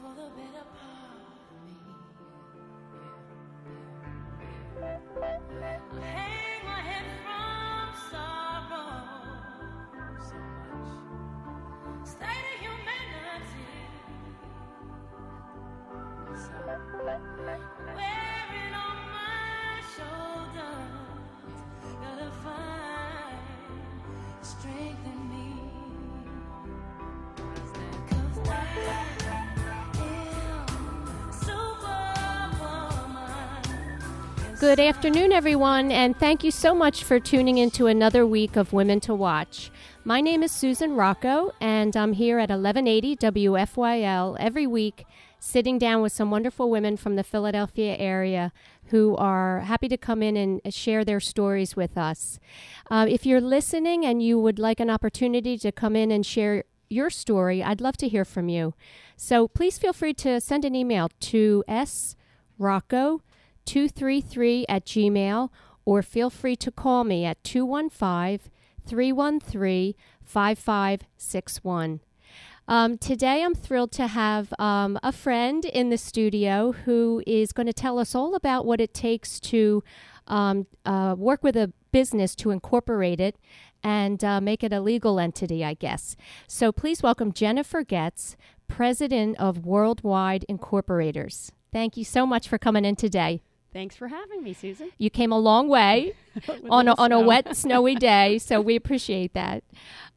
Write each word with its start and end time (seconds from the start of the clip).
for 0.00 0.12
the 0.14 0.28
better 0.36 0.64
part 0.76 1.16
of 1.50 1.58
me. 1.64 1.76
I 4.82 6.00
hang 6.00 6.64
my 6.66 6.80
head 6.88 7.06
from 7.24 7.86
sorrow. 8.10 8.92
So 10.28 10.36
much 10.76 12.06
state 12.06 12.46
of 12.52 12.58
humanity. 12.60 13.68
Wearing 17.04 17.75
Good 34.58 34.80
afternoon, 34.80 35.32
everyone, 35.32 35.92
and 35.92 36.18
thank 36.18 36.42
you 36.42 36.50
so 36.50 36.74
much 36.74 37.04
for 37.04 37.20
tuning 37.20 37.58
into 37.58 37.88
another 37.88 38.26
week 38.26 38.56
of 38.56 38.72
Women 38.72 39.00
to 39.00 39.14
Watch. 39.14 39.70
My 40.02 40.22
name 40.22 40.42
is 40.42 40.50
Susan 40.50 40.96
Rocco, 40.96 41.52
and 41.60 41.94
I'm 41.94 42.14
here 42.14 42.38
at 42.38 42.48
1180 42.48 43.16
WFYL 43.16 44.34
every 44.40 44.66
week, 44.66 45.04
sitting 45.38 45.78
down 45.78 46.00
with 46.00 46.12
some 46.12 46.30
wonderful 46.30 46.70
women 46.70 46.96
from 46.96 47.16
the 47.16 47.22
Philadelphia 47.22 47.96
area 47.98 48.50
who 48.86 49.14
are 49.16 49.60
happy 49.60 49.88
to 49.88 49.98
come 49.98 50.22
in 50.22 50.38
and 50.38 50.72
share 50.72 51.04
their 51.04 51.20
stories 51.20 51.76
with 51.76 51.98
us. 51.98 52.40
Uh, 52.90 53.04
if 53.06 53.26
you're 53.26 53.42
listening 53.42 54.06
and 54.06 54.22
you 54.22 54.38
would 54.40 54.58
like 54.58 54.80
an 54.80 54.88
opportunity 54.88 55.58
to 55.58 55.70
come 55.70 55.94
in 55.94 56.10
and 56.10 56.24
share 56.24 56.64
your 56.88 57.10
story, 57.10 57.62
I'd 57.62 57.82
love 57.82 57.98
to 57.98 58.08
hear 58.08 58.24
from 58.24 58.48
you. 58.48 58.72
So 59.18 59.48
please 59.48 59.76
feel 59.76 59.92
free 59.92 60.14
to 60.14 60.40
send 60.40 60.64
an 60.64 60.74
email 60.74 61.10
to 61.20 61.62
srocco 61.68 63.20
233 63.66 64.66
at 64.68 64.86
gmail 64.86 65.50
or 65.84 66.02
feel 66.02 66.30
free 66.30 66.56
to 66.56 66.70
call 66.70 67.04
me 67.04 67.24
at 67.24 67.42
215 67.44 68.50
313 68.86 69.94
5561. 70.22 72.00
Um, 72.68 72.98
today, 72.98 73.44
I'm 73.44 73.54
thrilled 73.54 73.92
to 73.92 74.08
have 74.08 74.52
um, 74.58 74.98
a 75.02 75.12
friend 75.12 75.64
in 75.64 75.90
the 75.90 75.96
studio 75.96 76.72
who 76.72 77.22
is 77.24 77.52
going 77.52 77.68
to 77.68 77.72
tell 77.72 77.98
us 77.98 78.12
all 78.12 78.34
about 78.34 78.66
what 78.66 78.80
it 78.80 78.92
takes 78.92 79.38
to 79.40 79.84
um, 80.26 80.66
uh, 80.84 81.14
work 81.16 81.44
with 81.44 81.56
a 81.56 81.72
business 81.92 82.34
to 82.34 82.50
incorporate 82.50 83.20
it 83.20 83.36
and 83.84 84.24
uh, 84.24 84.40
make 84.40 84.64
it 84.64 84.72
a 84.72 84.80
legal 84.80 85.20
entity, 85.20 85.64
I 85.64 85.74
guess. 85.74 86.16
So 86.48 86.72
please 86.72 87.04
welcome 87.04 87.32
Jennifer 87.32 87.84
Goetz, 87.84 88.36
president 88.66 89.38
of 89.38 89.64
Worldwide 89.64 90.44
Incorporators. 90.48 91.52
Thank 91.72 91.96
you 91.96 92.04
so 92.04 92.26
much 92.26 92.48
for 92.48 92.58
coming 92.58 92.84
in 92.84 92.96
today. 92.96 93.42
Thanks 93.76 93.94
for 93.94 94.08
having 94.08 94.42
me, 94.42 94.54
Susan. 94.54 94.90
You 94.96 95.10
came 95.10 95.30
a 95.32 95.38
long 95.38 95.68
way 95.68 96.14
on 96.70 96.88
a, 96.88 96.94
on 96.96 97.12
a 97.12 97.20
wet, 97.20 97.54
snowy 97.54 97.94
day, 98.12 98.38
so 98.38 98.58
we 98.58 98.74
appreciate 98.74 99.34
that. 99.34 99.64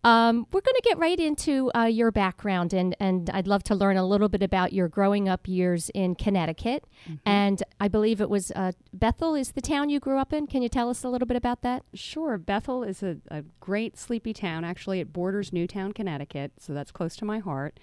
Um, 0.02 0.48
we're 0.54 0.62
going 0.62 0.76
to 0.76 0.82
get 0.82 0.98
right 0.98 1.20
into 1.20 1.70
uh, 1.76 1.84
your 1.84 2.10
background, 2.10 2.72
and, 2.72 2.96
and 3.02 3.30
I'd 3.32 3.48
love 3.48 3.64
to 3.64 3.76
learn 3.76 3.98
a 3.98 4.08
little 4.08 4.30
bit 4.30 4.42
about 4.42 4.72
your 4.72 4.88
growing 4.88 5.28
up 5.28 5.46
years 5.46 5.90
in 5.94 6.16
Connecticut. 6.16 6.86
And 7.26 7.62
I 7.82 7.90
believe 7.90 8.22
it 8.22 8.30
was 8.30 8.50
uh, 8.52 8.72
Bethel 8.94 9.36
is 9.36 9.52
the 9.52 9.62
town 9.62 9.90
you 9.90 10.00
grew 10.00 10.20
up 10.20 10.32
in. 10.32 10.48
Can 10.48 10.62
you 10.62 10.70
tell 10.70 10.90
us 10.90 11.04
a 11.04 11.10
little 11.10 11.28
bit 11.28 11.36
about 11.36 11.62
that? 11.64 11.84
Sure. 11.94 12.38
Bethel 12.38 12.84
is 12.84 13.04
a, 13.04 13.18
a 13.30 13.44
great 13.60 13.98
sleepy 13.98 14.32
town. 14.32 14.64
Actually, 14.64 15.02
it 15.02 15.12
borders 15.12 15.52
Newtown, 15.52 15.92
Connecticut, 15.92 16.54
so 16.60 16.74
that's 16.74 16.92
close 16.92 17.18
to 17.18 17.26
my 17.26 17.40
heart. 17.40 17.78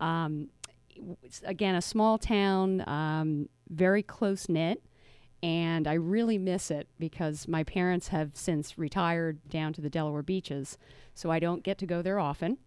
Um, 0.00 0.48
again, 1.44 1.76
a 1.76 1.82
small 1.82 2.18
town, 2.18 2.82
um, 2.88 3.48
very 3.70 4.02
close 4.02 4.48
knit, 4.48 4.82
and 5.42 5.86
I 5.88 5.94
really 5.94 6.38
miss 6.38 6.70
it 6.70 6.88
because 6.98 7.48
my 7.48 7.64
parents 7.64 8.08
have 8.08 8.30
since 8.34 8.78
retired 8.78 9.40
down 9.48 9.72
to 9.74 9.80
the 9.80 9.90
Delaware 9.90 10.22
beaches, 10.22 10.78
so 11.14 11.30
I 11.30 11.38
don't 11.38 11.62
get 11.62 11.78
to 11.78 11.86
go 11.86 12.02
there 12.02 12.18
often. 12.18 12.58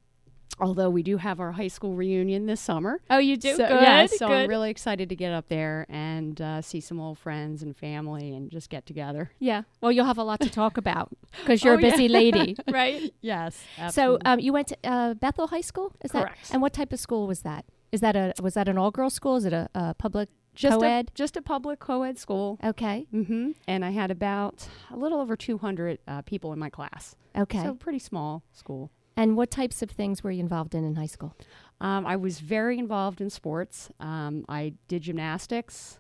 Although 0.58 0.90
we 0.90 1.04
do 1.04 1.18
have 1.18 1.42
our 1.42 1.52
high 1.54 1.68
school 1.68 1.96
reunion 1.96 2.46
this 2.46 2.62
summer. 2.62 3.02
Oh, 3.10 3.18
you 3.18 3.36
do? 3.36 3.56
So, 3.56 3.68
good. 3.68 3.82
yeah, 3.82 4.06
so 4.06 4.28
good. 4.28 4.34
I'm 4.44 4.50
really 4.50 4.70
excited 4.70 5.10
to 5.10 5.16
get 5.16 5.34
up 5.34 5.50
there 5.50 5.86
and 5.90 6.40
uh, 6.40 6.62
see 6.62 6.80
some 6.80 6.98
old 7.00 7.18
friends 7.18 7.62
and 7.62 7.76
family 7.76 8.32
and 8.34 8.50
just 8.50 8.70
get 8.70 8.86
together. 8.86 9.32
yeah. 9.40 9.64
Well, 9.82 9.92
you'll 9.92 10.06
have 10.06 10.18
a 10.20 10.24
lot 10.24 10.40
to 10.42 10.50
talk 10.50 10.78
about 10.78 11.10
because 11.42 11.62
you're 11.62 11.74
Oh, 11.74 11.78
a 11.78 11.82
yeah. 11.82 11.90
busy 11.90 12.08
lady, 12.08 12.56
right? 12.72 13.14
Yes. 13.22 13.60
So 13.90 14.18
um, 14.24 14.40
you 14.40 14.54
went 14.54 14.68
to 14.70 14.78
uh, 14.86 15.14
Bethel 15.16 15.48
High 15.48 15.60
School, 15.62 15.94
is 16.04 16.12
Correct. 16.12 16.48
that? 16.48 16.54
And 16.54 16.62
what 16.62 16.72
type 16.72 16.94
of 16.94 17.00
school 17.02 17.28
was 17.28 17.42
that? 17.42 17.66
Is 17.92 18.00
that 18.02 18.16
a 18.16 18.34
was 18.42 18.54
that 18.54 18.70
an 18.70 18.78
all 18.78 18.92
girls 18.92 19.14
school? 19.14 19.36
Is 19.36 19.46
it 19.46 19.52
a, 19.54 19.68
a 19.76 19.94
public 19.96 20.30
just 20.56 20.80
co-ed? 20.80 21.10
a 21.10 21.12
just 21.14 21.38
a 21.38 21.42
public 21.42 21.80
co-ed 21.80 22.18
school. 22.18 22.58
Okay, 22.64 23.06
Mm-hmm. 23.14 23.52
And 23.68 23.86
I 23.86 23.92
had 23.92 24.10
about 24.12 24.68
a 24.92 24.98
little 24.98 25.20
over 25.20 25.36
200 25.36 26.00
uh, 26.08 26.22
people 26.24 26.54
in 26.54 26.60
my 26.60 26.70
class. 26.70 27.16
okay. 27.38 27.62
So 27.64 27.76
pretty 27.76 28.00
small 28.00 28.44
school. 28.54 28.90
and 29.18 29.36
what 29.38 29.52
types 29.52 29.82
of 29.82 29.92
things 29.92 30.24
were 30.24 30.32
you 30.32 30.40
involved 30.42 30.74
in 30.76 30.84
in 30.84 30.96
high 30.96 31.06
school? 31.06 31.34
Um, 31.82 32.06
I 32.08 32.16
was 32.16 32.40
very 32.40 32.80
involved 32.80 33.20
in 33.22 33.30
sports. 33.30 33.90
Um, 34.00 34.46
I 34.48 34.74
did 34.88 35.02
gymnastics, 35.04 36.00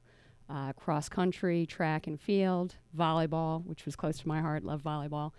uh, 0.49 0.71
cross 0.73 1.09
country, 1.09 1.65
track 1.65 2.07
and 2.07 2.19
field, 2.19 2.75
volleyball, 2.97 3.65
which 3.65 3.85
was 3.85 3.95
close 3.95 4.17
to 4.19 4.27
my 4.27 4.39
heart. 4.41 4.63
Love 4.63 4.81
volleyball, 4.81 5.31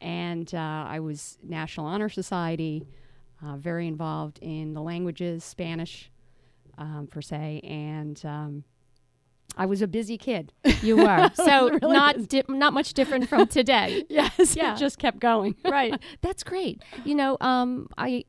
and 0.00 0.54
uh, 0.54 0.84
I 0.88 1.00
was 1.00 1.38
National 1.42 1.86
Honor 1.86 2.08
Society. 2.08 2.86
Uh, 3.44 3.56
very 3.56 3.86
involved 3.88 4.38
in 4.42 4.74
the 4.74 4.82
languages, 4.82 5.42
Spanish, 5.44 6.10
um, 6.78 7.08
per 7.10 7.20
se, 7.22 7.60
and 7.64 8.20
um, 8.24 8.64
I 9.56 9.66
was 9.66 9.82
a 9.82 9.88
busy 9.88 10.16
kid. 10.18 10.52
You 10.82 10.96
were 10.96 11.30
so 11.34 11.68
really 11.70 11.92
not 11.92 12.28
di- 12.28 12.42
not 12.48 12.72
much 12.72 12.94
different 12.94 13.28
from 13.28 13.46
today. 13.58 14.04
yes, 14.08 14.56
Yeah. 14.56 14.72
it 14.74 14.78
just 14.78 14.98
kept 14.98 15.18
going. 15.20 15.54
right. 15.64 15.94
That's 16.22 16.42
great. 16.42 16.82
You 17.04 17.14
know, 17.14 17.36
um, 17.40 17.88
I 17.98 18.24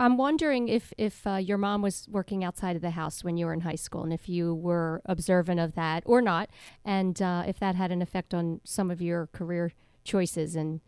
I'm 0.00 0.16
wondering 0.16 0.68
if 0.68 0.92
if 0.98 1.26
uh, 1.26 1.36
your 1.36 1.58
mom 1.58 1.82
was 1.82 2.06
working 2.10 2.44
outside 2.44 2.76
of 2.76 2.82
the 2.82 2.90
house 2.90 3.22
when 3.24 3.36
you 3.36 3.46
were 3.46 3.52
in 3.52 3.60
high 3.62 3.74
school, 3.76 4.02
and 4.04 4.12
if 4.12 4.28
you 4.28 4.54
were 4.54 5.00
observant 5.06 5.58
of 5.60 5.74
that 5.74 6.02
or 6.06 6.20
not, 6.22 6.48
and 6.84 7.20
uh, 7.22 7.42
if 7.46 7.58
that 7.60 7.74
had 7.74 7.90
an 7.90 8.02
effect 8.02 8.32
on 8.34 8.60
some 8.64 8.90
of 8.90 9.00
your 9.02 9.28
career 9.28 9.72
choices 10.04 10.54
and 10.56 10.80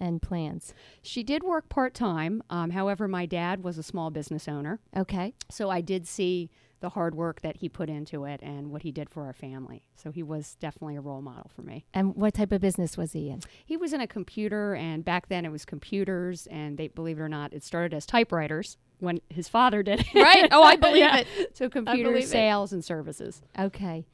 and 0.00 0.20
plans. 0.22 0.72
She 1.02 1.22
did 1.22 1.42
work 1.42 1.68
part 1.68 1.94
time. 1.94 2.42
Um, 2.50 2.70
however, 2.70 3.06
my 3.06 3.26
dad 3.26 3.62
was 3.62 3.78
a 3.78 3.82
small 3.82 4.10
business 4.10 4.48
owner. 4.48 4.80
Okay. 4.96 5.34
So 5.50 5.70
I 5.70 5.80
did 5.82 6.06
see 6.08 6.50
the 6.80 6.88
hard 6.88 7.14
work 7.14 7.42
that 7.42 7.58
he 7.58 7.68
put 7.68 7.90
into 7.90 8.24
it 8.24 8.40
and 8.42 8.70
what 8.70 8.80
he 8.82 8.90
did 8.90 9.10
for 9.10 9.26
our 9.26 9.34
family. 9.34 9.82
So 9.96 10.10
he 10.10 10.22
was 10.22 10.56
definitely 10.60 10.96
a 10.96 11.02
role 11.02 11.20
model 11.20 11.50
for 11.54 11.60
me. 11.60 11.84
And 11.92 12.16
what 12.16 12.32
type 12.32 12.52
of 12.52 12.62
business 12.62 12.96
was 12.96 13.12
he 13.12 13.28
in? 13.28 13.40
He 13.66 13.76
was 13.76 13.92
in 13.92 14.00
a 14.00 14.06
computer, 14.06 14.74
and 14.74 15.04
back 15.04 15.28
then 15.28 15.44
it 15.44 15.52
was 15.52 15.66
computers, 15.66 16.46
and 16.50 16.78
they 16.78 16.88
believe 16.88 17.18
it 17.18 17.22
or 17.22 17.28
not, 17.28 17.52
it 17.52 17.62
started 17.62 17.92
as 17.94 18.06
typewriters 18.06 18.78
when 18.98 19.20
his 19.28 19.46
father 19.46 19.82
did 19.82 20.00
it. 20.00 20.06
Right. 20.14 20.48
Oh, 20.50 20.62
I 20.62 20.76
believe 20.76 20.96
Yeah. 21.02 21.18
it. 21.18 21.54
So 21.54 21.68
computer 21.68 22.10
believe 22.10 22.24
it. 22.24 22.28
sales 22.28 22.72
and 22.72 22.82
services. 22.82 23.42
Okay. 23.58 24.06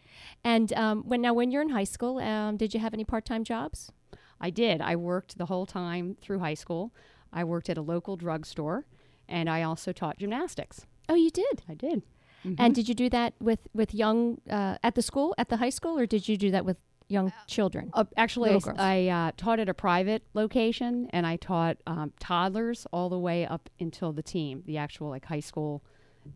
And 0.42 0.72
um, 0.72 1.04
when 1.06 1.20
now 1.20 1.34
when 1.34 1.52
you're 1.52 1.62
in 1.62 1.68
high 1.68 1.84
school, 1.84 2.18
um, 2.18 2.56
did 2.56 2.74
you 2.74 2.80
have 2.80 2.94
any 2.94 3.04
part 3.04 3.24
time 3.24 3.44
jobs? 3.44 3.92
I 4.40 4.50
did. 4.50 4.80
I 4.80 4.96
worked 4.96 5.38
the 5.38 5.46
whole 5.46 5.66
time 5.66 6.16
through 6.20 6.40
high 6.40 6.54
school. 6.54 6.92
I 7.32 7.44
worked 7.44 7.68
at 7.68 7.78
a 7.78 7.82
local 7.82 8.16
drugstore, 8.16 8.86
and 9.28 9.48
I 9.48 9.62
also 9.62 9.92
taught 9.92 10.18
gymnastics. 10.18 10.86
Oh, 11.08 11.14
you 11.14 11.30
did. 11.30 11.62
I 11.68 11.74
did. 11.74 12.02
And 12.58 12.74
did 12.76 12.88
you 12.88 12.94
do 12.94 13.08
that 13.10 13.34
with 13.40 13.66
with 13.74 13.92
young 13.92 14.40
uh, 14.48 14.76
at 14.82 14.94
the 14.94 15.02
school 15.02 15.34
at 15.36 15.48
the 15.48 15.56
high 15.56 15.70
school, 15.70 15.98
or 15.98 16.06
did 16.06 16.28
you 16.28 16.36
do 16.36 16.52
that 16.52 16.64
with 16.64 16.76
young 17.08 17.32
children? 17.48 17.90
Uh, 17.92 18.04
actually, 18.16 18.50
I, 18.50 18.54
Little 18.54 18.70
s- 18.70 18.76
I 18.78 19.08
uh, 19.08 19.32
taught 19.36 19.58
at 19.58 19.68
a 19.68 19.74
private 19.74 20.22
location, 20.32 21.08
and 21.12 21.26
I 21.26 21.36
taught 21.36 21.78
um, 21.88 22.12
toddlers 22.20 22.86
all 22.92 23.08
the 23.08 23.18
way 23.18 23.44
up 23.44 23.68
until 23.80 24.12
the 24.12 24.22
team, 24.22 24.62
the 24.64 24.76
actual 24.76 25.08
like 25.08 25.24
high 25.24 25.40
school 25.40 25.82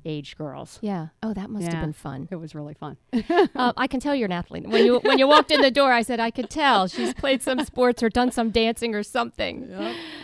age 0.04 0.36
girls. 0.36 0.78
Yeah. 0.80 1.08
Oh, 1.22 1.32
that 1.34 1.50
must 1.50 1.66
have 1.66 1.82
been 1.82 1.92
fun. 1.92 2.28
It 2.30 2.36
was 2.36 2.54
really 2.54 2.74
fun. 2.74 2.96
uh, 3.54 3.72
I 3.76 3.86
can 3.86 4.00
tell 4.00 4.14
you're 4.14 4.26
an 4.26 4.32
athlete. 4.32 4.66
When 4.68 4.84
you 4.84 4.98
when 5.00 5.18
you 5.18 5.26
walked 5.28 5.50
in 5.50 5.60
the 5.60 5.70
door, 5.70 5.92
I 5.92 6.02
said 6.02 6.20
I 6.20 6.30
could 6.30 6.50
tell 6.50 6.86
she's 6.88 7.14
played 7.14 7.42
some 7.42 7.64
sports 7.64 8.02
or 8.02 8.08
done 8.08 8.30
some 8.32 8.50
dancing 8.50 8.94
or 8.94 9.02
something. 9.02 9.72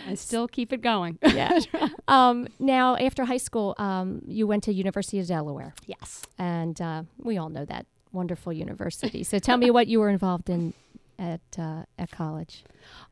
I 0.07 0.15
still 0.15 0.47
keep 0.47 0.73
it 0.73 0.81
going. 0.81 1.19
Yeah. 1.37 1.59
um, 2.07 2.47
now, 2.57 2.95
after 2.95 3.25
high 3.25 3.37
school, 3.37 3.75
um, 3.77 4.21
you 4.25 4.47
went 4.47 4.63
to 4.63 4.73
University 4.73 5.19
of 5.19 5.27
Delaware, 5.27 5.75
yes. 5.85 6.23
and 6.39 6.79
uh, 6.81 7.03
we 7.19 7.37
all 7.37 7.49
know 7.49 7.63
that 7.65 7.85
wonderful 8.11 8.51
university. 8.51 9.23
So 9.23 9.37
tell 9.37 9.57
me 9.57 9.69
what 9.69 9.85
you 9.87 9.99
were 9.99 10.09
involved 10.09 10.49
in 10.49 10.73
at 11.19 11.41
uh, 11.57 11.83
at 11.97 12.11
college. 12.11 12.63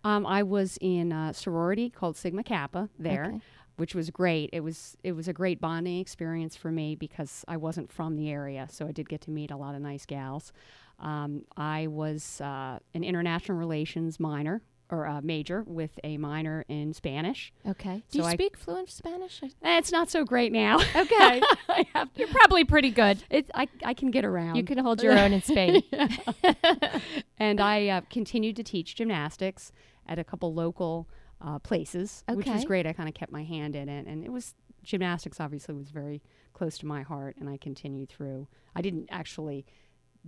Um, 0.03 0.25
I 0.25 0.43
was 0.43 0.77
in 0.81 1.11
a 1.11 1.33
sorority 1.33 1.89
called 1.89 2.17
Sigma 2.17 2.43
Kappa 2.43 2.89
there, 2.97 3.25
Okay. 3.25 3.41
Which 3.77 3.93
was 3.95 4.09
great. 4.09 4.49
It 4.53 4.61
was 4.61 4.97
it 5.03 5.11
was 5.13 5.27
a 5.27 5.33
great 5.33 5.59
bonding 5.59 5.99
experience 5.99 6.55
for 6.55 6.71
me 6.71 6.95
because 6.95 7.43
I 7.47 7.57
wasn't 7.57 7.91
from 7.91 8.15
the 8.15 8.29
area, 8.31 8.67
so 8.71 8.87
I 8.87 8.91
did 8.91 9.09
get 9.09 9.21
to 9.21 9.31
meet 9.31 9.51
a 9.51 9.57
lot 9.57 9.75
of 9.75 9.81
nice 9.81 10.05
gals. 10.05 10.51
Um, 10.99 11.43
I 11.57 11.87
was 11.87 12.39
uh, 12.41 12.79
an 12.93 13.03
international 13.03 13.57
relations 13.57 14.19
minor 14.19 14.61
or 14.91 15.07
uh, 15.07 15.19
major 15.21 15.63
with 15.65 15.99
a 16.03 16.15
minor 16.17 16.63
in 16.69 16.93
Spanish. 16.93 17.51
Okay. 17.67 18.03
Do 18.11 18.19
So 18.19 18.23
you 18.23 18.29
I- 18.29 18.33
speak 18.35 18.55
fluent 18.55 18.89
Spanish? 18.89 19.41
Eh, 19.43 19.77
It's 19.79 19.91
not 19.91 20.09
so 20.11 20.23
great 20.23 20.51
now. 20.51 20.77
Okay. 20.95 21.41
I 21.67 21.85
have 21.95 22.09
You're 22.15 22.27
probably 22.29 22.63
pretty 22.65 22.91
good. 22.91 23.21
it, 23.31 23.49
I, 23.55 23.67
I 23.83 23.93
can 23.95 24.11
get 24.11 24.23
around. 24.23 24.55
You 24.57 24.63
can 24.63 24.77
hold 24.77 25.01
your 25.01 25.17
own 25.17 25.33
in 25.33 25.41
Spain. 25.41 25.81
and 27.39 27.59
I 27.59 27.87
uh, 27.87 28.01
continued 28.09 28.55
to 28.57 28.63
teach 28.63 28.95
gymnastics 28.95 29.71
at 30.07 30.19
a 30.19 30.23
couple 30.23 30.53
local 30.53 31.07
uh, 31.45 31.59
places, 31.59 32.23
which 32.33 32.47
was 32.47 32.65
great. 32.65 32.85
I 32.87 32.93
kind 32.93 33.07
of 33.07 33.15
kept 33.15 33.31
my 33.31 33.43
hand 33.43 33.75
in 33.75 33.87
it, 33.87 34.07
and 34.07 34.23
it 34.25 34.31
was 34.31 34.53
gymnastics. 34.83 35.39
Obviously, 35.39 35.75
was 35.75 35.89
very 35.91 36.21
close 36.53 36.77
to 36.79 36.85
my 36.85 37.01
heart, 37.03 37.35
and 37.39 37.49
I 37.49 37.57
continued 37.57 38.09
through. 38.09 38.47
I 38.75 38.81
didn't 38.81 39.07
actually 39.11 39.65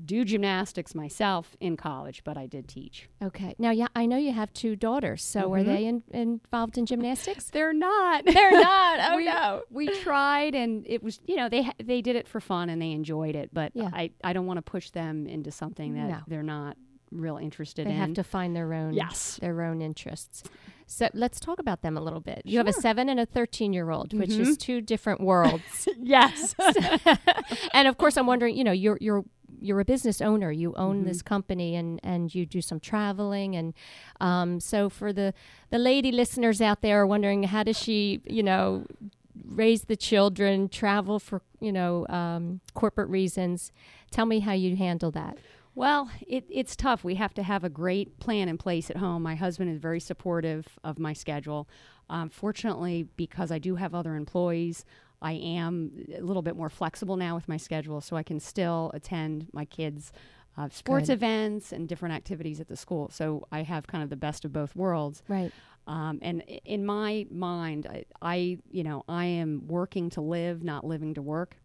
do 0.05 0.23
gymnastics 0.23 0.93
myself 0.93 1.55
in 1.59 1.75
college, 1.75 2.23
but 2.23 2.37
I 2.37 2.45
did 2.45 2.67
teach. 2.67 3.09
Okay. 3.19 3.55
Now, 3.57 3.71
yeah, 3.71 3.87
I 3.95 4.05
know 4.05 4.17
you 4.17 4.31
have 4.31 4.53
two 4.53 4.75
daughters. 4.75 5.23
So 5.23 5.51
are 5.53 5.61
Mhm. 5.61 5.65
they 5.65 5.85
in, 5.85 6.03
involved 6.11 6.77
in 6.77 6.85
gymnastics? 6.85 7.49
They're 7.49 7.73
not. 7.73 8.23
They're 8.31 8.51
not. 8.51 8.99
Oh 9.11 9.15
we, 9.17 9.25
no. 9.25 9.63
we 9.71 9.87
tried, 10.03 10.53
and 10.53 10.85
it 10.87 11.01
was 11.01 11.19
you 11.25 11.35
know 11.35 11.49
they 11.49 11.67
they 11.83 12.03
did 12.03 12.15
it 12.15 12.27
for 12.27 12.39
fun 12.39 12.69
and 12.69 12.79
they 12.79 12.91
enjoyed 12.91 13.35
it, 13.35 13.49
but 13.51 13.71
Yeah. 13.73 13.89
I 13.91 14.11
I 14.23 14.33
don't 14.33 14.45
want 14.45 14.57
to 14.59 14.61
push 14.61 14.91
them 14.91 15.25
into 15.25 15.49
something 15.49 15.95
that 15.95 16.07
No. 16.09 16.19
they're 16.27 16.43
not 16.43 16.77
real 17.11 17.37
interested 17.37 17.87
They 17.87 17.91
in. 17.91 17.95
They 17.95 18.01
have 18.01 18.13
to 18.15 18.23
find 18.23 18.55
their 18.55 18.73
own 18.75 18.93
Yes. 18.93 19.37
their 19.41 19.63
own 19.63 19.81
interests. 19.81 20.43
So 20.87 21.09
let's 21.13 21.39
talk 21.39 21.59
about 21.59 21.81
them 21.81 21.97
a 21.97 22.01
little 22.01 22.21
bit. 22.21 22.41
You 22.45 22.57
have 22.59 22.67
a 22.67 22.73
seven 22.73 23.09
and 23.09 23.19
a 23.19 23.25
thirteen 23.25 23.73
year 23.73 23.91
old, 23.91 24.13
which 24.13 24.31
is 24.31 24.57
two 24.57 24.79
different 24.81 25.19
worlds. 25.19 25.87
yes. 26.01 26.55
and 27.73 27.87
of 27.87 27.97
course, 27.97 28.15
I'm 28.17 28.25
wondering, 28.25 28.55
you 28.55 28.63
know, 28.63 28.71
you're 28.71 28.97
you're 29.01 29.25
you're 29.59 29.79
a 29.81 29.85
business 29.85 30.21
owner. 30.21 30.49
You 30.49 30.73
own 30.75 31.03
this 31.03 31.21
company, 31.21 31.75
and 31.75 31.99
and 32.03 32.33
you 32.33 32.45
do 32.45 32.61
some 32.61 32.79
traveling, 32.79 33.55
and 33.55 33.73
um, 34.21 34.59
so 34.61 34.89
for 34.89 35.11
the 35.11 35.33
the 35.69 35.77
lady 35.77 36.11
listeners 36.11 36.61
out 36.61 36.81
there 36.81 37.05
wondering 37.05 37.43
how 37.43 37.63
does 37.63 37.77
she, 37.77 38.21
you 38.25 38.43
know, 38.43 38.85
raise 39.45 39.83
the 39.83 39.95
children, 39.95 40.69
travel 40.69 41.19
for 41.19 41.41
you 41.59 41.71
know 41.71 42.07
um, 42.07 42.61
corporate 42.73 43.09
reasons. 43.09 43.71
Tell 44.09 44.25
me 44.25 44.39
how 44.39 44.53
you 44.53 44.77
handle 44.77 45.11
that. 45.11 45.37
Well, 45.77 46.09
it, 46.27 46.43
it's 46.49 46.75
tough. 46.75 47.03
We 47.03 47.13
have 47.15 47.35
to 47.35 47.43
have 47.43 47.63
a 47.63 47.69
great 47.69 48.17
plan 48.17 48.49
in 48.49 48.57
place 48.57 48.89
at 48.89 48.97
home. 48.97 49.21
My 49.21 49.35
husband 49.35 49.69
is 49.69 49.77
very 49.77 49.99
supportive 49.99 50.65
of 50.83 50.97
my 50.97 51.13
schedule. 51.13 51.69
Um, 52.09 52.29
fortunately, 52.29 53.07
because 53.15 53.51
I 53.51 53.59
do 53.59 53.75
have 53.75 53.93
other 53.93 54.15
employees, 54.15 54.85
I 55.21 55.33
am 55.33 55.91
a 56.17 56.21
little 56.21 56.41
bit 56.41 56.55
more 56.55 56.71
flexible 56.71 57.15
now 57.15 57.35
with 57.35 57.47
my 57.47 57.57
schedule, 57.57 58.01
so 58.01 58.15
I 58.15 58.23
can 58.23 58.39
still 58.39 58.89
attend 58.95 59.49
my 59.53 59.65
kids' 59.65 60.11
uh, 60.57 60.67
sports 60.69 61.09
Good. 61.09 61.13
events 61.13 61.71
and 61.71 61.87
different 61.87 62.15
activities 62.15 62.59
at 62.59 62.69
the 62.69 62.75
school. 62.75 63.11
So 63.13 63.47
I 63.51 63.61
have 63.61 63.85
kind 63.85 64.03
of 64.03 64.09
the 64.09 64.15
best 64.15 64.45
of 64.45 64.51
both 64.51 64.75
worlds. 64.75 65.21
Right. 65.27 65.51
Um, 65.85 66.17
and 66.23 66.41
in 66.65 66.87
my 66.87 67.27
mind, 67.29 67.85
I, 67.85 68.05
I, 68.19 68.57
you 68.71 68.83
know, 68.83 69.03
I 69.07 69.25
am 69.25 69.67
working 69.67 70.09
to 70.11 70.21
live, 70.21 70.63
not 70.63 70.85
living 70.85 71.13
to 71.13 71.21
work. 71.21 71.55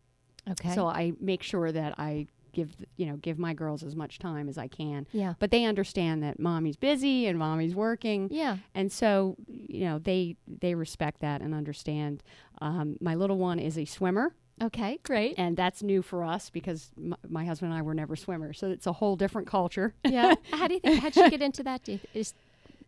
Okay. 0.51 0.75
So 0.75 0.87
I 0.87 1.13
make 1.19 1.43
sure 1.43 1.73
that 1.73 1.95
I 1.97 2.27
give, 2.53 2.75
you 2.97 3.07
know, 3.07 3.17
give 3.17 3.39
my 3.39 3.55
girls 3.55 3.83
as 3.83 3.95
much 3.97 4.19
time 4.19 4.49
as 4.49 4.59
I 4.59 4.69
can. 4.69 5.07
yeah. 5.13 5.35
But 5.39 5.51
they 5.51 5.65
understand 5.65 6.23
that 6.23 6.39
mommy's 6.39 6.77
busy 6.77 7.27
and 7.27 7.39
mommy's 7.39 7.75
working, 7.75 8.29
Yeah. 8.31 8.59
and 8.75 8.91
so 8.93 9.37
you 9.47 9.85
know 9.85 9.99
they 9.99 10.37
they 10.47 10.75
respect 10.75 11.21
that 11.21 11.41
and 11.41 11.55
understand. 11.55 12.23
Um, 12.61 12.97
my 13.01 13.15
little 13.15 13.39
one 13.39 13.59
is 13.59 13.77
a 13.77 13.85
swimmer, 13.85 14.35
Okay. 14.63 14.99
Great. 15.03 15.35
and 15.39 15.57
that's 15.57 15.83
new 15.83 16.01
for 16.03 16.23
us 16.23 16.49
because 16.51 16.91
my, 16.97 17.17
my 17.29 17.45
husband 17.45 17.73
and 17.73 17.79
I 17.79 17.83
were 17.83 17.95
never 17.95 18.15
swimmers, 18.17 18.59
so 18.59 18.71
it's 18.71 18.87
a 18.87 18.93
whole 18.93 19.17
different 19.17 19.49
culture. 19.49 19.95
Yeah. 20.05 20.35
how 20.53 20.69
do 20.69 20.75
you 20.75 20.81
think? 20.81 21.01
How'd 21.01 21.15
she 21.15 21.29
get 21.31 21.43
into 21.43 21.63
that? 21.65 21.89
Is 22.15 22.35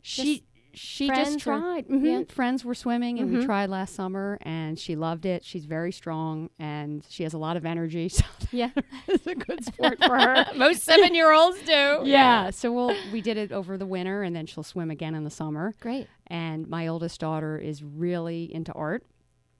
she 0.02 0.44
she 0.74 1.08
just 1.08 1.36
or- 1.36 1.58
tried. 1.58 1.88
Mhm. 1.88 2.04
yeah. 2.04 2.34
Friends 2.34 2.64
were 2.64 2.74
swimming, 2.74 3.18
and 3.18 3.30
Mhm. 3.30 3.38
we 3.40 3.44
tried 3.46 3.70
last 3.70 3.94
summer, 3.94 4.38
and 4.42 4.78
she 4.78 4.96
loved 4.96 5.24
it. 5.26 5.44
She's 5.44 5.64
very 5.64 5.92
strong, 5.92 6.50
and 6.58 7.04
she 7.08 7.22
has 7.22 7.32
a 7.34 7.38
lot 7.38 7.56
of 7.56 7.64
energy, 7.64 8.08
so 8.10 8.24
yeah. 8.52 8.70
it's 9.08 9.26
a 9.26 9.34
good 9.34 9.64
sport 9.64 9.98
for 10.04 10.18
her. 10.18 10.46
Most 10.56 10.82
seven 10.82 11.14
year 11.14 11.32
olds 11.32 11.58
do. 11.62 12.00
Yeah, 12.04 12.50
so 12.50 12.72
we'll 12.72 12.94
we 13.12 13.20
did 13.20 13.36
it 13.36 13.52
over 13.52 13.76
the 13.78 13.86
winter, 13.86 14.22
and 14.22 14.34
then 14.34 14.46
she'll 14.46 14.62
swim 14.62 14.90
again 14.90 15.14
in 15.14 15.24
the 15.24 15.30
summer. 15.30 15.74
Great. 15.80 16.06
And 16.26 16.68
my 16.68 16.86
oldest 16.86 17.20
daughter 17.20 17.58
is 17.58 17.82
really 17.82 18.52
into 18.54 18.72
art. 18.72 19.04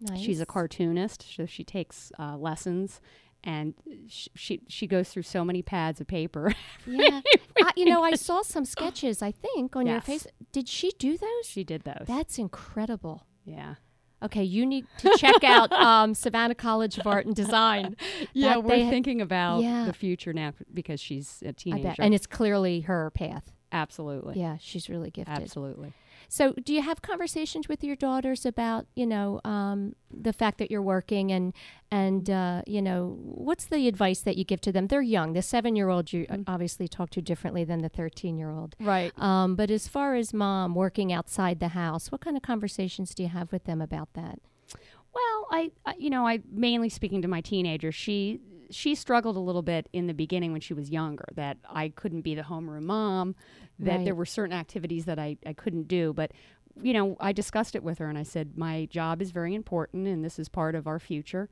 Nice. 0.00 0.20
She's 0.20 0.40
a 0.40 0.46
cartoonist, 0.46 1.34
so 1.36 1.46
she 1.46 1.64
takes 1.64 2.10
uh, 2.18 2.36
lessons, 2.36 3.00
and 3.44 3.74
sh- 4.08 4.28
she 4.34 4.60
she 4.68 4.86
goes 4.88 5.10
through 5.10 5.22
so 5.22 5.44
many 5.44 5.62
pads 5.62 6.00
of 6.00 6.06
paper. 6.08 6.52
Yeah. 6.86 7.20
I, 7.62 7.70
you 7.76 7.84
know, 7.86 8.02
I 8.02 8.14
saw 8.14 8.42
some 8.42 8.64
sketches, 8.64 9.22
I 9.22 9.30
think, 9.30 9.76
on 9.76 9.86
your 9.86 10.00
face. 10.00 10.26
Did 10.52 10.68
she 10.68 10.90
do 10.98 11.16
those? 11.16 11.46
she 11.46 11.62
did 11.64 11.82
those. 11.84 12.04
That's 12.06 12.36
incredible. 12.38 13.26
yeah, 13.44 13.76
Okay, 14.22 14.42
you 14.44 14.64
need 14.66 14.86
to 14.98 15.14
check 15.18 15.42
out 15.44 15.70
um, 15.88 16.14
Savannah 16.14 16.54
College 16.54 16.98
of 16.98 17.06
Art 17.06 17.26
and 17.26 17.34
Design. 17.34 17.96
yeah. 18.32 18.54
That 18.54 18.64
We're 18.64 18.84
ha- 18.84 18.90
thinking 18.90 19.20
about 19.20 19.62
Yeah. 19.62 19.84
the 19.86 19.92
future 19.92 20.32
now 20.32 20.52
because 20.72 21.00
she's 21.00 21.42
a 21.46 21.52
teenager. 21.52 21.94
And 22.02 22.12
it's 22.14 22.26
clearly 22.26 22.80
her 22.82 23.10
path. 23.10 23.52
absolutely, 23.72 24.38
Yeah, 24.40 24.56
she's 24.60 24.88
really 24.88 25.10
gifted. 25.10 25.36
absolutely. 25.42 25.92
So, 26.28 26.52
do 26.52 26.74
you 26.74 26.82
have 26.82 27.02
conversations 27.02 27.68
with 27.68 27.84
your 27.84 27.96
daughters 27.96 28.44
about, 28.46 28.86
you 28.94 29.06
know, 29.06 29.40
um, 29.44 29.94
the 30.10 30.32
fact 30.32 30.58
that 30.58 30.70
you're 30.70 30.82
working 30.82 31.32
and 31.32 31.52
and 31.90 32.28
uh, 32.28 32.62
you 32.66 32.82
know, 32.82 33.16
what's 33.20 33.66
the 33.66 33.88
advice 33.88 34.20
that 34.20 34.36
you 34.36 34.44
give 34.44 34.60
to 34.62 34.72
them? 34.72 34.88
They're 34.88 35.02
young. 35.02 35.32
The 35.32 35.42
seven 35.42 35.76
year 35.76 35.88
old 35.88 36.12
you 36.12 36.26
uh, 36.28 36.38
obviously 36.46 36.88
talk 36.88 37.10
to 37.10 37.22
differently 37.22 37.64
than 37.64 37.82
the 37.82 37.88
thirteen 37.88 38.36
year 38.36 38.50
old. 38.50 38.76
Right. 38.80 39.12
Um, 39.18 39.56
but 39.56 39.70
as 39.70 39.88
far 39.88 40.14
as 40.14 40.32
mom 40.32 40.74
working 40.74 41.12
outside 41.12 41.60
the 41.60 41.68
house, 41.68 42.10
what 42.10 42.20
kind 42.20 42.36
of 42.36 42.42
conversations 42.42 43.14
do 43.14 43.22
you 43.22 43.28
have 43.28 43.52
with 43.52 43.64
them 43.64 43.80
about 43.80 44.12
that? 44.14 44.38
Well, 45.14 45.48
I, 45.50 45.70
I 45.86 45.94
you 45.98 46.10
know, 46.10 46.26
I 46.26 46.40
mainly 46.50 46.88
speaking 46.88 47.22
to 47.22 47.28
my 47.28 47.40
teenager. 47.40 47.92
She 47.92 48.40
she 48.74 48.94
struggled 48.94 49.36
a 49.36 49.40
little 49.40 49.62
bit 49.62 49.88
in 49.92 50.06
the 50.06 50.14
beginning 50.14 50.52
when 50.52 50.60
she 50.60 50.74
was 50.74 50.90
younger 50.90 51.24
that 51.34 51.58
I 51.68 51.88
couldn't 51.90 52.22
be 52.22 52.34
the 52.34 52.42
homeroom 52.42 52.82
mom, 52.82 53.34
that 53.78 53.96
Right. 53.96 54.04
there 54.04 54.14
were 54.14 54.26
certain 54.26 54.54
activities 54.56 55.04
that 55.06 55.18
I, 55.18 55.36
I 55.46 55.52
couldn't 55.52 55.88
do, 55.88 56.12
but 56.12 56.32
you 56.82 56.92
know, 56.92 57.16
I 57.20 57.32
discussed 57.32 57.76
it 57.76 57.84
with 57.84 57.98
her 57.98 58.08
and 58.08 58.18
I 58.18 58.24
said 58.24 58.58
my 58.58 58.86
job 58.86 59.22
is 59.22 59.30
very 59.30 59.54
important 59.54 60.08
and 60.08 60.24
this 60.24 60.38
is 60.40 60.48
part 60.48 60.74
of 60.74 60.86
our 60.88 60.98
future. 60.98 61.48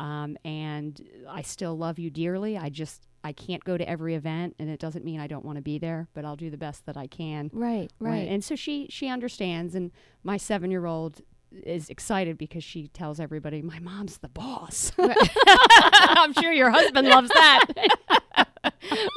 Um, 0.00 0.36
and 0.44 1.00
I 1.28 1.42
still 1.42 1.78
love 1.78 1.98
you 1.98 2.10
dearly. 2.10 2.58
I 2.58 2.68
just 2.68 3.06
I 3.24 3.32
can't 3.32 3.64
go 3.64 3.76
to 3.78 3.88
every 3.88 4.14
event 4.14 4.56
and 4.58 4.68
it 4.68 4.78
doesn't 4.80 5.04
mean 5.04 5.20
I 5.20 5.26
don't 5.26 5.44
want 5.44 5.56
to 5.56 5.62
be 5.62 5.78
there, 5.78 6.08
but 6.14 6.24
I'll 6.24 6.36
do 6.36 6.50
the 6.50 6.58
best 6.58 6.84
that 6.86 6.96
I 6.96 7.06
can. 7.06 7.50
Right, 7.52 7.90
right. 8.00 8.28
And 8.28 8.42
so 8.44 8.56
she 8.56 8.88
she 8.90 9.08
understands 9.08 9.74
and 9.74 9.90
my 10.24 10.36
7-year-old 10.36 11.22
is 11.64 11.88
excited 11.88 12.38
because 12.38 12.64
she 12.64 12.88
tells 12.88 13.20
everybody 13.20 13.62
my 13.62 13.78
mom's 13.78 14.18
the 14.18 14.28
boss. 14.28 14.92
I'm 14.98 16.32
sure 16.34 16.52
your 16.52 16.70
husband 16.70 17.08
loves 17.08 17.28
that. 17.28 17.64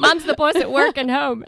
Mom's 0.00 0.24
the 0.24 0.34
boss 0.34 0.56
at 0.56 0.70
work 0.70 0.96
and 0.96 1.10
home. 1.10 1.44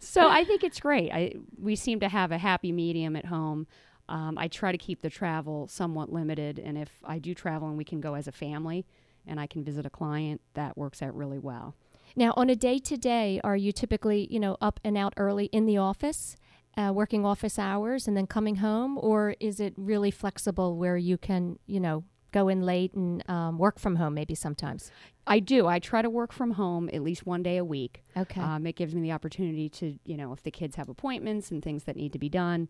so 0.00 0.28
I 0.28 0.44
think 0.44 0.64
it's 0.64 0.80
great. 0.80 1.10
I 1.12 1.34
we 1.58 1.76
seem 1.76 2.00
to 2.00 2.08
have 2.08 2.32
a 2.32 2.38
happy 2.38 2.72
medium 2.72 3.16
at 3.16 3.26
home. 3.26 3.66
Um, 4.08 4.36
I 4.36 4.48
try 4.48 4.72
to 4.72 4.78
keep 4.78 5.02
the 5.02 5.10
travel 5.10 5.68
somewhat 5.68 6.12
limited, 6.12 6.58
and 6.58 6.76
if 6.76 6.90
I 7.04 7.18
do 7.18 7.34
travel 7.34 7.68
and 7.68 7.76
we 7.76 7.84
can 7.84 8.00
go 8.00 8.14
as 8.14 8.28
a 8.28 8.32
family, 8.32 8.86
and 9.26 9.40
I 9.40 9.46
can 9.46 9.64
visit 9.64 9.86
a 9.86 9.90
client, 9.90 10.40
that 10.54 10.76
works 10.76 11.00
out 11.02 11.14
really 11.14 11.38
well. 11.38 11.74
Now, 12.16 12.32
on 12.36 12.50
a 12.50 12.56
day 12.56 12.78
to 12.78 12.96
day, 12.96 13.40
are 13.42 13.56
you 13.56 13.72
typically, 13.72 14.28
you 14.30 14.38
know, 14.38 14.56
up 14.60 14.78
and 14.84 14.96
out 14.96 15.14
early 15.16 15.46
in 15.46 15.66
the 15.66 15.78
office, 15.78 16.36
uh, 16.76 16.92
working 16.94 17.24
office 17.24 17.58
hours, 17.58 18.06
and 18.08 18.16
then 18.16 18.26
coming 18.26 18.56
home, 18.56 18.98
or 18.98 19.34
is 19.40 19.60
it 19.60 19.74
really 19.76 20.10
flexible 20.10 20.76
where 20.76 20.96
you 20.96 21.16
can, 21.18 21.58
you 21.66 21.80
know, 21.80 22.04
go 22.32 22.48
in 22.48 22.62
late 22.62 22.92
and 22.94 23.28
um, 23.30 23.58
work 23.58 23.78
from 23.78 23.96
home 23.96 24.14
maybe 24.14 24.34
sometimes? 24.34 24.90
I 25.26 25.38
do. 25.38 25.66
I 25.66 25.78
try 25.78 26.02
to 26.02 26.10
work 26.10 26.32
from 26.32 26.52
home 26.52 26.90
at 26.92 27.02
least 27.02 27.24
one 27.24 27.42
day 27.42 27.56
a 27.56 27.64
week. 27.64 28.02
Okay. 28.16 28.40
Um, 28.40 28.66
it 28.66 28.76
gives 28.76 28.94
me 28.94 29.00
the 29.00 29.12
opportunity 29.12 29.68
to, 29.70 29.98
you 30.04 30.16
know, 30.16 30.32
if 30.32 30.42
the 30.42 30.50
kids 30.50 30.76
have 30.76 30.88
appointments 30.88 31.50
and 31.50 31.62
things 31.62 31.84
that 31.84 31.96
need 31.96 32.12
to 32.12 32.18
be 32.18 32.28
done. 32.28 32.68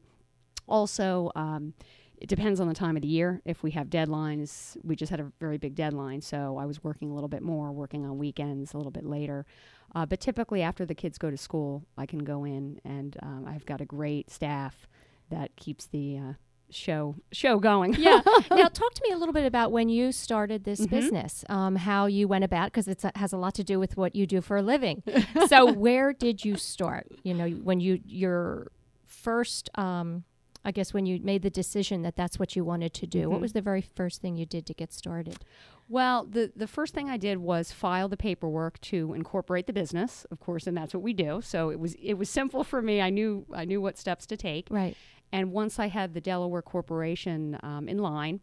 Also, 0.66 1.30
um, 1.34 1.74
it 2.16 2.28
depends 2.28 2.60
on 2.60 2.68
the 2.68 2.74
time 2.74 2.96
of 2.96 3.02
the 3.02 3.08
year. 3.08 3.42
If 3.44 3.62
we 3.62 3.72
have 3.72 3.88
deadlines, 3.88 4.76
we 4.84 4.96
just 4.96 5.10
had 5.10 5.20
a 5.20 5.32
very 5.40 5.58
big 5.58 5.74
deadline, 5.74 6.20
so 6.20 6.56
I 6.56 6.64
was 6.64 6.82
working 6.82 7.10
a 7.10 7.14
little 7.14 7.28
bit 7.28 7.42
more, 7.42 7.72
working 7.72 8.06
on 8.06 8.18
weekends 8.18 8.72
a 8.72 8.76
little 8.76 8.92
bit 8.92 9.04
later. 9.04 9.46
Uh, 9.94 10.04
but 10.06 10.20
typically, 10.20 10.60
after 10.62 10.84
the 10.84 10.94
kids 10.94 11.18
go 11.18 11.30
to 11.30 11.36
school, 11.36 11.84
I 11.96 12.06
can 12.06 12.20
go 12.20 12.44
in, 12.44 12.80
and 12.84 13.16
um, 13.22 13.46
I've 13.48 13.64
got 13.66 13.80
a 13.80 13.84
great 13.84 14.30
staff 14.30 14.88
that 15.30 15.54
keeps 15.56 15.86
the 15.86 16.18
uh, 16.18 16.32
show 16.70 17.14
show 17.32 17.58
going. 17.58 17.94
yeah. 17.94 18.20
now, 18.50 18.68
talk 18.68 18.92
to 18.94 19.02
me 19.06 19.14
a 19.14 19.16
little 19.16 19.32
bit 19.32 19.46
about 19.46 19.70
when 19.70 19.88
you 19.88 20.10
started 20.10 20.64
this 20.64 20.80
Mhm. 20.80 20.90
business, 20.90 21.44
um, 21.48 21.76
how 21.76 22.06
you 22.06 22.26
went 22.26 22.42
about, 22.44 22.66
because 22.72 22.88
it 22.88 23.02
has 23.14 23.32
a 23.32 23.36
lot 23.36 23.54
to 23.54 23.64
do 23.64 23.78
with 23.78 23.96
what 23.96 24.16
you 24.16 24.26
do 24.26 24.40
for 24.40 24.56
a 24.56 24.62
living. 24.62 25.02
so, 25.48 25.64
where 25.70 26.12
did 26.12 26.44
you 26.44 26.56
start? 26.56 27.06
You 27.22 27.34
know, 27.34 27.48
when 27.48 27.78
you 27.80 28.00
your 28.04 28.72
first 29.06 29.70
um, 29.78 30.24
I 30.66 30.72
guess 30.72 30.94
when 30.94 31.04
you 31.04 31.20
made 31.22 31.42
the 31.42 31.50
decision 31.50 32.00
that 32.02 32.16
that's 32.16 32.38
what 32.38 32.56
you 32.56 32.64
wanted 32.64 32.94
to 32.94 33.06
do? 33.06 33.28
What 33.28 33.38
Mhm. 33.38 33.42
was 33.42 33.52
the 33.52 33.60
very 33.60 33.82
first 33.82 34.22
thing 34.22 34.38
you 34.38 34.46
did 34.46 34.64
to 34.66 34.72
get 34.74 34.92
started? 34.94 35.44
Well, 35.88 36.24
the 36.24 36.50
the 36.56 36.66
first 36.66 36.94
thing 36.94 37.10
I 37.10 37.16
did 37.16 37.38
was 37.38 37.72
file 37.72 38.08
the 38.08 38.16
paperwork 38.16 38.80
to 38.82 39.12
incorporate 39.12 39.66
the 39.66 39.72
business, 39.72 40.24
of 40.30 40.40
course, 40.40 40.66
and 40.66 40.76
that's 40.76 40.94
what 40.94 41.02
we 41.02 41.12
do. 41.12 41.40
So 41.42 41.70
it 41.70 41.78
was 41.78 41.94
it 41.96 42.14
was 42.14 42.30
simple 42.30 42.64
for 42.64 42.80
me. 42.80 43.00
I 43.00 43.10
knew 43.10 43.46
I 43.52 43.64
knew 43.64 43.80
what 43.80 43.98
steps 43.98 44.26
to 44.26 44.36
take. 44.36 44.68
Right. 44.70 44.96
And 45.32 45.52
once 45.52 45.78
I 45.78 45.88
had 45.88 46.14
the 46.14 46.20
Delaware 46.20 46.62
Corporation 46.62 47.58
um, 47.62 47.88
in 47.88 47.98
line, 47.98 48.40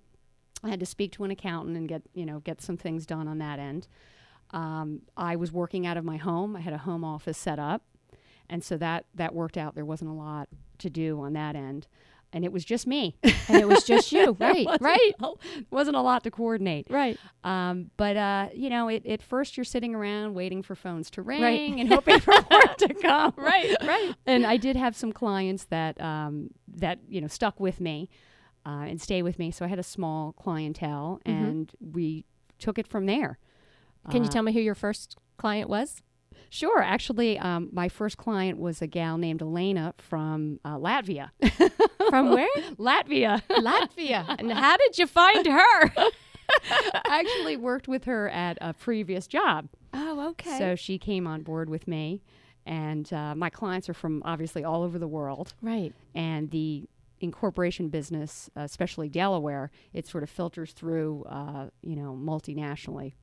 I 0.64 0.70
had 0.70 0.80
to 0.82 0.86
speak 0.86 1.14
to 1.14 1.24
an 1.24 1.32
accountant 1.32 1.78
and 1.78 1.88
get 1.88 2.04
you 2.14 2.26
know 2.26 2.40
get 2.40 2.62
some 2.62 2.78
things 2.78 3.06
done 3.06 3.28
on 3.28 3.40
that 3.40 3.60
end. 3.60 3.88
Um, 4.52 5.02
I 5.18 5.36
was 5.36 5.52
working 5.52 5.88
out 5.88 5.98
of 5.98 6.04
my 6.04 6.18
home. 6.18 6.56
I 6.56 6.60
had 6.60 6.74
a 6.74 6.80
home 6.80 7.04
office 7.04 7.38
set 7.38 7.58
up, 7.58 7.84
and 8.50 8.64
so 8.64 8.78
that 8.78 9.06
that 9.16 9.34
worked 9.34 9.58
out. 9.58 9.74
There 9.74 9.86
wasn't 9.86 10.12
a 10.12 10.14
lot 10.14 10.48
to 10.78 10.90
do 10.90 11.22
on 11.22 11.34
that 11.34 11.56
end, 11.56 11.88
and 12.34 12.46
it 12.46 12.52
was 12.52 12.64
just 12.66 12.86
me. 12.88 13.16
And 13.50 13.60
it 13.62 13.68
was 13.68 13.84
just 13.84 14.12
you. 14.14 14.34
Right. 14.40 14.66
wasn't 14.66 14.82
Right. 14.82 15.12
a- 15.20 15.34
wasn't 15.72 15.98
a 15.98 16.02
lot 16.02 16.24
to 16.24 16.32
coordinate. 16.32 16.88
Right. 16.90 17.18
Um, 17.44 17.92
but 17.98 18.16
uh, 18.16 18.50
you 18.54 18.70
know, 18.70 18.88
it, 18.88 19.06
at 19.06 19.22
first 19.22 19.58
you're 19.58 19.66
sitting 19.66 19.94
around 19.96 20.34
waiting 20.36 20.64
for 20.64 20.74
phones 20.76 21.10
to 21.12 21.22
ring 21.22 21.42
Right. 21.42 21.72
and 21.78 21.90
hoping 21.92 22.20
for 22.20 22.34
work 22.52 22.78
to 22.78 22.94
come. 22.94 23.34
Right. 23.36 23.76
Right. 23.82 24.16
And 24.26 24.46
I 24.46 24.58
did 24.58 24.76
have 24.78 24.96
some 24.96 25.12
clients 25.12 25.66
that 25.66 26.00
um, 26.00 26.52
that 26.78 27.00
you 27.10 27.20
know 27.20 27.28
stuck 27.28 27.60
with 27.60 27.82
me 27.82 28.10
uh, 28.66 28.86
and 28.88 29.02
stay 29.02 29.22
with 29.22 29.38
me. 29.40 29.52
So 29.52 29.66
I 29.66 29.68
had 29.68 29.80
a 29.80 29.84
small 29.84 30.32
clientele, 30.34 31.20
Mhm. 31.26 31.32
and 31.50 31.72
we 31.82 32.26
took 32.60 32.78
it 32.80 32.88
from 32.88 33.06
there. 33.08 33.38
Can 34.12 34.24
you 34.24 34.30
Uh, 34.30 34.32
tell 34.32 34.44
me 34.44 34.54
who 34.54 34.60
your 34.60 34.76
first 34.76 35.18
client 35.38 35.70
was? 35.70 36.02
Sure. 36.54 36.82
Actually, 36.82 37.40
um, 37.40 37.70
my 37.72 37.88
first 37.88 38.18
client 38.18 38.60
was 38.60 38.82
a 38.82 38.88
gal 38.88 39.18
named 39.18 39.42
Elena 39.42 39.94
from 39.98 40.60
uh, 40.66 40.76
Latvia. 40.76 41.30
From 42.10 42.32
where? 42.32 42.50
Latvia. 42.78 43.42
Latvia. 43.50 44.36
And 44.40 44.52
how 44.52 44.76
did 44.76 44.98
you 44.98 45.08
find 45.08 45.46
her? 45.46 45.94
I 46.70 47.24
actually 47.26 47.56
worked 47.56 47.88
with 47.88 48.04
her 48.04 48.30
at 48.30 48.58
a 48.60 48.74
previous 48.74 49.28
job. 49.28 49.70
Oh, 49.94 50.30
okay. 50.32 50.58
So 50.58 50.76
she 50.76 50.98
came 50.98 51.26
on 51.26 51.42
board 51.44 51.70
with 51.70 51.88
me, 51.88 52.22
and 52.66 53.12
uh, 53.14 53.34
my 53.34 53.50
clients 53.50 53.88
are 53.88 53.94
from 53.94 54.22
obviously 54.26 54.66
all 54.66 54.84
over 54.84 55.00
the 55.00 55.08
world. 55.08 55.54
right. 55.62 55.94
And 56.14 56.52
the 56.52 56.84
incorporation 57.22 57.88
business, 57.88 58.50
uh, 58.58 58.62
especially 58.62 59.08
Delaware, 59.08 59.72
it 59.94 60.06
sort 60.06 60.24
of 60.24 60.30
filters 60.30 60.74
through, 60.74 61.24
uh, 61.30 61.68
you 61.82 61.96
know, 61.96 62.18
multinationally. 62.20 63.14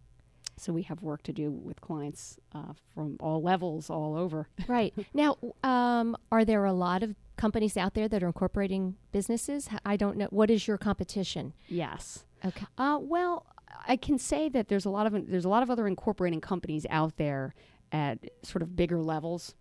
So 0.61 0.73
we 0.73 0.83
have 0.83 1.03
work 1.03 1.23
to 1.25 1.33
do 1.33 1.51
with 1.51 1.81
clients 1.81 2.39
uh, 2.55 2.73
from 2.95 3.17
all 3.21 3.43
levels, 3.43 3.91
all 3.91 4.17
over. 4.17 4.49
Right. 4.69 4.93
Now, 5.15 5.39
um, 5.63 6.17
are 6.31 6.45
there 6.45 6.65
a 6.65 6.73
lot 6.73 7.03
of 7.03 7.15
companies 7.37 7.77
out 7.77 7.95
there 7.95 8.07
that 8.09 8.23
are 8.23 8.27
incorporating 8.27 8.97
businesses? 9.13 9.69
I 9.85 9.97
don't 9.97 10.17
know. 10.19 10.27
What 10.31 10.51
is 10.51 10.69
your 10.69 10.77
competition? 10.77 11.55
Yes. 11.69 12.25
Okay. 12.45 12.67
Uh, 12.77 12.99
well, 13.01 13.47
I 13.87 13.97
can 13.97 14.19
say 14.19 14.49
that 14.51 14.69
there's 14.69 14.85
a 14.85 14.91
lot 14.91 15.07
of 15.07 15.31
there's 15.31 15.45
a 15.45 15.49
lot 15.49 15.63
of 15.63 15.71
other 15.71 15.87
incorporating 15.87 16.41
companies 16.41 16.87
out 16.91 17.17
there 17.17 17.55
at 17.93 18.19
sort 18.43 18.63
of 18.63 18.77
bigger 18.77 19.03
levels. 19.03 19.55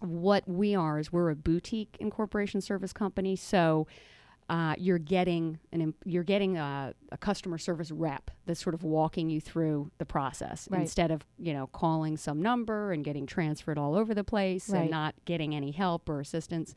What 0.00 0.48
we 0.48 0.74
are 0.74 0.98
is 0.98 1.12
we're 1.12 1.30
a 1.30 1.36
boutique 1.36 1.96
incorporation 2.00 2.60
service 2.60 2.92
company, 2.92 3.36
so 3.36 3.86
uh, 4.48 4.74
you're 4.78 4.98
getting 4.98 5.58
an 5.72 5.94
you're 6.04 6.24
getting 6.24 6.56
a, 6.58 6.92
a 7.10 7.16
customer 7.18 7.58
service 7.58 7.90
rep 7.90 8.30
that's 8.44 8.60
sort 8.62 8.74
of 8.74 8.82
walking 8.84 9.30
you 9.30 9.40
through 9.40 9.90
the 9.98 10.04
process 10.04 10.68
Right. 10.70 10.80
instead 10.82 11.10
of 11.10 11.24
you 11.38 11.52
know 11.52 11.66
calling 11.68 12.16
some 12.16 12.42
number 12.42 12.92
and 12.92 13.04
getting 13.04 13.26
transferred 13.26 13.78
all 13.78 13.94
over 13.94 14.14
the 14.14 14.24
place 14.24 14.68
Right. 14.68 14.82
and 14.82 14.90
not 14.90 15.14
getting 15.24 15.54
any 15.54 15.70
help 15.70 16.08
or 16.08 16.20
assistance. 16.20 16.74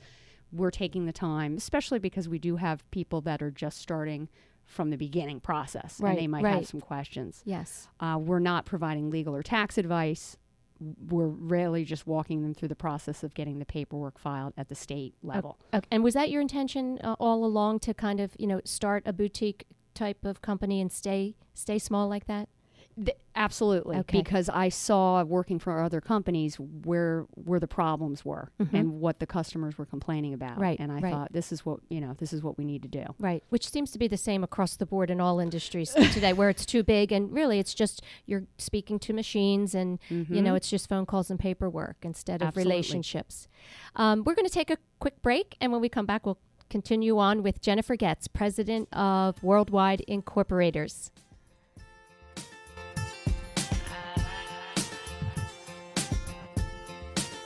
We're 0.51 0.71
taking 0.71 1.05
the 1.05 1.11
time, 1.11 1.57
especially 1.57 1.99
because 1.99 2.29
we 2.29 2.39
do 2.39 2.55
have 2.57 2.89
people 2.91 3.19
that 3.21 3.41
are 3.41 3.51
just 3.51 3.79
starting 3.79 4.29
from 4.63 4.89
the 4.89 4.95
beginning 4.97 5.39
process 5.41 5.99
Right, 5.99 6.11
and 6.11 6.19
they 6.19 6.27
might 6.27 6.45
have 6.45 6.67
some 6.67 6.79
questions. 6.81 7.41
Yes. 7.45 7.87
Uh, 7.99 8.17
we're 8.21 8.39
not 8.39 8.65
providing 8.65 9.09
legal 9.09 9.35
or 9.35 9.43
tax 9.43 9.77
advice. 9.77 10.37
We're 10.79 11.27
really 11.27 11.85
just 11.85 12.05
walking 12.05 12.41
them 12.41 12.53
through 12.53 12.67
the 12.67 12.75
process 12.75 13.23
of 13.23 13.33
getting 13.33 13.59
the 13.59 13.65
paperwork 13.65 14.19
filed 14.19 14.53
at 14.57 14.69
the 14.69 14.75
state 14.75 15.15
level. 15.23 15.57
Okay. 15.73 15.87
And 15.91 16.03
was 16.03 16.13
that 16.15 16.29
your 16.29 16.41
intention 16.41 16.99
uh, 17.03 17.15
all 17.19 17.45
along 17.45 17.79
to 17.79 17.93
kind 17.93 18.19
of, 18.19 18.35
you 18.37 18.47
know, 18.47 18.61
start 18.65 19.03
a 19.05 19.13
boutique 19.13 19.65
type 19.93 20.25
of 20.25 20.41
company 20.41 20.81
and 20.81 20.91
stay 20.91 21.35
stay 21.53 21.79
small 21.79 22.07
like 22.07 22.27
that? 22.27 22.49
Th- 22.97 23.17
absolutely, 23.35 23.97
Okay. 23.97 24.19
because 24.21 24.47
I 24.47 24.69
saw 24.69 25.21
working 25.23 25.59
for 25.59 25.81
other 25.81 25.99
companies 25.99 26.55
where 26.57 27.25
where 27.35 27.59
the 27.59 27.67
problems 27.67 28.23
were 28.23 28.51
Mhm. 28.59 28.73
and 28.73 29.01
what 29.01 29.19
the 29.19 29.25
customers 29.27 29.77
were 29.77 29.85
complaining 29.85 30.33
about. 30.33 30.57
Right, 30.57 30.79
and 30.79 30.91
I 30.93 30.99
right. 30.99 31.11
thought 31.11 31.33
this 31.33 31.51
is 31.51 31.65
what 31.65 31.81
you 31.89 31.99
know 31.99 32.13
this 32.17 32.31
is 32.31 32.41
what 32.41 32.57
we 32.57 32.63
need 32.63 32.81
to 32.83 32.87
do. 32.87 33.03
Right. 33.19 33.43
Which 33.49 33.69
seems 33.69 33.91
to 33.91 33.99
be 33.99 34.07
the 34.07 34.15
same 34.17 34.43
across 34.45 34.77
the 34.77 34.85
board 34.85 35.09
in 35.11 35.19
all 35.19 35.39
industries 35.41 35.93
today, 36.13 36.31
where 36.31 36.49
it's 36.49 36.65
too 36.65 36.83
big 36.83 37.11
and 37.11 37.33
really 37.33 37.59
it's 37.59 37.73
just 37.73 38.01
you're 38.25 38.45
speaking 38.57 38.97
to 38.99 39.11
machines 39.13 39.75
and 39.75 39.99
you 40.09 40.41
know 40.41 40.53
Mhm. 40.53 40.57
it's 40.57 40.69
just 40.69 40.87
phone 40.87 41.05
calls 41.05 41.29
and 41.29 41.37
paperwork 41.37 41.97
instead 42.03 42.41
of 42.41 42.47
Absolutely. 42.49 42.71
relationships. 42.71 43.49
Um, 43.97 44.23
we're 44.25 44.35
going 44.35 44.47
to 44.47 44.53
take 44.53 44.69
a 44.69 44.77
quick 44.99 45.21
break, 45.21 45.57
and 45.59 45.71
when 45.73 45.81
we 45.81 45.89
come 45.89 46.05
back, 46.05 46.25
we'll 46.25 46.37
continue 46.69 47.17
on 47.19 47.43
with 47.43 47.61
Jennifer 47.61 47.95
Goetz, 47.95 48.27
president 48.27 48.87
of 48.93 49.43
Worldwide 49.43 50.01
Incorporators. 50.07 51.11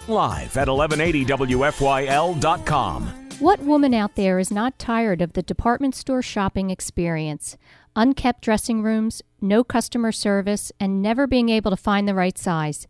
Live 0.10 0.58
at 0.58 0.68
1180WFYL.com. 0.68 3.04
What 3.38 3.62
woman 3.62 3.94
out 3.94 4.16
there 4.16 4.40
is 4.40 4.52
not 4.52 4.80
tired 4.80 5.22
of 5.22 5.34
the 5.34 5.44
department 5.44 5.94
store 5.94 6.24
shopping 6.24 6.72
experience? 6.72 7.56
Unkept 7.96 8.42
dressing 8.42 8.82
rooms, 8.82 9.22
no 9.40 9.64
customer 9.64 10.12
service, 10.12 10.72
and 10.80 11.04
never 11.04 11.28
being 11.28 11.50
able 11.50 11.70
to 11.70 11.78
find 11.78 12.08
the 12.08 12.16
right 12.16 12.40
size. 12.40 12.88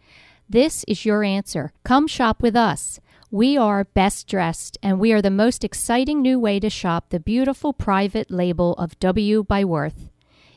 This 0.49 0.85
is 0.87 1.05
your 1.05 1.25
answer. 1.25 1.73
Come 1.83 2.07
shop 2.07 2.41
with 2.41 2.55
us. 2.55 3.01
We 3.29 3.57
are 3.57 3.83
best 3.83 4.27
dressed, 4.27 4.77
and 4.81 4.97
we 4.97 5.11
are 5.11 5.21
the 5.21 5.29
most 5.29 5.65
exciting 5.65 6.21
new 6.21 6.39
way 6.39 6.61
to 6.61 6.69
shop 6.69 7.09
the 7.09 7.19
beautiful 7.19 7.73
private 7.73 8.31
label 8.31 8.75
of 8.75 8.97
W 8.99 9.43
by 9.43 9.65
Worth. 9.65 10.09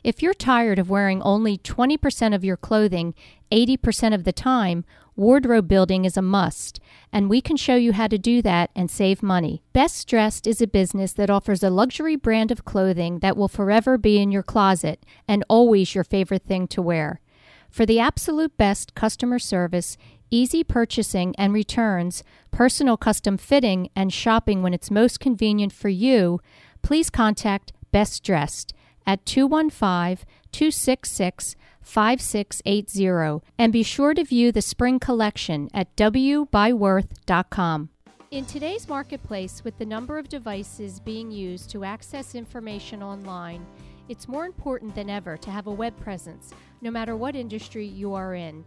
If 0.03 0.21
you're 0.21 0.33
tired 0.33 0.79
of 0.79 0.89
wearing 0.89 1.21
only 1.21 1.57
20% 1.57 2.35
of 2.35 2.43
your 2.43 2.57
clothing 2.57 3.15
80% 3.53 4.13
of 4.13 4.25
the 4.25 4.33
time, 4.33 4.83
wardrobe 5.15 5.69
building 5.69 6.03
is 6.03 6.17
a 6.17 6.21
must, 6.21 6.81
and 7.13 7.29
we 7.29 7.39
can 7.39 7.55
show 7.55 7.75
you 7.75 7.93
how 7.93 8.07
to 8.07 8.17
do 8.17 8.41
that 8.41 8.69
and 8.75 8.91
save 8.91 9.23
money. 9.23 9.63
Best 9.71 10.07
Dressed 10.09 10.45
is 10.45 10.61
a 10.61 10.67
business 10.67 11.13
that 11.13 11.29
offers 11.29 11.63
a 11.63 11.69
luxury 11.69 12.17
brand 12.17 12.51
of 12.51 12.65
clothing 12.65 13.19
that 13.19 13.37
will 13.37 13.47
forever 13.47 13.97
be 13.97 14.19
in 14.19 14.29
your 14.29 14.43
closet 14.43 15.05
and 15.25 15.45
always 15.47 15.95
your 15.95 16.03
favorite 16.03 16.43
thing 16.43 16.67
to 16.67 16.81
wear. 16.81 17.21
For 17.69 17.85
the 17.85 17.99
absolute 17.99 18.57
best 18.57 18.95
customer 18.95 19.39
service, 19.39 19.97
easy 20.29 20.65
purchasing 20.65 21.33
and 21.37 21.53
returns, 21.53 22.23
personal 22.51 22.97
custom 22.97 23.37
fitting, 23.37 23.89
and 23.95 24.11
shopping 24.11 24.61
when 24.61 24.73
it's 24.73 24.91
most 24.91 25.21
convenient 25.21 25.71
for 25.71 25.89
you, 25.89 26.41
please 26.81 27.09
contact 27.09 27.71
Best 27.91 28.23
Dressed 28.23 28.73
at 29.05 29.25
215 29.25 30.25
266 30.51 31.55
5680 31.81 33.45
and 33.57 33.73
be 33.73 33.83
sure 33.83 34.13
to 34.13 34.23
view 34.23 34.51
the 34.51 34.61
spring 34.61 34.99
collection 34.99 35.69
at 35.73 35.95
wbyworth.com. 35.95 37.89
In 38.31 38.45
today's 38.45 38.87
marketplace, 38.87 39.63
with 39.63 39.77
the 39.77 39.85
number 39.85 40.17
of 40.17 40.27
devices 40.27 40.99
being 40.99 41.29
used 41.29 41.69
to 41.69 41.83
access 41.83 42.33
information 42.33 43.03
online, 43.03 43.63
it's 44.09 44.27
more 44.27 44.45
important 44.45 44.95
than 44.95 45.09
ever 45.09 45.37
to 45.37 45.51
have 45.51 45.67
a 45.67 45.71
web 45.71 45.95
presence, 45.99 46.51
no 46.81 46.89
matter 46.89 47.15
what 47.15 47.35
industry 47.35 47.85
you 47.85 48.13
are 48.15 48.33
in. 48.33 48.65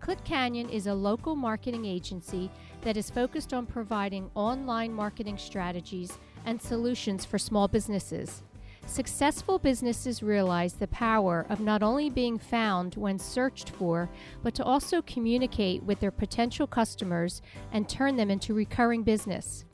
Click 0.00 0.22
Canyon 0.24 0.68
is 0.70 0.86
a 0.86 0.94
local 0.94 1.34
marketing 1.34 1.84
agency 1.84 2.48
that 2.82 2.96
is 2.96 3.10
focused 3.10 3.52
on 3.52 3.66
providing 3.66 4.30
online 4.36 4.92
marketing 4.92 5.36
strategies 5.36 6.16
and 6.46 6.62
solutions 6.62 7.24
for 7.24 7.38
small 7.38 7.66
businesses. 7.66 8.42
Successful 8.88 9.58
businesses 9.58 10.22
realize 10.22 10.72
the 10.72 10.88
power 10.88 11.44
of 11.50 11.60
not 11.60 11.82
only 11.82 12.08
being 12.08 12.38
found 12.38 12.94
when 12.94 13.18
searched 13.18 13.68
for, 13.68 14.08
but 14.42 14.54
to 14.54 14.64
also 14.64 15.02
communicate 15.02 15.82
with 15.82 16.00
their 16.00 16.10
potential 16.10 16.66
customers 16.66 17.42
and 17.70 17.86
turn 17.86 18.16
them 18.16 18.30
into 18.30 18.54
recurring 18.54 19.02
business. 19.02 19.66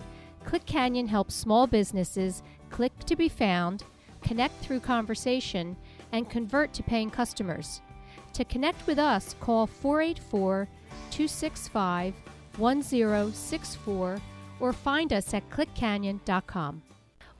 Click 0.44 0.66
Canyon 0.66 1.06
helps 1.06 1.32
small 1.32 1.68
businesses 1.68 2.42
click 2.70 2.92
to 3.06 3.14
be 3.14 3.28
found, 3.28 3.84
connect 4.20 4.56
through 4.56 4.80
conversation, 4.80 5.76
and 6.10 6.28
convert 6.28 6.72
to 6.72 6.82
paying 6.82 7.08
customers. 7.08 7.82
To 8.32 8.44
connect 8.44 8.84
with 8.84 8.98
us, 8.98 9.36
call 9.38 9.68
484 9.68 10.68
265 11.12 12.14
1064 12.56 14.18
or 14.58 14.72
find 14.72 15.12
us 15.12 15.32
at 15.32 15.48
clickcanyon.com. 15.50 16.82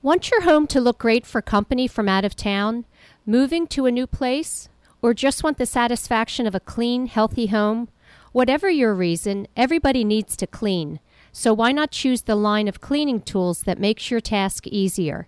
Want 0.05 0.29
your 0.29 0.43
home 0.43 0.67
to 0.67 0.79
look 0.79 0.99
great 0.99 1.25
for 1.25 1.41
company 1.41 1.87
from 1.87 2.07
out 2.07 2.23
of 2.23 2.35
town? 2.35 2.85
Moving 3.25 3.65
to 3.69 3.87
a 3.87 3.91
new 3.91 4.05
place? 4.05 4.69
Or 5.01 5.15
just 5.15 5.43
want 5.43 5.57
the 5.57 5.65
satisfaction 5.65 6.45
of 6.45 6.53
a 6.53 6.59
clean, 6.59 7.07
healthy 7.07 7.47
home? 7.47 7.87
Whatever 8.31 8.69
your 8.69 8.93
reason, 8.93 9.47
everybody 9.57 10.03
needs 10.03 10.37
to 10.37 10.45
clean. 10.45 10.99
So 11.31 11.55
why 11.55 11.71
not 11.71 11.89
choose 11.89 12.21
the 12.21 12.35
line 12.35 12.67
of 12.67 12.81
cleaning 12.81 13.19
tools 13.19 13.63
that 13.63 13.79
makes 13.79 14.11
your 14.11 14.21
task 14.21 14.67
easier? 14.67 15.27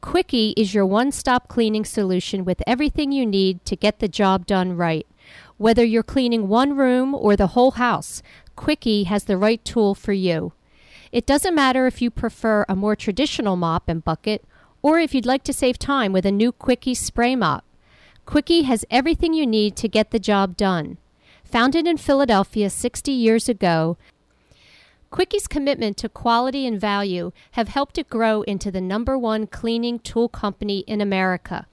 Quickie 0.00 0.54
is 0.56 0.72
your 0.72 0.86
one 0.86 1.10
stop 1.10 1.48
cleaning 1.48 1.84
solution 1.84 2.44
with 2.44 2.62
everything 2.64 3.10
you 3.10 3.26
need 3.26 3.64
to 3.64 3.74
get 3.74 3.98
the 3.98 4.06
job 4.06 4.46
done 4.46 4.76
right. 4.76 5.04
Whether 5.56 5.84
you're 5.84 6.04
cleaning 6.04 6.46
one 6.46 6.76
room 6.76 7.12
or 7.12 7.34
the 7.34 7.48
whole 7.58 7.72
house, 7.72 8.22
Quickie 8.54 9.02
has 9.02 9.24
the 9.24 9.36
right 9.36 9.64
tool 9.64 9.96
for 9.96 10.12
you. 10.12 10.52
It 11.12 11.26
doesn't 11.26 11.54
matter 11.54 11.86
if 11.86 12.00
you 12.00 12.10
prefer 12.10 12.64
a 12.68 12.74
more 12.74 12.96
traditional 12.96 13.54
mop 13.54 13.84
and 13.86 14.02
bucket 14.02 14.44
or 14.80 14.98
if 14.98 15.14
you'd 15.14 15.26
like 15.26 15.44
to 15.44 15.52
save 15.52 15.78
time 15.78 16.10
with 16.12 16.24
a 16.24 16.32
new 16.32 16.52
Quickie 16.52 16.94
spray 16.94 17.36
mop. 17.36 17.64
Quickie 18.24 18.62
has 18.62 18.86
everything 18.90 19.34
you 19.34 19.46
need 19.46 19.76
to 19.76 19.88
get 19.88 20.10
the 20.10 20.18
job 20.18 20.56
done. 20.56 20.96
Founded 21.44 21.86
in 21.86 21.98
Philadelphia 21.98 22.70
60 22.70 23.12
years 23.12 23.46
ago, 23.46 23.98
Quickie's 25.10 25.46
commitment 25.46 25.98
to 25.98 26.08
quality 26.08 26.66
and 26.66 26.80
value 26.80 27.32
have 27.52 27.68
helped 27.68 27.98
it 27.98 28.08
grow 28.08 28.40
into 28.42 28.70
the 28.70 28.80
number 28.80 29.18
one 29.18 29.46
cleaning 29.46 29.98
tool 29.98 30.30
company 30.30 30.78
in 30.86 31.02
America. 31.02 31.66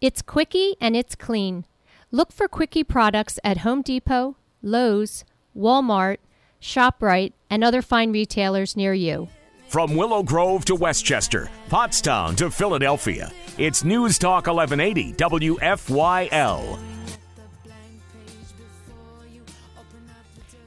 It's 0.00 0.22
Quickie 0.22 0.76
and 0.80 0.94
it's 0.94 1.16
clean. 1.16 1.64
Look 2.12 2.30
for 2.30 2.46
Quickie 2.46 2.84
products 2.84 3.40
at 3.42 3.58
Home 3.58 3.82
Depot, 3.82 4.36
Lowe's, 4.62 5.24
Walmart, 5.56 6.18
ShopRite, 6.64 7.34
and 7.50 7.62
other 7.62 7.82
fine 7.82 8.10
retailers 8.10 8.76
near 8.76 8.94
you. 8.94 9.28
From 9.68 9.94
Willow 9.94 10.22
Grove 10.22 10.64
to 10.64 10.74
West 10.74 11.04
Chester, 11.04 11.50
Pottstown 11.68 12.36
to 12.36 12.50
Philadelphia, 12.50 13.30
it's 13.58 13.84
News 13.84 14.18
Talk 14.18 14.46
1180 14.46 15.12
WFYL. 15.14 16.93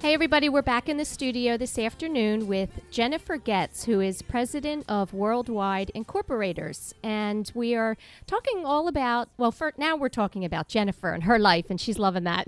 Hey, 0.08 0.14
everybody, 0.14 0.48
we're 0.48 0.62
back 0.62 0.88
in 0.88 0.96
the 0.96 1.04
studio 1.04 1.58
this 1.58 1.78
afternoon 1.78 2.48
with 2.48 2.70
Jennifer 2.90 3.38
Goetz, 3.38 3.84
who 3.84 4.00
is 4.00 4.22
president 4.22 4.86
of 4.88 5.14
Worldwide 5.14 5.90
Incorporators. 5.90 6.94
And 7.04 7.52
we 7.54 7.76
are 7.76 7.98
talking 8.26 8.66
all 8.66 8.88
about, 8.88 9.28
well, 9.38 9.52
for 9.52 9.74
now 9.78 9.98
we're 9.98 10.08
talking 10.08 10.46
about 10.46 10.70
Jennifer 10.70 11.12
and 11.12 11.24
her 11.24 11.38
life, 11.38 11.66
and 11.70 11.82
she's 11.82 12.00
loving 12.00 12.24
that. 12.24 12.48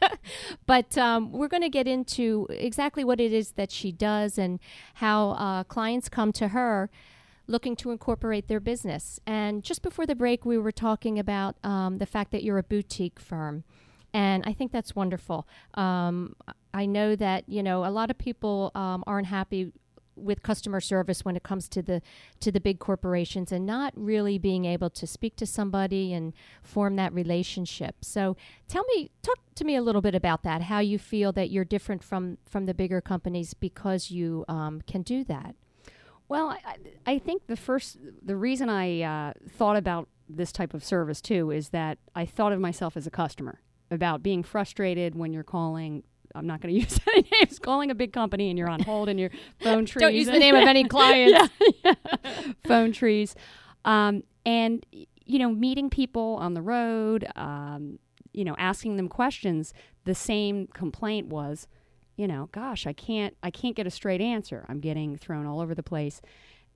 but 0.66 0.96
um, 0.96 1.32
we're 1.32 1.48
going 1.48 1.64
to 1.64 1.68
get 1.68 1.88
into 1.88 2.46
exactly 2.50 3.02
what 3.02 3.18
it 3.18 3.32
is 3.32 3.50
that 3.54 3.72
she 3.72 3.90
does 3.90 4.38
and 4.38 4.60
how 4.94 5.30
uh, 5.30 5.64
clients 5.64 6.08
come 6.08 6.30
to 6.34 6.48
her 6.48 6.88
looking 7.48 7.74
to 7.74 7.90
incorporate 7.90 8.46
their 8.46 8.60
business. 8.60 9.18
And 9.26 9.64
just 9.64 9.82
before 9.82 10.06
the 10.06 10.14
break, 10.14 10.44
we 10.44 10.56
were 10.56 10.70
talking 10.70 11.18
about 11.18 11.56
um, 11.64 11.98
the 11.98 12.06
fact 12.06 12.30
that 12.30 12.44
you're 12.44 12.58
a 12.58 12.62
boutique 12.62 13.18
firm. 13.18 13.64
And 14.14 14.44
I 14.46 14.52
think 14.52 14.70
that's 14.70 14.94
wonderful. 14.94 15.48
Um, 15.74 16.36
I 16.74 16.86
know 16.86 17.16
that 17.16 17.48
you 17.48 17.62
know 17.62 17.84
a 17.84 17.90
lot 17.90 18.10
of 18.10 18.18
people 18.18 18.70
um, 18.74 19.04
aren't 19.06 19.26
happy 19.26 19.72
with 20.14 20.42
customer 20.42 20.80
service 20.80 21.24
when 21.24 21.36
it 21.36 21.42
comes 21.42 21.68
to 21.70 21.82
the 21.82 22.02
to 22.40 22.52
the 22.52 22.60
big 22.60 22.78
corporations 22.78 23.50
and 23.50 23.64
not 23.64 23.92
really 23.96 24.38
being 24.38 24.64
able 24.64 24.90
to 24.90 25.06
speak 25.06 25.36
to 25.36 25.46
somebody 25.46 26.12
and 26.12 26.32
form 26.62 26.96
that 26.96 27.12
relationship. 27.12 27.96
So 28.02 28.36
tell 28.68 28.84
me 28.94 29.10
talk 29.22 29.38
to 29.54 29.64
me 29.64 29.76
a 29.76 29.82
little 29.82 30.02
bit 30.02 30.14
about 30.14 30.42
that 30.42 30.62
how 30.62 30.80
you 30.80 30.98
feel 30.98 31.32
that 31.32 31.50
you're 31.50 31.64
different 31.64 32.02
from 32.02 32.38
from 32.44 32.66
the 32.66 32.74
bigger 32.74 33.00
companies 33.00 33.54
because 33.54 34.10
you 34.10 34.44
um, 34.48 34.82
can 34.86 35.02
do 35.02 35.24
that. 35.24 35.54
Well, 36.32 36.56
I, 36.64 36.76
I 37.04 37.18
think 37.18 37.46
the 37.46 37.56
first, 37.56 37.98
the 38.22 38.36
reason 38.36 38.70
I 38.70 39.02
uh, 39.02 39.32
thought 39.50 39.76
about 39.76 40.08
this 40.30 40.50
type 40.50 40.72
of 40.72 40.82
service 40.82 41.20
too 41.20 41.50
is 41.50 41.68
that 41.70 41.98
I 42.14 42.24
thought 42.24 42.52
of 42.52 42.60
myself 42.60 42.96
as 42.96 43.06
a 43.06 43.10
customer 43.10 43.60
about 43.90 44.22
being 44.22 44.42
frustrated 44.42 45.14
when 45.14 45.34
you're 45.34 45.42
calling. 45.42 46.04
I'm 46.34 46.46
not 46.46 46.60
going 46.60 46.74
to 46.74 46.80
use 46.80 46.98
any 47.08 47.28
names. 47.40 47.58
Calling 47.58 47.90
a 47.90 47.94
big 47.94 48.12
company 48.12 48.50
and 48.50 48.58
you're 48.58 48.70
on 48.70 48.80
hold 48.80 49.08
and 49.08 49.18
your 49.18 49.30
phone 49.60 49.86
trees. 49.86 50.00
Don't 50.00 50.14
use 50.14 50.26
the 50.26 50.38
name 50.38 50.54
of 50.54 50.66
any 50.66 50.84
clients. 50.88 51.50
yeah, 51.60 51.72
yeah. 51.84 51.94
phone 52.64 52.92
trees, 52.92 53.34
um, 53.84 54.22
and 54.44 54.84
you 55.24 55.38
know, 55.38 55.50
meeting 55.50 55.90
people 55.90 56.36
on 56.40 56.54
the 56.54 56.62
road. 56.62 57.26
Um, 57.36 57.98
you 58.32 58.44
know, 58.44 58.54
asking 58.58 58.96
them 58.96 59.08
questions. 59.08 59.74
The 60.04 60.14
same 60.14 60.66
complaint 60.68 61.28
was, 61.28 61.68
you 62.16 62.26
know, 62.26 62.48
gosh, 62.52 62.86
I 62.86 62.92
can't, 62.92 63.36
I 63.42 63.50
can't 63.50 63.76
get 63.76 63.86
a 63.86 63.90
straight 63.90 64.20
answer. 64.20 64.64
I'm 64.68 64.80
getting 64.80 65.16
thrown 65.16 65.46
all 65.46 65.60
over 65.60 65.74
the 65.74 65.82
place, 65.82 66.20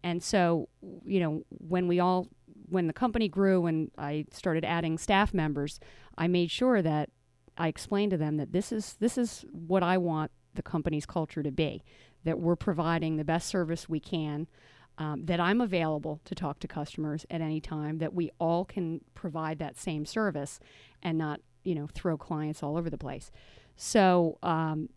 and 0.03 0.23
so, 0.23 0.69
you 1.05 1.19
know, 1.19 1.43
when 1.49 1.89
we 1.89 1.99
all, 1.99 2.29
when 2.69 2.87
the 2.87 2.93
company 2.93 3.29
grew 3.29 3.67
and 3.67 3.91
I 3.99 4.27
started 4.31 4.65
adding 4.65 4.99
staff 4.99 5.35
members, 5.35 5.81
I 6.17 6.29
made 6.29 6.51
sure 6.51 6.83
that 6.83 7.11
I 7.59 7.69
explained 7.69 8.11
to 8.13 8.17
them 8.17 8.37
that 8.37 8.53
this 8.53 8.73
is 8.73 8.97
this 9.01 9.17
is 9.17 9.45
what 9.51 9.83
I 9.83 9.99
want 9.99 10.31
the 10.55 10.63
company's 10.63 11.07
culture 11.07 11.43
to 11.43 11.51
be. 11.51 11.83
That 12.25 12.39
we're 12.39 12.57
providing 12.57 13.17
the 13.17 13.25
best 13.25 13.49
service 13.49 13.89
we 13.89 14.01
can. 14.01 14.49
Um, 14.99 15.27
that 15.27 15.39
I'm 15.41 15.61
available 15.61 16.23
to 16.25 16.35
talk 16.35 16.59
to 16.61 16.69
customers 16.69 17.27
at 17.31 17.43
any 17.43 17.61
time. 17.61 17.99
That 17.99 18.15
we 18.15 18.31
all 18.39 18.65
can 18.65 19.03
provide 19.15 19.59
that 19.59 19.79
same 19.79 20.07
service, 20.07 20.59
and 21.03 21.19
not 21.19 21.41
you 21.65 21.75
know 21.75 21.87
throw 21.93 22.17
clients 22.17 22.63
all 22.63 22.77
over 22.77 22.89
the 22.89 22.99
place. 22.99 23.31
So 23.77 24.39
um, 24.43 24.89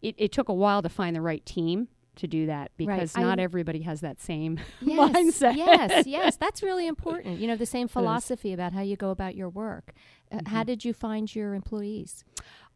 it, 0.00 0.14
it 0.18 0.32
took 0.32 0.48
a 0.48 0.54
while 0.54 0.80
to 0.82 0.88
find 0.88 1.14
the 1.14 1.20
right 1.20 1.44
team 1.44 1.88
to 2.16 2.26
do 2.26 2.46
that 2.46 2.70
because 2.76 3.14
I- 3.14 3.20
not 3.20 3.38
everybody 3.38 3.82
has 3.82 4.00
that 4.00 4.20
same 4.20 4.58
yes, 4.80 5.12
mindset. 5.12 5.56
yes, 5.56 6.06
yes, 6.06 6.36
that's 6.36 6.62
really 6.62 6.86
important. 6.86 7.38
You 7.38 7.46
know, 7.46 7.56
the 7.56 7.66
same 7.66 7.88
philosophy 7.96 8.52
about 8.52 8.72
how 8.72 8.80
you 8.80 8.96
go 8.96 9.10
about 9.10 9.34
your 9.36 9.50
work. 9.50 9.92
Uh, 10.32 10.40
How 10.46 10.62
did 10.64 10.84
you 10.84 10.92
find 10.92 11.34
your 11.34 11.54
employees? 11.54 12.24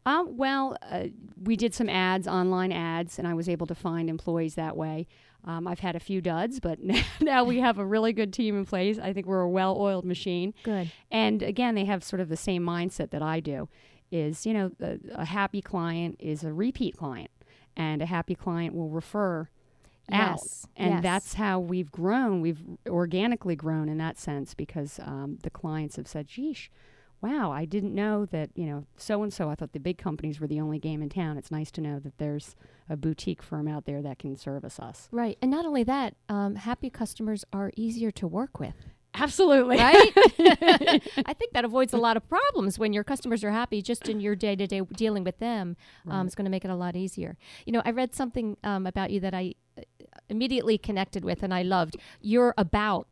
Um, 0.05 0.35
well, 0.35 0.77
uh, 0.81 1.05
we 1.43 1.55
did 1.55 1.73
some 1.75 1.87
ads, 1.89 2.27
online 2.27 2.71
ads, 2.71 3.19
and 3.19 3.27
I 3.27 3.33
was 3.33 3.47
able 3.47 3.67
to 3.67 3.75
find 3.75 4.09
employees 4.09 4.55
that 4.55 4.75
way. 4.75 5.07
Um, 5.43 5.67
I've 5.67 5.79
had 5.79 5.95
a 5.95 5.99
few 5.99 6.21
duds, 6.21 6.59
but 6.59 6.79
now 7.21 7.43
we 7.43 7.59
have 7.59 7.77
a 7.77 7.85
really 7.85 8.13
good 8.13 8.33
team 8.33 8.57
in 8.57 8.65
place. 8.65 8.97
I 8.97 9.13
think 9.13 9.25
we're 9.27 9.41
a 9.41 9.49
well-oiled 9.49 10.05
machine. 10.05 10.53
Good. 10.63 10.91
And 11.11 11.43
again, 11.43 11.75
they 11.75 11.85
have 11.85 12.03
sort 12.03 12.19
of 12.19 12.29
the 12.29 12.37
same 12.37 12.63
mindset 12.63 13.11
that 13.11 13.21
I 13.21 13.39
do. 13.39 13.69
Is 14.11 14.45
you 14.45 14.53
know, 14.53 14.71
a, 14.81 14.97
a 15.13 15.25
happy 15.25 15.61
client 15.61 16.17
is 16.19 16.43
a 16.43 16.51
repeat 16.51 16.97
client, 16.97 17.31
and 17.77 18.01
a 18.01 18.05
happy 18.05 18.35
client 18.35 18.75
will 18.75 18.89
refer 18.89 19.47
out. 20.11 20.39
Yes, 20.41 20.67
And 20.75 20.95
yes. 20.95 21.03
that's 21.03 21.33
how 21.35 21.59
we've 21.59 21.91
grown. 21.91 22.41
We've 22.41 22.59
organically 22.87 23.55
grown 23.55 23.87
in 23.87 23.97
that 23.99 24.17
sense 24.17 24.53
because 24.53 24.99
um, 24.99 25.37
the 25.43 25.49
clients 25.49 25.95
have 25.95 26.07
said, 26.07 26.27
"Geesh, 26.27 26.67
wow, 27.21 27.51
I 27.51 27.65
didn't 27.65 27.93
know 27.93 28.25
that, 28.27 28.49
you 28.55 28.65
know, 28.65 28.85
so 28.97 29.21
and 29.23 29.31
so. 29.31 29.49
I 29.49 29.55
thought 29.55 29.73
the 29.73 29.79
big 29.79 29.97
companies 29.97 30.39
were 30.39 30.47
the 30.47 30.59
only 30.59 30.79
game 30.79 31.01
in 31.01 31.09
town. 31.09 31.37
It's 31.37 31.51
nice 31.51 31.71
to 31.71 31.81
know 31.81 31.99
that 31.99 32.17
there's 32.17 32.55
a 32.89 32.97
boutique 32.97 33.43
firm 33.43 33.67
out 33.67 33.85
there 33.85 34.01
that 34.01 34.19
can 34.19 34.35
service 34.35 34.79
us. 34.79 35.07
Right. 35.11 35.37
And 35.41 35.51
not 35.51 35.65
only 35.65 35.83
that, 35.83 36.15
um, 36.29 36.55
happy 36.55 36.89
customers 36.89 37.45
are 37.53 37.71
easier 37.75 38.11
to 38.11 38.27
work 38.27 38.59
with. 38.59 38.75
Absolutely. 39.13 39.77
Right? 39.77 40.11
I 41.25 41.33
think 41.33 41.53
that 41.53 41.65
avoids 41.65 41.93
a 41.93 41.97
lot 41.97 42.17
of 42.17 42.27
problems 42.27 42.79
when 42.79 42.93
your 42.93 43.03
customers 43.03 43.43
are 43.43 43.51
happy 43.51 43.81
just 43.81 44.07
in 44.07 44.19
your 44.19 44.35
day 44.35 44.55
to 44.55 44.67
day 44.67 44.81
dealing 44.95 45.23
with 45.23 45.39
them. 45.39 45.75
Um, 46.07 46.25
it's 46.25 46.35
going 46.35 46.45
to 46.45 46.51
make 46.51 46.65
it 46.65 46.71
a 46.71 46.75
lot 46.75 46.95
easier. 46.95 47.37
You 47.65 47.73
know, 47.73 47.81
I 47.85 47.91
read 47.91 48.15
something 48.15 48.57
um, 48.63 48.87
about 48.87 49.11
you 49.11 49.19
that 49.19 49.33
I 49.33 49.55
uh, 49.77 49.81
immediately 50.29 50.77
connected 50.77 51.25
with 51.25 51.43
and 51.43 51.53
I 51.53 51.61
loved. 51.61 51.97
You're 52.21 52.53
about, 52.57 53.07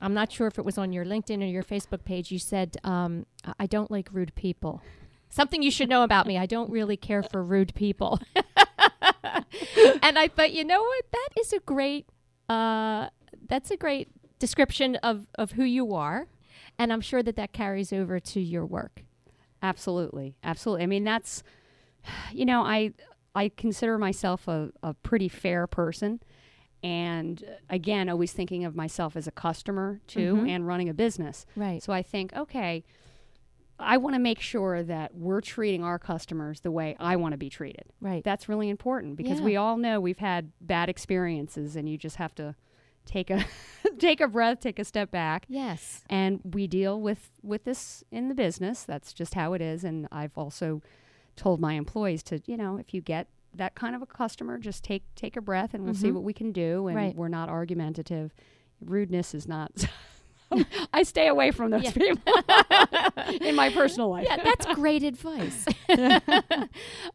I'm 0.00 0.14
not 0.14 0.32
sure 0.32 0.46
if 0.46 0.58
it 0.58 0.64
was 0.64 0.78
on 0.78 0.92
your 0.92 1.04
LinkedIn 1.04 1.42
or 1.42 1.46
your 1.46 1.62
Facebook 1.62 2.04
page, 2.04 2.30
you 2.32 2.38
said, 2.38 2.76
um, 2.84 3.26
I- 3.58 3.66
don't 3.66 3.90
like 3.90 4.08
rude 4.12 4.34
people. 4.34 4.82
Something 5.28 5.62
you 5.62 5.70
should 5.70 5.88
know 5.88 6.02
about 6.02 6.26
me. 6.26 6.36
I 6.38 6.46
don't 6.46 6.70
really 6.70 6.96
care 6.96 7.22
for 7.22 7.42
rude 7.44 7.74
people. 7.74 8.18
and 10.02 10.18
I 10.18 10.28
thought, 10.28 10.52
you 10.52 10.64
know 10.64 10.82
what? 10.82 11.04
That 11.12 11.28
is 11.40 11.52
a 11.52 11.60
great, 11.60 12.08
uh, 12.48 13.08
that's 13.46 13.70
a 13.70 13.76
great 13.76 14.08
description 14.38 14.96
of, 14.96 15.26
of 15.36 15.52
who 15.52 15.64
you 15.64 15.94
are. 15.94 16.26
And 16.78 16.92
I'm 16.92 17.00
sure 17.00 17.22
that 17.22 17.36
that 17.36 17.52
carries 17.52 17.92
over 17.92 18.18
to 18.18 18.40
your 18.40 18.66
work. 18.66 19.04
Absolutely. 19.62 20.34
Absolutely. 20.42 20.82
I 20.82 20.86
mean, 20.86 21.04
that's, 21.04 21.42
you 22.32 22.44
know, 22.44 22.62
I, 22.62 22.92
I 23.34 23.50
consider 23.50 23.98
myself 23.98 24.48
a, 24.48 24.70
a 24.82 24.94
pretty 24.94 25.28
fair 25.28 25.66
person. 25.66 26.20
And 26.82 27.42
uh, 27.46 27.52
again, 27.68 28.08
always 28.08 28.32
thinking 28.32 28.64
of 28.64 28.74
myself 28.74 29.16
as 29.16 29.26
a 29.26 29.30
customer 29.30 30.00
too 30.06 30.36
Mhm. 30.36 30.48
and 30.48 30.66
running 30.66 30.88
a 30.88 30.94
business. 30.94 31.44
Right. 31.56 31.82
So 31.82 31.92
I 31.92 32.02
think, 32.02 32.32
okay, 32.34 32.84
I 33.78 33.96
want 33.96 34.14
to 34.14 34.18
make 34.20 34.40
sure 34.40 34.82
that 34.82 35.14
we're 35.14 35.40
treating 35.40 35.82
our 35.82 35.98
customers 35.98 36.60
the 36.60 36.70
way 36.70 36.96
I 37.00 37.16
want 37.16 37.32
to 37.32 37.38
be 37.38 37.48
treated. 37.48 37.84
Right. 38.00 38.22
That's 38.22 38.48
really 38.48 38.68
important 38.68 39.16
because 39.16 39.38
Yeah. 39.40 39.44
we 39.46 39.56
all 39.56 39.76
know 39.78 40.00
we've 40.00 40.18
had 40.18 40.52
bad 40.60 40.88
experiences 40.88 41.76
and 41.76 41.88
you 41.88 41.96
just 41.96 42.16
have 42.16 42.34
to 42.36 42.54
take 43.06 43.30
a 43.30 43.44
take 43.98 44.20
a 44.20 44.28
breath, 44.28 44.60
take 44.60 44.78
a 44.78 44.84
step 44.84 45.10
back. 45.10 45.46
yes. 45.48 46.04
And 46.10 46.40
we 46.44 46.66
deal 46.66 47.00
with 47.00 47.30
with 47.42 47.64
this 47.64 48.04
in 48.10 48.28
the 48.28 48.34
business. 48.34 48.84
That's 48.84 49.12
just 49.14 49.34
how 49.34 49.54
it 49.54 49.62
is 49.62 49.82
and 49.84 50.06
I've 50.12 50.36
also 50.36 50.82
told 51.36 51.58
my 51.60 51.72
employees 51.74 52.22
to, 52.24 52.40
you 52.44 52.56
know, 52.58 52.76
if 52.76 52.92
you 52.92 53.00
get 53.00 53.28
that 53.54 53.74
kind 53.74 53.94
of 53.96 54.02
a 54.02 54.06
customer, 54.06 54.58
just 54.58 54.84
take 54.84 55.02
take 55.14 55.36
a 55.36 55.40
breath 55.40 55.74
and 55.74 55.84
we'll 55.84 55.94
see 55.94 56.08
Mhm. 56.10 56.14
what 56.14 56.22
we 56.24 56.32
can 56.32 56.52
do 56.52 56.86
and 56.88 56.96
Right. 56.96 57.14
we're 57.16 57.28
not 57.28 57.48
argumentative. 57.48 58.32
Rudeness 58.80 59.34
is 59.34 59.46
not 59.48 59.70
I 60.92 61.04
stay 61.04 61.28
away 61.28 61.52
from 61.52 61.70
those 61.70 61.84
Yeah. 61.84 61.90
people 61.92 62.32
in 63.46 63.54
my 63.54 63.70
personal 63.70 64.10
life. 64.10 64.26
yeah, 64.28 64.36
that's 64.42 64.66
great 64.74 65.04
advice. 65.04 65.64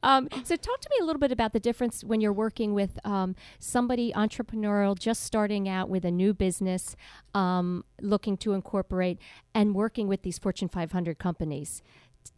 um, 0.04 0.30
so, 0.44 0.56
talk 0.56 0.80
to 0.82 0.90
me 0.92 0.98
a 1.02 1.06
little 1.06 1.20
bit 1.20 1.32
about 1.34 1.54
the 1.54 1.60
difference 1.60 2.04
when 2.04 2.22
you're 2.22 2.34
working 2.34 2.74
with 2.74 2.98
um, 3.06 3.36
somebody 3.60 4.12
entrepreneurial, 4.14 4.98
just 4.98 5.24
starting 5.24 5.68
out 5.68 5.90
with 5.90 6.06
a 6.06 6.12
new 6.12 6.34
business, 6.34 6.96
um, 7.34 7.84
looking 8.02 8.38
to 8.38 8.54
incorporate, 8.54 9.20
and 9.54 9.76
working 9.76 10.08
with 10.08 10.22
these 10.22 10.40
Fortune 10.40 10.70
500 10.70 11.18
companies. 11.20 11.82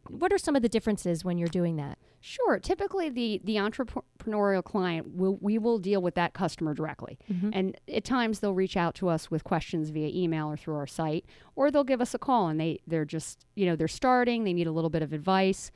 What 0.09 0.31
are 0.33 0.37
some 0.37 0.55
of 0.55 0.61
the 0.61 0.69
differences 0.69 1.23
when 1.25 1.37
you're 1.37 1.47
doing 1.47 1.75
that? 1.77 1.97
Sure. 2.19 2.59
Typically, 2.59 3.09
the 3.09 3.41
the 3.43 3.55
entrepreneurial 3.55 4.63
client 4.63 5.15
will 5.15 5.37
we 5.41 5.57
will 5.57 5.77
deal 5.79 6.01
with 6.01 6.15
that 6.15 6.33
customer 6.33 6.73
directly, 6.73 7.17
and 7.53 7.77
at 7.93 8.03
times 8.03 8.39
they'll 8.39 8.53
reach 8.53 8.75
out 8.75 8.95
to 8.95 9.07
us 9.09 9.29
with 9.29 9.43
questions 9.43 9.89
via 9.89 10.09
email 10.13 10.47
or 10.47 10.57
through 10.57 10.75
our 10.75 10.87
site, 10.87 11.25
or 11.55 11.69
they'll 11.71 11.83
give 11.83 12.01
us 12.01 12.13
a 12.13 12.19
call 12.19 12.47
and 12.47 12.59
they 12.59 12.79
they're 12.87 13.05
just 13.05 13.45
you 13.55 13.65
know 13.65 13.75
they're 13.75 13.87
starting, 13.87 14.43
they 14.43 14.53
need 14.53 14.67
a 14.67 14.71
little 14.71 14.89
bit 14.89 15.01
of 15.01 15.13
advice. 15.13 15.71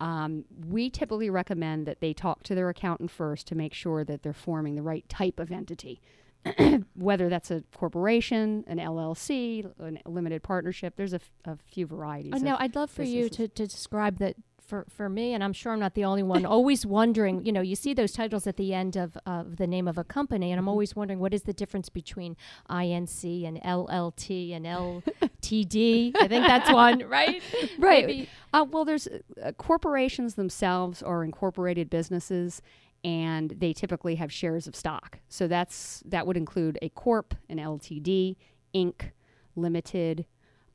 Um, 0.00 0.44
we 0.68 0.90
typically 0.90 1.30
recommend 1.30 1.86
that 1.86 2.00
they 2.00 2.12
talk 2.12 2.42
to 2.44 2.56
their 2.56 2.68
accountant 2.68 3.10
first 3.10 3.46
to 3.48 3.54
make 3.54 3.72
sure 3.72 4.02
that 4.02 4.22
they're 4.22 4.32
forming 4.32 4.74
the 4.74 4.82
right 4.82 5.08
type 5.08 5.38
of 5.38 5.52
entity. 5.52 6.00
Whether 6.94 7.28
that's 7.28 7.50
a 7.50 7.62
corporation, 7.76 8.64
an 8.66 8.78
LLC, 8.78 9.64
a 9.78 10.08
limited 10.10 10.42
partnership, 10.42 10.94
there's 10.96 11.12
a, 11.12 11.16
f- 11.16 11.30
a 11.44 11.56
few 11.70 11.86
varieties. 11.86 12.32
Oh, 12.34 12.38
no, 12.38 12.56
I'd 12.58 12.74
love 12.74 12.90
for 12.90 13.04
you 13.04 13.28
to, 13.28 13.48
to 13.48 13.66
describe 13.66 14.18
that 14.18 14.36
for, 14.72 14.86
for 14.88 15.08
me, 15.08 15.34
and 15.34 15.44
I'm 15.44 15.52
sure 15.52 15.72
I'm 15.72 15.80
not 15.80 15.94
the 15.94 16.04
only 16.04 16.22
one, 16.22 16.46
always 16.56 16.86
wondering, 16.86 17.44
you 17.44 17.52
know, 17.52 17.60
you 17.60 17.76
see 17.76 17.92
those 17.92 18.12
titles 18.12 18.46
at 18.46 18.56
the 18.56 18.72
end 18.72 18.96
of, 18.96 19.18
of 19.26 19.56
the 19.56 19.66
name 19.66 19.86
of 19.86 19.98
a 19.98 20.04
company, 20.04 20.50
and 20.50 20.58
I'm 20.58 20.68
always 20.68 20.96
wondering 20.96 21.20
what 21.20 21.34
is 21.34 21.42
the 21.42 21.52
difference 21.52 21.88
between 21.90 22.36
INC 22.70 23.46
and 23.46 23.60
LLT 23.60 24.56
and 24.56 24.64
LTD? 24.64 26.12
I 26.20 26.26
think 26.26 26.46
that's 26.46 26.72
one, 26.72 27.00
right? 27.08 27.42
Right. 27.78 28.28
Uh, 28.52 28.64
well, 28.70 28.84
there's 28.84 29.08
uh, 29.44 29.52
corporations 29.52 30.34
themselves 30.34 31.02
are 31.02 31.22
incorporated 31.22 31.90
businesses, 31.90 32.62
and 33.04 33.50
they 33.50 33.72
typically 33.72 34.16
have 34.16 34.32
shares 34.32 34.66
of 34.66 34.76
stock. 34.76 35.18
So 35.28 35.48
that's 35.48 36.02
that 36.06 36.26
would 36.26 36.36
include 36.36 36.78
a 36.82 36.88
corp, 36.90 37.34
an 37.48 37.58
LTD, 37.58 38.36
Inc., 38.74 39.10
limited, 39.56 40.26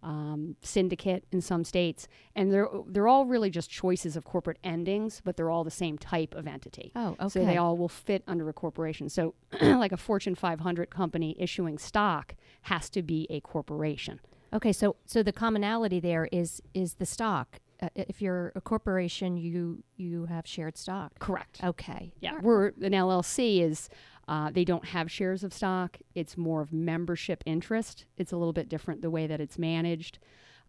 um, 0.04 0.56
syndicate 0.62 1.26
in 1.32 1.42
some 1.42 1.64
states, 1.64 2.08
and 2.36 2.52
they're 2.52 2.70
they're 2.88 3.08
all 3.08 3.26
really 3.26 3.50
just 3.50 3.70
choices 3.70 4.16
of 4.16 4.24
corporate 4.24 4.58
endings, 4.64 5.22
but 5.24 5.36
they're 5.38 5.50
all 5.50 5.64
the 5.64 5.72
same 5.72 5.98
type 5.98 6.36
of 6.36 6.48
entity. 6.48 6.92
Oh, 6.96 7.16
okay. 7.20 7.28
So 7.30 7.46
they 7.46 7.58
all 7.58 7.78
will 7.78 7.90
fit 7.90 8.24
under 8.28 8.48
a 8.50 8.54
corporation. 8.54 9.10
So, 9.10 9.34
like 9.62 9.92
a 9.92 9.98
Fortune 9.98 10.36
500 10.36 10.90
company 10.90 11.36
issuing 11.40 11.78
stock 11.78 12.36
has 12.64 12.90
to 12.92 13.02
be 13.02 13.28
a 13.30 13.40
corporation. 13.42 14.20
Okay, 14.54 14.72
so 14.72 14.96
so 15.06 15.24
the 15.24 15.34
commonality 15.34 16.00
there 16.00 16.30
is 16.32 16.62
is 16.74 16.96
the 16.96 17.06
stock. 17.06 17.60
Uh, 17.82 17.90
if 17.96 18.22
you're 18.22 18.52
a 18.56 18.62
corporation, 18.62 19.38
you 19.38 19.84
you 19.98 20.26
have 20.26 20.48
shared 20.48 20.78
stock. 20.78 21.20
Correct. 21.20 21.64
Okay. 21.64 22.14
Yeah, 22.20 22.40
we're 22.42 22.68
an 22.68 22.94
LLC 22.94 23.62
is 23.62 23.90
uh, 24.28 24.50
they 24.52 24.66
don't 24.66 24.86
have 24.86 25.12
shares 25.12 25.44
of 25.44 25.54
stock. 25.54 25.98
It's 26.16 26.38
more 26.38 26.62
of 26.62 26.74
membership 26.74 27.44
interest. 27.46 28.06
It's 28.18 28.32
a 28.32 28.38
little 28.38 28.54
bit 28.54 28.68
different 28.68 29.02
the 29.02 29.10
way 29.10 29.28
that 29.28 29.40
it's 29.40 29.58
managed. 29.58 30.20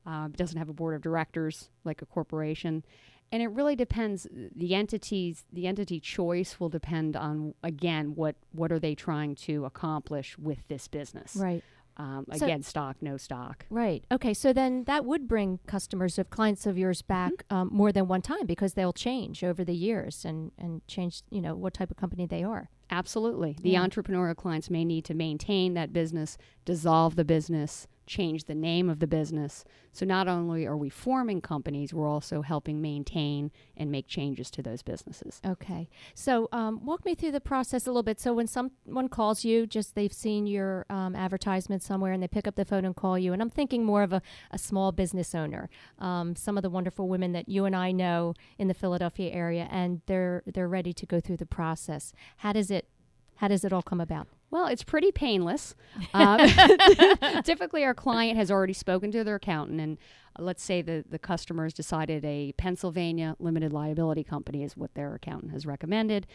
Uh, 0.07 0.29
it 0.33 0.37
doesn't 0.37 0.59
have 0.59 0.69
a 0.69 0.73
board 0.73 0.95
of 0.95 1.03
directors 1.03 1.71
like 1.85 2.03
a 2.03 2.07
corporation, 2.07 2.85
and 3.33 3.43
it 3.43 3.49
really 3.49 3.75
depends. 3.75 4.27
The 4.33 4.75
entities, 4.75 5.45
the 5.53 5.67
entity 5.67 6.01
choice 6.01 6.61
will 6.61 6.69
depend 6.69 7.17
on 7.17 7.55
again 7.63 8.15
what 8.15 8.37
what 8.53 8.71
are 8.71 8.79
they 8.79 8.95
trying 8.95 9.35
to 9.37 9.65
accomplish 9.65 10.39
with 10.39 10.67
this 10.69 10.89
business. 10.89 11.37
Right. 11.37 11.65
Um, 11.99 12.27
So- 12.37 12.47
again, 12.47 12.63
stock, 12.63 12.97
no 13.01 13.17
stock. 13.17 13.67
Right. 13.71 14.05
Okay. 14.13 14.33
So 14.33 14.53
then 14.53 14.85
that 14.85 15.05
would 15.05 15.27
bring 15.27 15.59
customers 15.67 16.19
of 16.19 16.31
clients 16.31 16.65
of 16.65 16.79
yours 16.79 17.03
back 17.03 17.33
um, 17.51 17.71
more 17.73 17.91
than 17.91 18.07
one 18.07 18.23
time 18.23 18.47
because 18.47 18.75
they'll 18.75 18.93
change 18.93 19.43
over 19.43 19.65
the 19.65 19.75
years 19.75 20.25
and 20.25 20.53
and 20.59 20.87
change. 20.87 21.23
You 21.31 21.41
know 21.41 21.55
what 21.57 21.75
type 21.75 21.91
of 21.91 21.97
company 21.97 22.25
they 22.27 22.45
are. 22.45 22.71
Absolutely. 22.91 23.57
The 23.61 23.71
Yeah. 23.71 23.85
entrepreneurial 23.87 24.37
clients 24.37 24.71
may 24.71 24.85
need 24.85 25.05
to 25.07 25.15
maintain 25.15 25.75
that 25.75 25.93
business, 25.93 26.39
dissolve 26.65 27.17
the 27.17 27.25
business, 27.25 27.87
change 28.09 28.45
the 28.45 28.55
name 28.55 28.91
of 28.91 28.99
the 28.99 29.07
business. 29.07 29.65
So 29.93 30.05
not 30.05 30.29
only 30.29 30.67
are 30.67 30.77
we 30.77 30.89
forming 30.89 31.41
companies, 31.41 31.95
we're 31.95 32.09
also 32.09 32.43
helping 32.43 32.81
maintain 32.81 33.51
and 33.77 33.91
make 33.91 34.07
changes 34.09 34.51
to 34.53 34.63
those 34.63 34.83
businesses. 34.83 35.41
Okay. 35.45 35.89
So 36.15 36.49
um, 36.53 36.85
walk 36.85 37.05
me 37.05 37.15
through 37.15 37.33
the 37.33 37.41
process 37.41 37.87
a 37.87 37.91
little 37.91 38.03
bit. 38.03 38.21
So 38.21 38.33
when 38.33 38.47
someone 38.47 39.09
calls 39.09 39.45
you, 39.45 39.67
just 39.67 39.95
they've 39.95 40.13
seen 40.13 40.47
your 40.47 40.87
um, 40.91 41.15
advertisement 41.15 41.83
somewhere 41.83 42.13
and 42.13 42.23
they 42.23 42.29
pick 42.29 42.47
up 42.47 42.57
the 42.57 42.65
phone 42.65 42.85
and 42.85 42.97
call 42.97 43.19
you. 43.19 43.33
And 43.33 43.43
I'm 43.43 43.51
thinking 43.51 43.85
more 43.85 44.03
of 44.03 44.13
a, 44.13 44.23
a 44.51 44.59
small 44.59 44.93
business 44.93 45.35
owner. 45.35 45.69
Um, 45.99 46.35
some 46.37 46.57
of 46.57 46.63
the 46.63 46.71
wonderful 46.71 47.09
women 47.09 47.33
that 47.33 47.49
you 47.49 47.65
and 47.65 47.77
I 47.77 47.93
know 47.93 48.35
in 48.59 48.69
the 48.69 48.75
Philadelphia 48.75 49.31
area, 49.33 49.69
and 49.71 50.01
they're 50.07 50.43
they're 50.47 50.69
ready 50.69 50.93
to 50.93 51.07
go 51.07 51.21
through 51.21 51.37
the 51.37 51.47
process. 51.47 52.13
How 52.39 52.53
does 52.53 52.71
it 52.71 52.89
how 53.37 53.49
does 53.49 53.65
it 53.65 53.73
all 53.73 53.83
come 53.83 54.01
about? 54.01 54.29
Well, 54.51 54.67
it's 54.67 54.85
pretty 54.85 55.13
painless. 55.13 55.75
Um, 56.15 56.41
typically, 57.43 57.85
our 57.85 57.93
client 57.93 58.39
has 58.39 58.51
already 58.51 58.73
spoken 58.73 59.11
to 59.13 59.25
their 59.25 59.35
accountant, 59.35 59.81
and 59.81 59.99
uh, 60.39 60.43
let's 60.43 60.63
say 60.63 60.81
the, 60.81 61.05
the 61.09 61.19
customer 61.19 61.65
has 61.65 61.75
decided 61.75 62.25
a 62.25 62.53
Pennsylvania 62.53 63.37
limited 63.39 63.73
liability 63.73 64.25
company 64.25 64.63
is 64.63 64.77
what 64.77 64.95
their 64.95 65.15
accountant 65.15 65.53
has 65.53 65.67
recommended. 65.67 66.27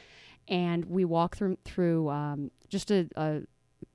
And 0.48 0.86
we 0.86 1.06
walk 1.06 1.38
through, 1.38 1.58
through 1.64 2.10
um, 2.10 2.52
just 2.70 2.92
a, 2.92 3.08
a 3.16 3.42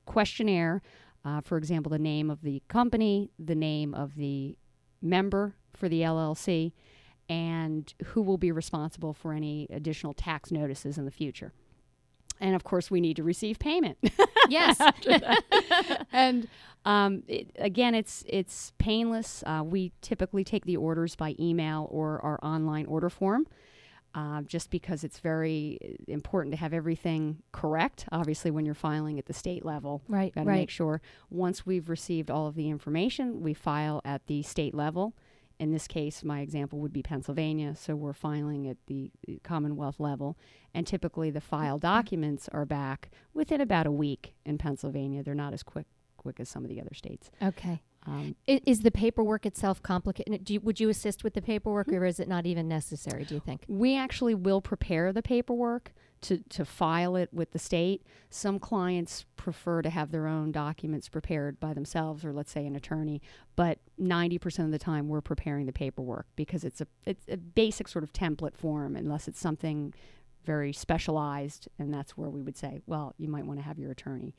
questionnaire. 0.07 0.83
Uh, 1.24 1.40
for 1.42 1.59
example, 1.59 1.90
the 1.90 1.98
name 1.98 2.31
of 2.31 2.42
the 2.42 2.62
company, 2.68 3.31
the 3.38 3.54
name 3.54 3.94
of 3.94 4.16
the 4.16 4.57
member 5.02 5.54
for 5.74 5.88
the 5.88 6.00
LLC, 6.00 6.72
and 7.28 7.92
who 8.07 8.22
will 8.22 8.38
be 8.38 8.50
responsible 8.50 9.12
for 9.12 9.33
any 9.33 9.68
additional 9.70 10.14
tax 10.14 10.50
notices 10.50 10.96
in 10.96 11.04
the 11.04 11.11
future. 11.11 11.52
And 12.40 12.55
of 12.55 12.64
course, 12.64 12.90
we 12.90 13.01
need 13.01 13.16
to 13.16 13.22
receive 13.22 13.59
payment. 13.59 13.98
Yes. 14.48 14.81
and 16.12 16.48
um, 16.85 17.22
it, 17.29 17.51
again, 17.59 17.94
it's 17.94 18.24
it's 18.29 18.72
painless. 18.79 19.42
Uh, 19.46 19.62
we 19.64 19.92
typically 20.01 20.44
take 20.44 20.64
the 20.64 20.77
orders 20.77 21.14
by 21.16 21.35
email 21.38 21.88
or 21.90 22.20
our 22.24 22.38
online 22.42 22.87
order 22.87 23.11
form, 23.11 23.46
uh, 24.14 24.42
just 24.42 24.70
because 24.70 25.05
it's 25.05 25.18
very 25.18 25.98
important 26.07 26.53
to 26.55 26.59
have 26.59 26.72
everything 26.72 27.42
correct. 27.53 28.07
Obviously, 28.12 28.51
when 28.51 28.64
you're 28.64 28.74
filing 28.74 29.18
at 29.18 29.27
the 29.27 29.35
state 29.35 29.64
level, 29.64 30.03
Right, 30.09 30.35
got 30.35 30.44
to 30.44 30.48
right. 30.48 30.55
make 30.61 30.70
sure 30.70 31.03
once 31.31 31.66
we've 31.66 31.88
received 31.90 32.31
all 32.31 32.46
of 32.46 32.55
the 32.55 32.70
information, 32.70 33.42
we 33.42 33.53
file 33.55 34.01
at 34.05 34.27
the 34.27 34.42
state 34.42 34.74
level. 34.74 35.14
In 35.59 35.73
this 35.73 35.88
case, 35.88 36.23
my 36.23 36.40
example 36.40 36.79
would 36.79 36.92
be 36.92 37.03
Pennsylvania, 37.03 37.75
so 37.75 37.97
we're 37.97 38.12
filing 38.12 38.68
at 38.68 38.77
the 38.87 39.11
Commonwealth 39.42 39.99
level. 39.99 40.38
And 40.73 40.87
typically, 40.87 41.31
the 41.31 41.40
file 41.40 41.79
documents 41.79 42.49
are 42.53 42.64
back 42.64 43.11
within 43.35 43.61
about 43.61 43.87
a 43.87 43.90
week 43.90 44.35
in 44.44 44.57
Pennsylvania. 44.59 45.23
They're 45.25 45.35
not 45.35 45.53
as 45.53 45.62
quick 45.62 45.87
quick 46.16 46.40
as 46.40 46.49
some 46.49 46.64
of 46.64 46.68
the 46.68 46.81
other 46.81 46.94
states. 46.94 47.31
okay. 47.42 47.81
Um, 48.07 48.35
I- 48.49 48.61
Is 48.66 48.81
the 48.81 48.90
paperwork 48.90 49.44
itself 49.47 49.83
complicated? 49.83 50.44
Do 50.44 50.55
you, 50.55 50.61
would 50.61 50.81
you 50.81 50.88
assist 50.88 51.23
with 51.25 51.35
the 51.35 51.42
paperwork, 51.42 51.88
or 51.92 52.05
is 52.05 52.18
it 52.21 52.27
not 52.29 52.44
even 52.47 52.66
necessary? 52.68 53.25
Do 53.25 53.35
you 53.35 53.40
think? 53.40 53.64
we 53.68 53.97
actually 53.97 54.35
will 54.35 54.61
prepare 54.61 55.12
the 55.12 55.23
paperwork 55.23 55.92
to, 56.22 56.38
to 56.48 56.64
file 56.64 57.16
it 57.16 57.33
with 57.33 57.52
the 57.52 57.59
state. 57.59 58.02
Some 58.31 58.59
clients 58.59 59.24
prefer 59.37 59.83
to 59.83 59.90
have 59.90 60.11
their 60.11 60.26
own 60.26 60.52
documents 60.52 61.09
prepared 61.09 61.59
by 61.61 61.74
themselves 61.74 62.24
or 62.24 62.33
let's 62.33 62.50
say 62.50 62.66
an 62.66 62.76
attorney, 62.76 63.22
but 63.57 63.78
90% 64.00 64.64
of 64.64 64.70
the 64.70 64.78
time 64.78 65.09
we're 65.09 65.20
preparing 65.20 65.66
the 65.66 65.72
paperwork 65.72 66.26
because 66.37 66.64
it's 66.64 66.81
a 66.81 66.87
it's 67.04 67.24
a 67.28 67.37
basic 67.37 67.88
sort 67.88 68.04
of 68.04 68.12
template 68.12 68.57
form 68.57 68.96
unless 68.96 69.28
it's 69.28 69.40
something 69.40 69.94
very 70.44 70.72
specialized 70.72 71.68
and 71.78 71.92
that's 71.92 72.16
where 72.16 72.31
we 72.31 72.42
would 72.42 72.57
say, 72.57 72.81
well, 72.87 73.14
you 73.18 73.28
might 73.28 73.44
want 73.44 73.59
to 73.59 73.64
have 73.64 73.78
your 73.78 73.90
attorney 73.90 74.35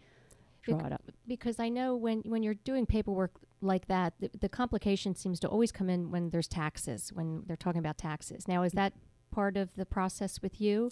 draw 0.64 0.78
Bec- 0.78 0.88
it 0.88 0.94
up. 0.94 1.04
because 1.28 1.60
I 1.60 1.70
know 1.70 1.96
when 1.96 2.22
when 2.26 2.44
you're 2.44 2.56
doing 2.56 2.86
paperwork 2.86 3.32
like 3.62 3.88
that, 3.88 4.14
the, 4.20 4.30
the 4.40 4.50
complication 4.50 5.16
seems 5.16 5.40
to 5.42 5.48
always 5.48 5.72
come 5.72 5.90
in 5.90 6.12
when 6.12 6.30
there's 6.30 6.48
taxes, 6.48 7.12
when 7.14 7.44
they're 7.46 7.58
talking 7.58 7.80
about 7.80 7.98
taxes. 7.98 8.48
Now, 8.48 8.64
is 8.64 8.74
mm. 8.74 8.78
that 8.78 8.94
part 9.32 9.58
of 9.58 9.70
the 9.76 9.86
process 9.86 10.42
with 10.42 10.60
you? 10.60 10.90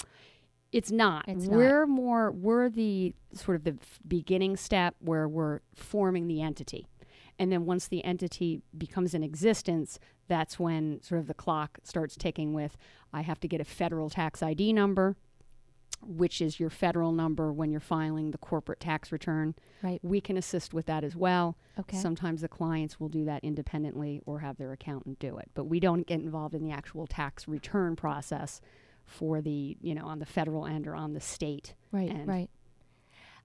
It's 0.72 0.92
not. 0.92 1.26
It's 1.28 1.46
we're 1.46 1.88
more 1.88 2.32
we're 2.32 2.70
the 2.70 3.14
sort 3.34 3.56
of 3.56 3.64
the 3.64 3.78
beginning 4.08 4.58
step 4.58 4.96
where 5.00 5.28
we're 5.28 5.62
forming 5.74 6.28
the 6.28 6.42
entity. 6.42 6.88
And 7.40 7.52
then 7.52 7.66
once 7.66 7.88
the 7.88 8.04
entity 8.04 8.62
becomes 8.78 9.14
in 9.14 9.24
existence, 9.24 10.00
that's 10.28 10.60
when 10.60 11.02
sort 11.04 11.22
of 11.22 11.28
the 11.28 11.34
clock 11.34 11.80
starts 11.84 12.16
ticking 12.16 12.54
with 12.54 12.78
I 13.14 13.22
have 13.22 13.40
to 13.42 13.48
get 13.48 13.62
a 13.62 13.66
federal 13.66 14.10
tax 14.10 14.44
ID 14.44 14.74
number, 14.74 15.16
which 16.02 16.42
is 16.42 16.60
your 16.60 16.70
federal 16.70 17.12
number 17.12 17.54
when 17.54 17.72
you're 17.72 17.80
filing 17.80 18.32
the 18.32 18.38
corporate 18.38 18.80
tax 18.80 19.12
return. 19.12 19.56
Right. 19.82 20.00
We 20.04 20.20
can 20.20 20.36
assist 20.36 20.74
with 20.74 20.86
that 20.88 21.04
as 21.04 21.16
well. 21.16 21.58
Okay. 21.80 21.98
Sometimes 21.98 22.42
the 22.42 22.48
clients 22.48 23.00
will 23.00 23.10
do 23.10 23.24
that 23.26 23.44
independently 23.44 24.22
or 24.26 24.40
have 24.40 24.58
their 24.58 24.74
accountant 24.74 25.20
do 25.20 25.38
it. 25.38 25.50
But 25.54 25.66
we 25.66 25.80
don't 25.80 26.06
get 26.06 26.20
involved 26.20 26.56
in 26.56 26.64
the 26.64 26.72
actual 26.72 27.08
tax 27.08 27.48
return 27.48 27.96
process 27.96 28.60
for 29.08 29.42
the, 29.42 29.78
you 29.82 29.96
know, 29.96 30.06
on 30.06 30.20
the 30.20 30.26
federal 30.26 30.66
end 30.66 30.88
or 30.88 30.96
on 30.96 31.14
the 31.14 31.22
state 31.22 31.74
right. 31.92 32.10
end. 32.10 32.28
Right. 32.28 32.50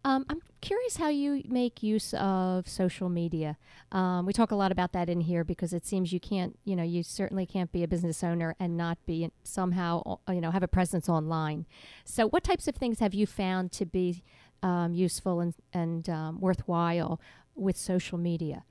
Um, 0.05 0.27
I'm 0.29 0.43
curious 0.61 0.97
how 0.97 1.09
you 1.09 1.43
make 1.47 1.81
use 1.81 2.13
of 2.15 2.69
social 2.69 3.09
media. 3.09 3.57
Um, 3.93 4.27
we 4.27 4.33
talk 4.33 4.51
a 4.51 4.57
lot 4.57 4.73
about 4.73 4.93
that 4.93 5.09
in 5.09 5.21
here 5.21 5.45
because 5.45 5.73
it 5.73 5.87
seems 5.87 6.13
you 6.13 6.19
can't, 6.19 6.59
you 6.65 6.75
know, 6.75 6.83
you 6.83 7.05
certainly 7.05 7.47
can't 7.47 7.71
be 7.71 7.85
a 7.85 7.89
business 7.89 8.25
owner 8.25 8.57
and 8.59 8.77
not 8.77 8.99
be 9.07 9.31
somehow, 9.45 10.19
you 10.29 10.41
know, 10.41 10.51
have 10.51 10.65
a 10.65 10.69
presence 10.69 11.09
online. 11.09 11.67
So, 12.05 12.29
what 12.29 12.43
types 12.43 12.67
of 12.67 12.75
things 12.75 12.99
have 12.99 13.15
you 13.15 13.29
found 13.29 13.71
to 13.73 13.87
be 13.87 14.25
um, 14.61 14.93
useful 14.93 15.41
and, 15.41 15.55
and 15.73 16.09
um, 16.09 16.41
worthwhile 16.41 17.21
with 17.55 17.77
social 17.77 18.19
media? 18.19 18.65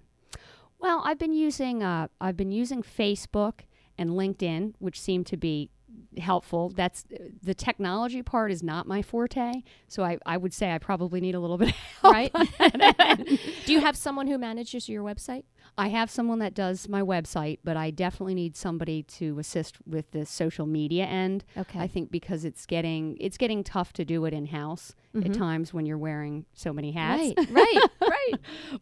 Well, 0.79 1.01
I've 1.05 1.19
been 1.19 1.33
using 1.33 1.81
uh, 1.81 2.07
I've 2.19 2.35
been 2.35 2.51
using 2.51 2.83
Facebook 2.83 3.61
and 3.97 4.11
LinkedIn, 4.11 4.73
which 4.79 4.99
seem 4.99 5.23
to 5.25 5.37
be 5.37 5.69
helpful. 6.17 6.69
That's 6.69 7.05
the 7.41 7.53
technology 7.53 8.21
part 8.21 8.51
is 8.51 8.61
not 8.63 8.87
my 8.87 9.01
forte, 9.01 9.63
so 9.87 10.03
I, 10.03 10.17
I 10.25 10.37
would 10.37 10.53
say 10.53 10.71
I 10.71 10.77
probably 10.77 11.21
need 11.21 11.35
a 11.35 11.39
little 11.39 11.57
bit 11.57 11.69
of 11.69 11.75
help. 11.75 12.13
Right? 12.13 12.33
Do 13.65 13.73
you 13.73 13.79
have 13.79 13.95
someone 13.95 14.27
who 14.27 14.37
manages 14.37 14.89
your 14.89 15.03
website? 15.03 15.43
I 15.77 15.87
have 15.87 16.09
someone 16.09 16.39
that 16.39 16.53
does 16.53 16.89
my 16.89 17.01
website, 17.01 17.59
but 17.63 17.77
I 17.77 17.91
definitely 17.91 18.35
need 18.35 18.57
somebody 18.57 19.03
to 19.03 19.39
assist 19.39 19.77
with 19.87 20.11
the 20.11 20.25
social 20.25 20.65
media 20.65 21.05
end. 21.05 21.45
Okay. 21.57 21.79
I 21.79 21.87
think 21.87 22.11
because 22.11 22.43
it's 22.43 22.65
getting 22.65 23.17
it's 23.19 23.37
getting 23.37 23.63
tough 23.63 23.93
to 23.93 24.05
do 24.05 24.25
it 24.25 24.33
in 24.33 24.47
house 24.47 24.95
at 25.25 25.33
times 25.33 25.73
when 25.73 25.85
you're 25.85 25.97
wearing 25.97 26.45
so 26.53 26.71
many 26.71 26.91
hats. 26.91 27.33
Right, 27.37 27.49
right, 27.51 27.89
right. 28.01 28.33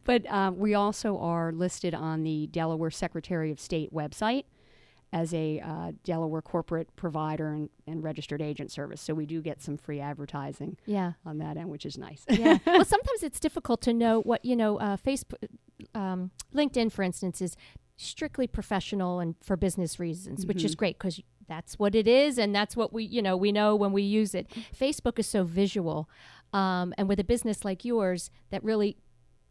But 0.03 0.29
um, 0.31 0.57
we 0.57 0.73
also 0.75 1.17
are 1.17 1.51
listed 1.51 1.93
on 1.93 2.23
the 2.23 2.47
Delaware 2.47 2.91
Secretary 2.91 3.51
of 3.51 3.59
State 3.59 3.93
website 3.93 4.45
as 5.11 5.33
a 5.33 5.59
uh, 5.59 5.91
Delaware 6.03 6.41
corporate 6.41 6.95
provider 6.95 7.47
and, 7.49 7.69
and 7.87 8.03
registered 8.03 8.41
agent 8.41 8.71
service. 8.71 9.01
So 9.01 9.13
we 9.15 9.25
do 9.25 9.41
get 9.41 9.61
some 9.61 9.75
free 9.77 9.99
advertising 9.99 10.77
Yeah. 10.85 11.13
on 11.25 11.39
that 11.39 11.57
end, 11.57 11.69
which 11.69 11.85
is 11.85 11.97
nice. 11.97 12.23
yeah. 12.29 12.59
well, 12.65 12.85
sometimes 12.85 13.23
it's 13.23 13.39
difficult 13.39 13.81
to 13.81 13.93
know 13.93 14.21
what 14.21 14.45
you 14.45 14.55
know. 14.55 14.77
Uh, 14.77 14.97
Facebook, 14.97 15.47
um, 15.95 16.29
LinkedIn, 16.53 16.91
for 16.91 17.01
instance, 17.03 17.41
is 17.41 17.55
strictly 17.97 18.47
professional 18.47 19.19
and 19.19 19.35
for 19.41 19.57
business 19.57 19.99
reasons, 19.99 20.45
which 20.45 20.63
is 20.63 20.75
great 20.75 20.97
because 20.99 21.19
that's 21.47 21.79
what 21.79 21.95
it 21.95 22.07
is, 22.07 22.37
and 22.37 22.53
that's 22.53 22.75
what 22.75 22.93
we 22.93 23.03
you 23.03 23.21
know 23.21 23.35
we 23.35 23.51
know 23.51 23.75
when 23.75 23.91
we 23.91 24.03
use 24.03 24.35
it. 24.35 24.47
Facebook 24.79 25.17
is 25.17 25.25
so 25.27 25.43
visual, 25.43 26.07
um, 26.53 26.93
and 26.99 27.09
with 27.09 27.19
a 27.19 27.23
business 27.23 27.65
like 27.65 27.83
yours 27.83 28.29
that 28.51 28.63
really 28.63 28.95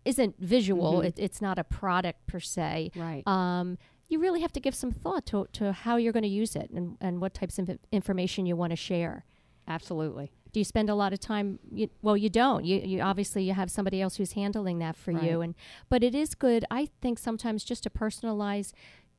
isn't 0.05 0.37
visual, 0.39 1.01
it, 1.03 1.15
it's 1.19 1.43
not 1.43 1.59
a 1.59 1.65
product 1.65 2.27
per 2.29 2.39
se. 2.41 2.93
Right. 2.95 3.27
Um, 3.27 3.77
you 4.09 4.19
really 4.19 4.41
have 4.41 4.53
to 4.55 4.61
give 4.61 4.75
some 4.75 4.91
thought 4.93 5.27
to, 5.27 5.47
to 5.53 5.73
how 5.73 5.97
you're 5.97 6.13
going 6.13 6.23
to 6.23 6.29
use 6.29 6.57
it 6.57 6.71
and, 6.71 6.97
and 7.01 7.21
what 7.21 7.35
types 7.35 7.59
of 7.59 7.71
information 7.93 8.47
you 8.47 8.57
want 8.57 8.71
to 8.71 8.77
share. 8.77 9.25
Absolutely. 9.67 10.33
do 10.53 10.61
you 10.61 10.65
spend 10.65 10.89
a 10.89 10.95
lot 10.95 11.13
of 11.13 11.21
time 11.21 11.59
you, 11.71 11.91
well 12.01 12.17
you 12.17 12.31
don't. 12.31 12.65
You, 12.65 12.79
you 12.81 13.01
obviously 13.03 13.43
you 13.45 13.53
have 13.53 13.71
somebody 13.71 14.01
else 14.01 14.17
who's 14.17 14.33
handling 14.33 14.79
that 14.79 14.97
for 14.97 15.11
you 15.11 15.19
Right. 15.41 15.45
and 15.45 15.55
but 15.91 16.03
it 16.03 16.15
is 16.15 16.35
good 16.35 16.65
i 16.71 16.89
think 17.03 17.19
sometimes 17.19 17.65
just 17.65 17.83
to 17.83 17.91
personalize 17.91 18.73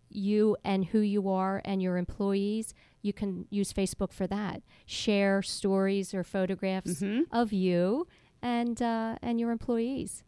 you 0.10 0.58
and 0.66 0.86
who 0.86 1.00
you 1.02 1.30
are 1.30 1.62
and 1.64 1.84
your 1.84 1.98
employees 1.98 2.74
you 3.04 3.14
can 3.14 3.46
use 3.52 3.72
facebook 3.72 4.12
for 4.12 4.26
that. 4.28 4.64
Share 4.88 5.42
stories 5.44 6.14
or 6.16 6.24
photographs 6.24 7.02
of 7.32 7.54
you 7.54 8.08
and 8.42 8.82
uh, 8.82 9.16
and 9.22 9.40
your 9.40 9.52
employees 9.52 10.24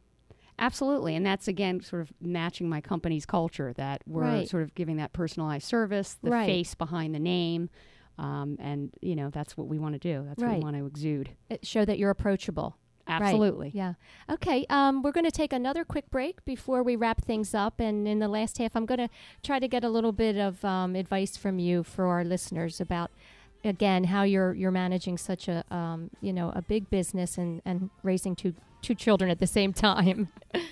Absolutely. 0.62 1.16
And 1.16 1.26
that's 1.26 1.48
again 1.50 1.82
sort 1.82 2.04
of 2.04 2.14
matching 2.22 2.70
my 2.70 2.80
company's 2.80 3.26
culture 3.26 3.74
that 3.74 4.02
we're 4.08 4.22
Right. 4.22 4.48
sort 4.48 4.64
of 4.64 4.74
giving 4.76 4.96
that 4.98 5.12
personalized 5.12 5.66
service, 5.66 6.14
the 6.22 6.30
Right. 6.30 6.46
face 6.46 6.76
behind 6.76 7.14
the 7.14 7.20
name. 7.20 7.70
Um, 8.18 8.58
and, 8.60 8.94
you 9.02 9.16
know, 9.16 9.30
that's 9.32 9.58
what 9.58 9.68
we 9.68 9.80
want 9.80 9.94
to 9.94 10.00
do. 10.00 10.24
That's 10.28 10.42
what 10.42 10.54
we 10.54 10.60
want 10.64 10.78
to 10.78 10.86
exude. 10.86 11.32
It- 11.50 11.66
show 11.66 11.84
that 11.86 11.98
you're 11.98 12.12
approachable 12.12 12.76
Right. 13.08 13.24
Absolutely. 13.24 13.72
Yeah. 13.74 13.96
Okay. 14.30 14.66
Um, 14.70 15.02
we're 15.02 15.12
going 15.12 15.26
to 15.26 15.32
take 15.32 15.52
another 15.52 15.84
quick 15.84 16.10
break 16.12 16.46
before 16.46 16.82
we 16.84 16.96
wrap 16.96 17.26
things 17.26 17.54
up. 17.56 17.80
And 17.80 18.08
in 18.08 18.20
the 18.20 18.28
last 18.28 18.60
half, 18.60 18.76
I'm 18.76 18.86
going 18.86 19.00
to 19.00 19.10
try 19.44 19.58
to 19.60 19.68
get 19.68 19.84
a 19.84 19.90
little 19.90 20.12
bit 20.14 20.38
of 20.38 20.64
um, 20.64 20.96
advice 20.96 21.36
from 21.36 21.58
you 21.58 21.84
for 21.84 22.06
our 22.06 22.24
listeners 22.24 22.80
about, 22.80 23.10
again, 23.66 24.06
how 24.06 24.22
you're 24.24 24.54
you're 24.54 24.72
managing 24.72 25.18
such 25.18 25.48
a 25.50 25.64
um, 25.76 26.12
you 26.22 26.32
know 26.32 26.52
a 26.56 26.62
big 26.62 26.90
business 26.92 27.38
and 27.40 27.62
and 27.66 27.90
raising 28.04 28.36
two 28.36 28.54
two 28.82 28.96
children 28.96 29.30
at 29.32 29.40
the 29.40 29.48
same 29.48 29.74
time. 29.74 30.30
Live 30.54 30.64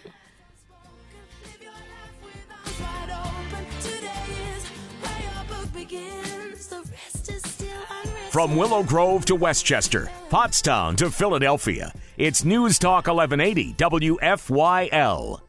your 1.61 1.71
life 1.71 1.81
with 2.23 2.47
arms 2.51 2.79
wide 2.79 3.11
open. 3.11 3.65
Today 3.81 4.23
is 4.55 4.65
where 5.01 5.21
your 5.21 5.43
book 5.47 5.73
begins. 5.73 6.67
The 6.67 6.83
rest 6.91 7.29
is 7.31 7.41
still 7.43 7.69
unwritten. 7.89 8.31
From 8.31 8.55
Willow 8.55 8.83
Grove 8.83 9.25
to 9.25 9.35
West 9.35 9.65
Chester, 9.65 10.09
Pottstown 10.29 10.95
to 10.97 11.09
Philadelphia, 11.09 11.93
it's 12.17 12.43
News 12.43 12.79
Talk 12.79 13.07
1180 13.07 13.73
WFYL. 13.73 15.41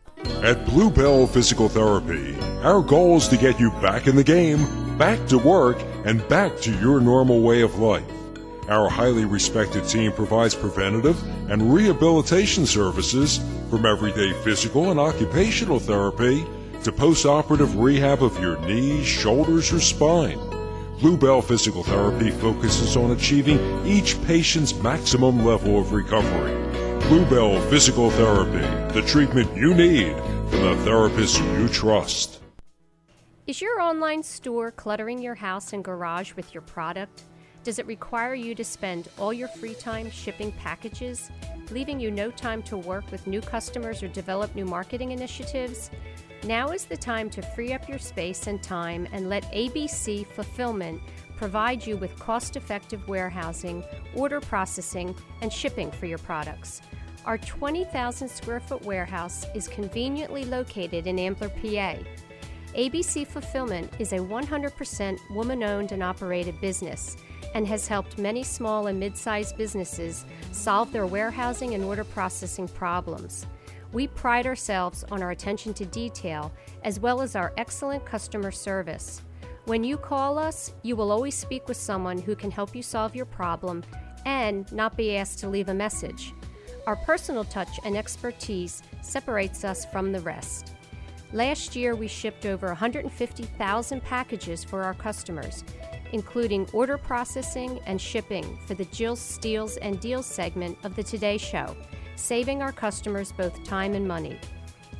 At 0.42 0.64
Bluebell 0.66 1.26
Physical 1.26 1.68
Therapy, 1.68 2.34
our 2.62 2.82
goal 2.82 3.16
is 3.16 3.28
to 3.28 3.36
get 3.36 3.58
you 3.58 3.70
back 3.82 4.06
in 4.06 4.16
the 4.16 4.24
game, 4.24 4.96
back 4.98 5.26
to 5.28 5.38
work, 5.38 5.78
and 6.04 6.26
back 6.28 6.56
to 6.58 6.72
your 6.78 7.00
normal 7.00 7.40
way 7.40 7.62
of 7.62 7.78
life. 7.78 8.04
Our 8.70 8.88
highly 8.88 9.24
respected 9.24 9.88
team 9.88 10.12
provides 10.12 10.54
preventative 10.54 11.20
and 11.50 11.74
rehabilitation 11.74 12.66
services 12.66 13.40
from 13.68 13.84
everyday 13.84 14.32
physical 14.44 14.92
and 14.92 15.00
occupational 15.00 15.80
therapy 15.80 16.46
to 16.84 16.92
post-operative 16.92 17.76
rehab 17.76 18.22
of 18.22 18.38
your 18.38 18.60
knees, 18.60 19.04
shoulders, 19.04 19.72
or 19.72 19.80
spine. 19.80 20.38
Bluebell 21.00 21.42
Physical 21.42 21.82
Therapy 21.82 22.30
focuses 22.30 22.96
on 22.96 23.10
achieving 23.10 23.58
each 23.84 24.22
patient's 24.22 24.72
maximum 24.74 25.44
level 25.44 25.80
of 25.80 25.90
recovery. 25.90 26.54
Bluebell 27.08 27.60
Physical 27.70 28.10
Therapy, 28.12 28.94
the 28.94 29.02
treatment 29.04 29.52
you 29.56 29.74
need 29.74 30.14
from 30.48 30.62
the 30.62 30.76
therapist 30.84 31.40
you 31.40 31.68
trust. 31.68 32.40
Is 33.48 33.60
your 33.60 33.80
online 33.80 34.22
store 34.22 34.70
cluttering 34.70 35.18
your 35.20 35.34
house 35.34 35.72
and 35.72 35.82
garage 35.82 36.34
with 36.34 36.54
your 36.54 36.62
product? 36.62 37.24
Does 37.62 37.78
it 37.78 37.86
require 37.86 38.34
you 38.34 38.54
to 38.54 38.64
spend 38.64 39.08
all 39.18 39.34
your 39.34 39.48
free 39.48 39.74
time 39.74 40.10
shipping 40.10 40.50
packages, 40.52 41.30
leaving 41.70 42.00
you 42.00 42.10
no 42.10 42.30
time 42.30 42.62
to 42.64 42.78
work 42.78 43.10
with 43.10 43.26
new 43.26 43.42
customers 43.42 44.02
or 44.02 44.08
develop 44.08 44.54
new 44.54 44.64
marketing 44.64 45.10
initiatives? 45.10 45.90
Now 46.44 46.70
is 46.70 46.86
the 46.86 46.96
time 46.96 47.28
to 47.30 47.42
free 47.42 47.74
up 47.74 47.86
your 47.86 47.98
space 47.98 48.46
and 48.46 48.62
time 48.62 49.06
and 49.12 49.28
let 49.28 49.44
ABC 49.52 50.26
Fulfillment 50.26 51.02
provide 51.36 51.86
you 51.86 51.98
with 51.98 52.18
cost 52.18 52.56
effective 52.56 53.06
warehousing, 53.06 53.84
order 54.14 54.40
processing, 54.40 55.14
and 55.42 55.52
shipping 55.52 55.90
for 55.90 56.06
your 56.06 56.18
products. 56.18 56.80
Our 57.26 57.36
20,000 57.36 58.26
square 58.26 58.60
foot 58.60 58.82
warehouse 58.86 59.44
is 59.54 59.68
conveniently 59.68 60.46
located 60.46 61.06
in 61.06 61.18
Ambler, 61.18 61.50
PA. 61.50 61.96
ABC 62.74 63.26
Fulfillment 63.26 63.92
is 63.98 64.12
a 64.12 64.18
100% 64.18 65.18
woman 65.30 65.64
owned 65.64 65.90
and 65.90 66.04
operated 66.04 66.60
business 66.60 67.16
and 67.54 67.66
has 67.66 67.88
helped 67.88 68.16
many 68.16 68.44
small 68.44 68.86
and 68.86 69.00
mid 69.00 69.16
sized 69.16 69.56
businesses 69.56 70.24
solve 70.52 70.92
their 70.92 71.06
warehousing 71.06 71.74
and 71.74 71.82
order 71.82 72.04
processing 72.04 72.68
problems. 72.68 73.46
We 73.92 74.06
pride 74.06 74.46
ourselves 74.46 75.04
on 75.10 75.20
our 75.20 75.32
attention 75.32 75.74
to 75.74 75.84
detail 75.84 76.52
as 76.84 77.00
well 77.00 77.20
as 77.20 77.34
our 77.34 77.52
excellent 77.56 78.04
customer 78.04 78.52
service. 78.52 79.22
When 79.64 79.82
you 79.82 79.96
call 79.96 80.38
us, 80.38 80.72
you 80.82 80.94
will 80.94 81.10
always 81.10 81.34
speak 81.34 81.66
with 81.66 81.76
someone 81.76 82.18
who 82.18 82.36
can 82.36 82.52
help 82.52 82.76
you 82.76 82.84
solve 82.84 83.16
your 83.16 83.26
problem 83.26 83.82
and 84.26 84.70
not 84.72 84.96
be 84.96 85.16
asked 85.16 85.40
to 85.40 85.48
leave 85.48 85.70
a 85.70 85.74
message. 85.74 86.34
Our 86.86 86.96
personal 86.96 87.42
touch 87.42 87.80
and 87.84 87.96
expertise 87.96 88.84
separates 89.02 89.64
us 89.64 89.84
from 89.86 90.12
the 90.12 90.20
rest. 90.20 90.74
Last 91.32 91.76
year, 91.76 91.94
we 91.94 92.08
shipped 92.08 92.44
over 92.44 92.66
150,000 92.66 94.02
packages 94.02 94.64
for 94.64 94.82
our 94.82 94.94
customers, 94.94 95.62
including 96.10 96.68
order 96.72 96.98
processing 96.98 97.78
and 97.86 98.00
shipping 98.00 98.58
for 98.66 98.74
the 98.74 98.86
Jill 98.86 99.14
Steals 99.14 99.76
and 99.76 100.00
Deals 100.00 100.26
segment 100.26 100.76
of 100.82 100.96
the 100.96 101.04
Today 101.04 101.38
Show, 101.38 101.76
saving 102.16 102.62
our 102.62 102.72
customers 102.72 103.30
both 103.30 103.62
time 103.62 103.94
and 103.94 104.08
money. 104.08 104.38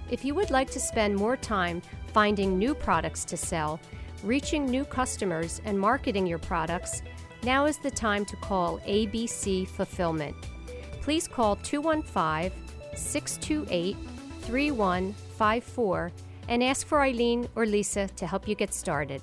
If 0.09 0.25
you 0.25 0.37
would 0.37 0.53
like 0.53 0.71
to 0.71 0.79
spend 0.79 1.17
more 1.17 1.37
time 1.37 1.83
finding 2.13 2.57
new 2.57 2.77
products 2.77 3.25
to 3.25 3.37
sell, 3.37 3.81
reaching 4.23 4.67
new 4.67 4.85
customers, 4.85 5.61
and 5.65 5.79
marketing 5.79 6.29
your 6.29 6.39
products, 6.39 7.03
now 7.43 7.67
is 7.67 7.79
the 7.79 7.91
time 7.91 8.25
to 8.27 8.37
call 8.37 8.79
ABC 8.81 9.67
Fulfillment. 9.67 10.37
Please 11.01 11.27
call 11.27 11.57
215 11.57 12.53
628 12.95 13.97
3154 15.41 16.13
and 16.49 16.63
ask 16.63 16.87
for 16.87 17.01
Eileen 17.01 17.49
or 17.57 17.65
Lisa 17.65 18.09
to 18.09 18.27
help 18.27 18.47
you 18.47 18.55
get 18.55 18.75
started. 18.75 19.23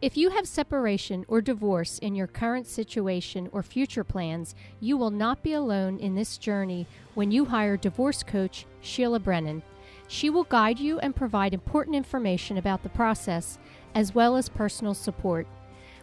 If 0.00 0.16
you 0.16 0.30
have 0.30 0.48
separation 0.48 1.24
or 1.28 1.40
divorce 1.40 2.00
in 2.00 2.16
your 2.16 2.26
current 2.26 2.66
situation 2.66 3.48
or 3.52 3.62
future 3.62 4.02
plans, 4.02 4.56
you 4.80 4.96
will 4.96 5.12
not 5.12 5.44
be 5.44 5.52
alone 5.52 6.00
in 6.00 6.16
this 6.16 6.36
journey 6.36 6.88
when 7.14 7.30
you 7.30 7.44
hire 7.44 7.76
divorce 7.76 8.24
coach 8.24 8.66
Sheila 8.80 9.20
Brennan. 9.20 9.62
She 10.08 10.28
will 10.28 10.42
guide 10.42 10.80
you 10.80 10.98
and 10.98 11.14
provide 11.14 11.54
important 11.54 11.94
information 11.94 12.58
about 12.58 12.82
the 12.82 12.88
process 12.88 13.56
as 13.94 14.16
well 14.16 14.36
as 14.36 14.48
personal 14.48 14.94
support. 14.94 15.46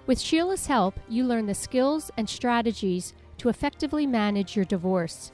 With 0.07 0.21
Sheila's 0.21 0.67
help, 0.67 0.97
you 1.09 1.25
learn 1.25 1.47
the 1.47 1.53
skills 1.53 2.11
and 2.15 2.29
strategies 2.29 3.13
to 3.39 3.49
effectively 3.49 4.07
manage 4.07 4.55
your 4.55 4.63
divorce. 4.63 5.33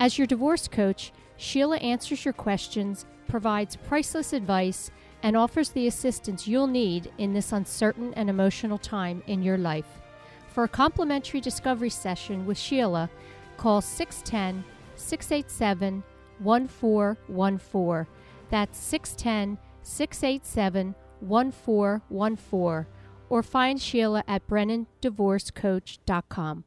As 0.00 0.16
your 0.16 0.26
divorce 0.26 0.66
coach, 0.66 1.12
Sheila 1.40 1.78
answers 1.78 2.22
your 2.22 2.34
questions, 2.34 3.06
provides 3.26 3.74
priceless 3.74 4.34
advice, 4.34 4.90
and 5.22 5.34
offers 5.34 5.70
the 5.70 5.86
assistance 5.86 6.46
you'll 6.46 6.66
need 6.66 7.10
in 7.16 7.32
this 7.32 7.52
uncertain 7.52 8.12
and 8.12 8.28
emotional 8.28 8.76
time 8.76 9.22
in 9.26 9.42
your 9.42 9.56
life. 9.56 10.02
For 10.48 10.64
a 10.64 10.68
complimentary 10.68 11.40
discovery 11.40 11.88
session 11.88 12.44
with 12.44 12.58
Sheila, 12.58 13.08
call 13.56 13.80
610 13.80 14.64
687 14.96 16.02
1414. 16.40 18.06
That's 18.50 18.78
610 18.78 19.56
687 19.82 20.94
1414. 21.20 22.86
Or 23.30 23.42
find 23.42 23.80
Sheila 23.80 24.22
at 24.28 24.46
BrennanDivorceCoach.com. 24.46 26.64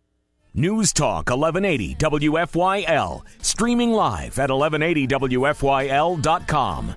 News 0.55 0.93
Talk 0.93 1.31
1180 1.31 1.95
WFYL. 1.95 3.23
Streaming 3.41 3.91
live 3.91 4.37
at 4.37 4.51
1180WFYL.com. 4.51 6.95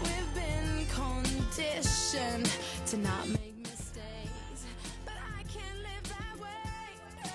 We've 0.00 0.32
been 0.32 0.86
conditioned 0.86 2.48
to 2.86 2.96
not 2.98 3.28
make 3.30 3.58
mistakes, 3.58 4.64
but 5.04 5.14
I 5.36 5.42
can't 5.42 5.78
live 5.78 6.04
that 6.04 6.38
way. 6.40 6.50
no. 7.24 7.30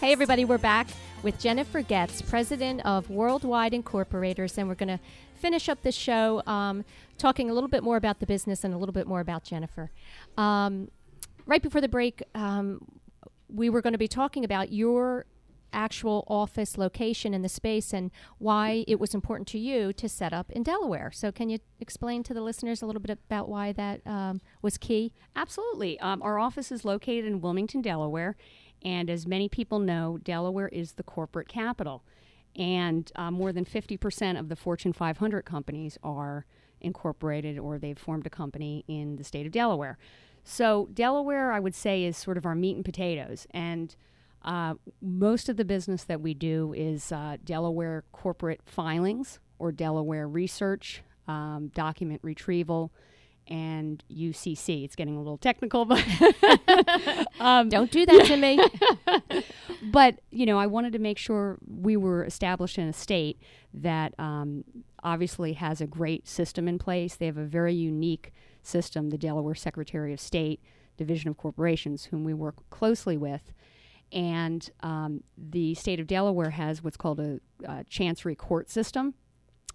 Hey, 0.00 0.10
everybody, 0.10 0.44
we're 0.44 0.58
back 0.58 0.88
with 1.22 1.38
Jennifer 1.38 1.80
Goetz, 1.80 2.22
president 2.22 2.84
of 2.84 3.08
Worldwide 3.08 3.72
Incorporators, 3.72 4.58
and 4.58 4.66
we're 4.66 4.74
going 4.74 4.88
to 4.88 4.98
finish 5.36 5.68
up 5.68 5.82
this 5.82 5.94
show 5.94 6.42
um, 6.48 6.84
talking 7.18 7.50
a 7.50 7.54
little 7.54 7.68
bit 7.68 7.84
more 7.84 7.96
about 7.96 8.18
the 8.18 8.26
business 8.26 8.64
and 8.64 8.74
a 8.74 8.78
little 8.78 8.92
bit 8.92 9.06
more 9.06 9.20
about 9.20 9.44
Jennifer. 9.44 9.92
Um, 10.36 10.88
right 11.46 11.62
before 11.62 11.80
the 11.80 11.88
break, 11.88 12.22
um, 12.34 12.80
we 13.48 13.68
were 13.68 13.82
going 13.82 13.92
to 13.92 13.98
be 13.98 14.08
talking 14.08 14.44
about 14.44 14.72
your 14.72 15.26
actual 15.72 16.24
office 16.28 16.76
location 16.76 17.32
in 17.32 17.42
the 17.42 17.48
space 17.48 17.94
and 17.94 18.10
why 18.38 18.84
it 18.86 19.00
was 19.00 19.14
important 19.14 19.48
to 19.48 19.58
you 19.58 19.92
to 19.92 20.08
set 20.08 20.32
up 20.32 20.50
in 20.52 20.62
Delaware. 20.62 21.10
So, 21.12 21.32
can 21.32 21.48
you 21.48 21.58
explain 21.80 22.22
to 22.24 22.34
the 22.34 22.40
listeners 22.40 22.82
a 22.82 22.86
little 22.86 23.00
bit 23.00 23.10
about 23.10 23.48
why 23.48 23.72
that 23.72 24.06
um, 24.06 24.40
was 24.60 24.78
key? 24.78 25.12
Absolutely. 25.34 25.98
Um, 26.00 26.22
our 26.22 26.38
office 26.38 26.70
is 26.70 26.84
located 26.84 27.24
in 27.24 27.40
Wilmington, 27.40 27.82
Delaware. 27.82 28.36
And 28.84 29.08
as 29.08 29.26
many 29.26 29.48
people 29.48 29.78
know, 29.78 30.18
Delaware 30.22 30.68
is 30.68 30.92
the 30.92 31.02
corporate 31.02 31.48
capital. 31.48 32.02
And 32.56 33.10
uh, 33.16 33.30
more 33.30 33.52
than 33.52 33.64
50% 33.64 34.38
of 34.38 34.48
the 34.48 34.56
Fortune 34.56 34.92
500 34.92 35.42
companies 35.44 35.96
are 36.02 36.44
incorporated 36.80 37.58
or 37.58 37.78
they've 37.78 37.98
formed 37.98 38.26
a 38.26 38.30
company 38.30 38.84
in 38.88 39.16
the 39.16 39.24
state 39.24 39.46
of 39.46 39.52
Delaware. 39.52 39.98
So, 40.44 40.88
Delaware, 40.92 41.52
I 41.52 41.60
would 41.60 41.74
say, 41.74 42.04
is 42.04 42.16
sort 42.16 42.36
of 42.36 42.44
our 42.44 42.54
meat 42.54 42.76
and 42.76 42.84
potatoes. 42.84 43.46
And 43.52 43.94
uh, 44.44 44.74
most 45.00 45.48
of 45.48 45.56
the 45.56 45.64
business 45.64 46.04
that 46.04 46.20
we 46.20 46.34
do 46.34 46.72
is 46.76 47.12
uh, 47.12 47.36
Delaware 47.44 48.04
corporate 48.12 48.60
filings 48.66 49.38
or 49.58 49.70
Delaware 49.70 50.26
research, 50.26 51.02
um, 51.28 51.70
document 51.74 52.20
retrieval, 52.24 52.92
and 53.48 54.02
UCC. 54.10 54.84
It's 54.84 54.96
getting 54.96 55.16
a 55.16 55.18
little 55.18 55.36
technical, 55.36 55.84
but 55.84 56.04
um, 57.40 57.68
Don't 57.68 57.90
do 57.90 58.06
that 58.06 58.24
to 58.26 58.36
me. 58.36 59.44
but 59.90 60.20
you 60.30 60.46
know, 60.46 60.58
I 60.58 60.66
wanted 60.66 60.92
to 60.94 60.98
make 60.98 61.18
sure 61.18 61.58
we 61.66 61.96
were 61.96 62.24
established 62.24 62.78
in 62.78 62.88
a 62.88 62.92
state 62.92 63.40
that 63.74 64.14
um, 64.18 64.64
obviously 65.02 65.54
has 65.54 65.80
a 65.80 65.86
great 65.86 66.26
system 66.26 66.68
in 66.68 66.78
place. 66.78 67.16
They 67.16 67.26
have 67.26 67.38
a 67.38 67.44
very 67.44 67.74
unique 67.74 68.32
system, 68.62 69.10
the 69.10 69.18
Delaware 69.18 69.54
Secretary 69.54 70.12
of 70.12 70.20
State 70.20 70.60
Division 70.96 71.30
of 71.30 71.36
Corporations, 71.36 72.06
whom 72.06 72.24
we 72.24 72.34
work 72.34 72.56
closely 72.70 73.16
with. 73.16 73.52
And 74.12 74.68
um, 74.80 75.24
the 75.36 75.74
state 75.74 75.98
of 76.00 76.06
Delaware 76.06 76.50
has 76.50 76.84
what's 76.84 76.98
called 76.98 77.18
a, 77.20 77.40
uh 77.66 77.82
chancery 77.88 78.34
court 78.34 78.68
system, 78.68 79.14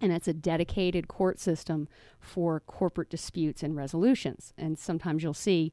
and 0.00 0.12
it's 0.12 0.28
a 0.28 0.32
dedicated 0.32 1.08
court 1.08 1.40
system 1.40 1.88
for 2.20 2.60
corporate 2.60 3.10
disputes 3.10 3.62
and 3.62 3.74
resolutions. 3.74 4.52
And 4.56 4.78
sometimes 4.78 5.22
you'll 5.22 5.34
see 5.34 5.72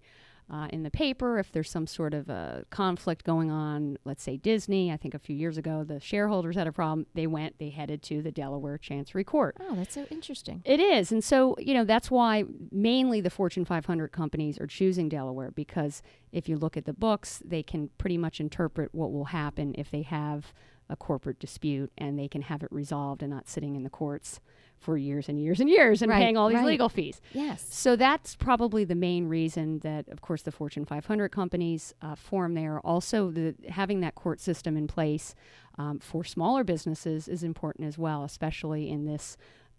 uh, 0.49 0.67
in 0.71 0.84
the 0.84 0.91
paper 0.91 1.39
if 1.39 1.51
there's 1.51 1.69
some 1.69 1.88
sort 1.88 2.13
of 2.13 2.29
a 2.29 2.65
conflict 2.69 3.23
going 3.23 3.49
on. 3.49 3.97
Let's 4.05 4.23
say 4.23 4.38
Disney. 4.38 4.91
I 4.91 4.97
think 4.97 5.13
a 5.13 5.19
few 5.19 5.36
years 5.36 5.58
ago 5.58 5.84
the 5.84 5.99
shareholders 5.99 6.55
had 6.55 6.67
a 6.67 6.71
problem. 6.71 7.08
They 7.13 7.27
went. 7.27 7.58
They 7.58 7.69
headed 7.69 8.03
to 8.03 8.21
the 8.21 8.31
Delaware 8.31 8.77
Chancery 8.77 9.23
Court. 9.23 9.58
oh, 9.60 9.75
that's 9.75 9.93
so 9.93 10.05
interesting. 10.12 10.62
It 10.65 10.79
is. 10.79 11.12
And 11.12 11.23
so, 11.23 11.55
you 11.58 11.73
know, 11.73 11.84
that's 11.84 12.12
why 12.12 12.43
mainly 12.71 13.21
the 13.21 13.29
Fortune 13.29 13.65
500 13.65 14.12
companies 14.12 14.60
are 14.60 14.67
choosing 14.67 15.10
Delaware 15.10 15.51
because 15.51 16.01
if 16.31 16.47
you 16.47 16.58
look 16.58 16.77
at 16.77 16.86
the 16.86 16.93
books, 16.93 17.41
they 17.43 17.63
can 17.63 17.89
pretty 17.97 18.17
much 18.17 18.39
interpret 18.39 18.93
what 18.93 19.12
will 19.12 19.25
happen 19.25 19.73
if 19.77 19.89
they 19.89 20.03
have 20.03 20.53
a 20.89 20.95
corporate 20.95 21.39
dispute 21.39 21.91
and 21.97 22.17
they 22.19 22.27
can 22.27 22.43
have 22.43 22.61
it 22.63 22.71
resolved 22.71 23.21
and 23.23 23.31
not 23.31 23.47
sitting 23.47 23.75
in 23.75 23.83
the 23.83 23.89
courts 23.89 24.39
for 24.77 24.97
years 24.97 25.29
and 25.29 25.39
years 25.39 25.59
and 25.59 25.69
years 25.69 26.01
and 26.01 26.11
Right, 26.11 26.19
paying 26.21 26.37
all 26.37 26.47
these 26.49 26.57
right. 26.57 26.65
legal 26.65 26.89
fees. 26.89 27.21
Yes. 27.33 27.65
So 27.69 27.95
that's 27.95 28.35
probably 28.35 28.83
the 28.83 28.93
main 28.93 29.27
reason 29.27 29.79
that, 29.79 30.07
of 30.09 30.21
course, 30.21 30.41
the 30.43 30.51
Fortune 30.51 30.85
500 30.85 31.29
companies 31.31 31.93
uh, 32.01 32.13
form 32.15 32.53
there. 32.53 32.79
Also, 32.81 33.31
the, 33.31 33.55
having 33.69 34.01
that 34.01 34.15
court 34.15 34.39
system 34.39 34.77
in 34.77 34.85
place 34.87 35.33
um, 35.77 35.99
for 35.99 36.23
smaller 36.23 36.63
businesses 36.63 37.27
is 37.27 37.41
important 37.41 37.87
as 37.87 37.97
well, 37.97 38.23
especially 38.23 38.89
in 38.89 39.05
this 39.05 39.37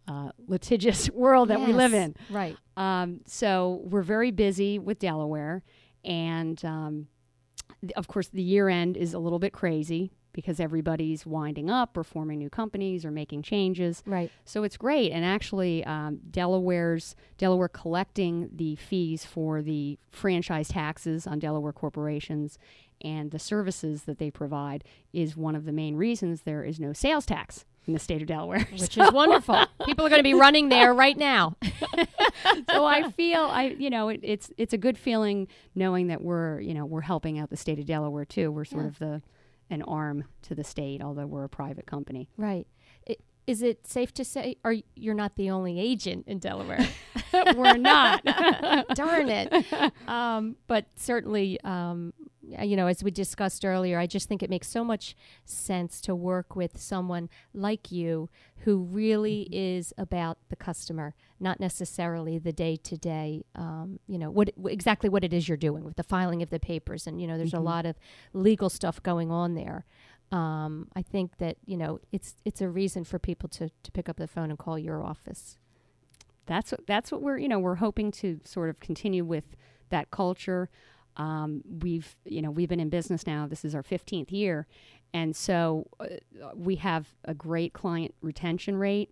uh, 0.08 0.30
litigious 0.48 1.10
world 1.14 1.50
that 1.50 1.60
we 1.60 1.72
live 1.72 1.94
in. 1.94 2.16
Right. 2.30 2.56
Um, 2.76 3.20
so 3.26 3.82
we're 3.84 4.02
very 4.02 4.30
busy 4.30 4.78
with 4.78 4.98
Delaware, 4.98 5.62
and 6.04 6.62
um, 6.64 7.06
th- 7.82 7.92
of 7.92 8.08
course, 8.08 8.28
the 8.28 8.42
year 8.42 8.68
end 8.68 8.96
is 8.96 9.14
a 9.14 9.18
little 9.18 9.38
bit 9.38 9.52
crazy 9.52 10.10
because 10.36 10.60
everybody's 10.60 11.26
winding 11.26 11.68
up 11.68 11.96
or 11.96 12.04
forming 12.04 12.38
new 12.38 12.48
companies 12.50 13.04
or 13.04 13.10
making 13.10 13.42
changes. 13.42 14.04
Right. 14.06 14.30
So 14.44 14.62
it's 14.62 14.76
great, 14.76 15.10
and 15.10 15.24
actually, 15.24 15.84
um, 15.84 16.20
Delaware's 16.30 17.16
Delaware 17.38 17.66
collecting 17.68 18.50
the 18.54 18.76
fees 18.76 19.24
for 19.24 19.62
the 19.62 19.98
franchise 20.10 20.68
taxes 20.68 21.26
on 21.26 21.40
Delaware 21.40 21.72
corporations 21.72 22.58
and 23.02 23.30
the 23.30 23.38
services 23.38 24.04
that 24.04 24.18
they 24.18 24.30
provide 24.30 24.84
is 25.12 25.36
one 25.36 25.56
of 25.56 25.64
the 25.64 25.72
main 25.72 25.96
reasons 25.96 26.42
there 26.42 26.62
is 26.64 26.78
no 26.80 26.92
sales 26.92 27.26
tax 27.26 27.64
in 27.86 27.92
the 27.92 27.98
state 27.98 28.22
of 28.22 28.26
Delaware. 28.28 28.66
Which 28.72 28.96
is 28.98 29.12
wonderful. 29.12 29.64
People 29.84 30.06
are 30.06 30.08
going 30.08 30.18
to 30.18 30.24
be 30.24 30.34
running 30.34 30.68
there 30.70 30.94
right 30.94 31.16
now. 31.16 31.56
so 32.70 32.84
I 32.84 33.10
feel 33.10 33.40
I 33.42 33.74
you 33.78 33.90
know 33.90 34.08
it, 34.08 34.20
it's 34.22 34.50
it's 34.56 34.72
a 34.72 34.78
good 34.78 34.98
feeling 34.98 35.48
knowing 35.74 36.06
that 36.08 36.22
we're 36.22 36.60
you 36.60 36.74
know 36.74 36.84
we're 36.86 37.02
helping 37.02 37.38
out 37.38 37.50
the 37.50 37.56
state 37.56 37.78
of 37.78 37.86
Delaware 37.86 38.24
too. 38.24 38.50
We're 38.50 38.64
sort 38.64 38.84
Yeah. 38.84 38.88
of 38.88 38.98
the 38.98 39.22
an 39.70 39.82
arm 39.82 40.24
to 40.42 40.54
the 40.54 40.64
state, 40.64 41.02
although 41.02 41.26
we're 41.26 41.44
a 41.44 41.48
private 41.48 41.86
company. 41.86 42.28
Right. 42.36 42.66
I- 43.08 43.16
Is 43.46 43.62
it 43.62 43.86
safe 43.86 44.12
to 44.14 44.24
say, 44.24 44.56
are 44.64 44.74
you're 44.94 45.14
not 45.14 45.36
the 45.36 45.50
only 45.50 45.78
agent 45.80 46.24
in 46.26 46.38
Delaware? 46.38 46.86
we're 47.54 47.76
not. 47.76 48.24
Darn 48.94 49.28
it. 49.28 49.52
Um, 50.08 50.56
but 50.66 50.86
certainly, 50.96 51.60
um, 51.62 52.12
you 52.62 52.76
know, 52.76 52.86
as 52.86 53.02
we 53.02 53.10
discussed 53.10 53.64
earlier, 53.64 53.98
I 53.98 54.06
just 54.06 54.28
think 54.28 54.42
it 54.42 54.50
makes 54.50 54.68
so 54.68 54.84
much 54.84 55.16
sense 55.44 56.00
to 56.02 56.14
work 56.14 56.54
with 56.54 56.80
someone 56.80 57.28
like 57.52 57.90
you 57.90 58.28
who 58.58 58.78
really 58.78 59.44
mm-hmm. 59.44 59.78
is 59.78 59.92
about 59.98 60.38
the 60.48 60.56
customer, 60.56 61.14
not 61.40 61.60
necessarily 61.60 62.38
the 62.38 62.52
day 62.52 62.76
to 62.76 62.96
day, 62.96 63.44
you 64.06 64.18
know, 64.18 64.30
what 64.30 64.50
wh- 64.62 64.70
exactly 64.70 65.08
what 65.08 65.24
it 65.24 65.32
is 65.32 65.48
you're 65.48 65.56
doing 65.56 65.84
with 65.84 65.96
the 65.96 66.02
filing 66.02 66.42
of 66.42 66.50
the 66.50 66.60
papers. 66.60 67.06
And, 67.06 67.20
you 67.20 67.26
know, 67.26 67.36
there's 67.36 67.52
a 67.52 67.56
mm-hmm. 67.56 67.66
lot 67.66 67.86
of 67.86 67.96
legal 68.32 68.68
stuff 68.70 69.02
going 69.02 69.30
on 69.30 69.54
there. 69.54 69.84
Um, 70.32 70.88
I 70.94 71.02
think 71.02 71.38
that, 71.38 71.56
you 71.64 71.76
know, 71.76 72.00
it's, 72.12 72.34
it's 72.44 72.60
a 72.60 72.68
reason 72.68 73.04
for 73.04 73.18
people 73.18 73.48
to, 73.50 73.70
to 73.82 73.92
pick 73.92 74.08
up 74.08 74.16
the 74.16 74.26
phone 74.26 74.50
and 74.50 74.58
call 74.58 74.78
your 74.78 75.02
office. 75.02 75.58
that's 76.46 76.72
what 76.72 76.86
that's 76.86 77.12
what 77.12 77.22
we're 77.22 77.38
you 77.38 77.48
know 77.48 77.58
we're 77.58 77.76
hoping 77.76 78.10
to 78.12 78.40
sort 78.44 78.70
of 78.70 78.80
continue 78.80 79.24
with 79.24 79.56
that 79.90 80.10
culture. 80.10 80.68
Um, 81.16 81.62
we've 81.80 82.16
you 82.24 82.42
know 82.42 82.50
we've 82.50 82.68
been 82.68 82.80
in 82.80 82.88
business 82.88 83.26
now. 83.26 83.46
This 83.46 83.64
is 83.64 83.74
our 83.74 83.82
15th 83.82 84.30
year, 84.30 84.66
and 85.14 85.34
so 85.34 85.86
uh, 85.98 86.06
we 86.54 86.76
have 86.76 87.08
a 87.24 87.34
great 87.34 87.72
client 87.72 88.14
retention 88.20 88.76
rate, 88.76 89.10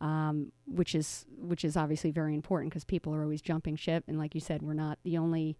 um, 0.00 0.52
which 0.66 0.94
is 0.94 1.26
which 1.38 1.64
is 1.64 1.76
obviously 1.76 2.10
very 2.10 2.34
important 2.34 2.70
because 2.70 2.84
people 2.84 3.14
are 3.14 3.22
always 3.22 3.42
jumping 3.42 3.76
ship. 3.76 4.04
And 4.06 4.18
like 4.18 4.34
you 4.34 4.40
said, 4.40 4.62
we're 4.62 4.74
not 4.74 4.98
the 5.02 5.18
only 5.18 5.56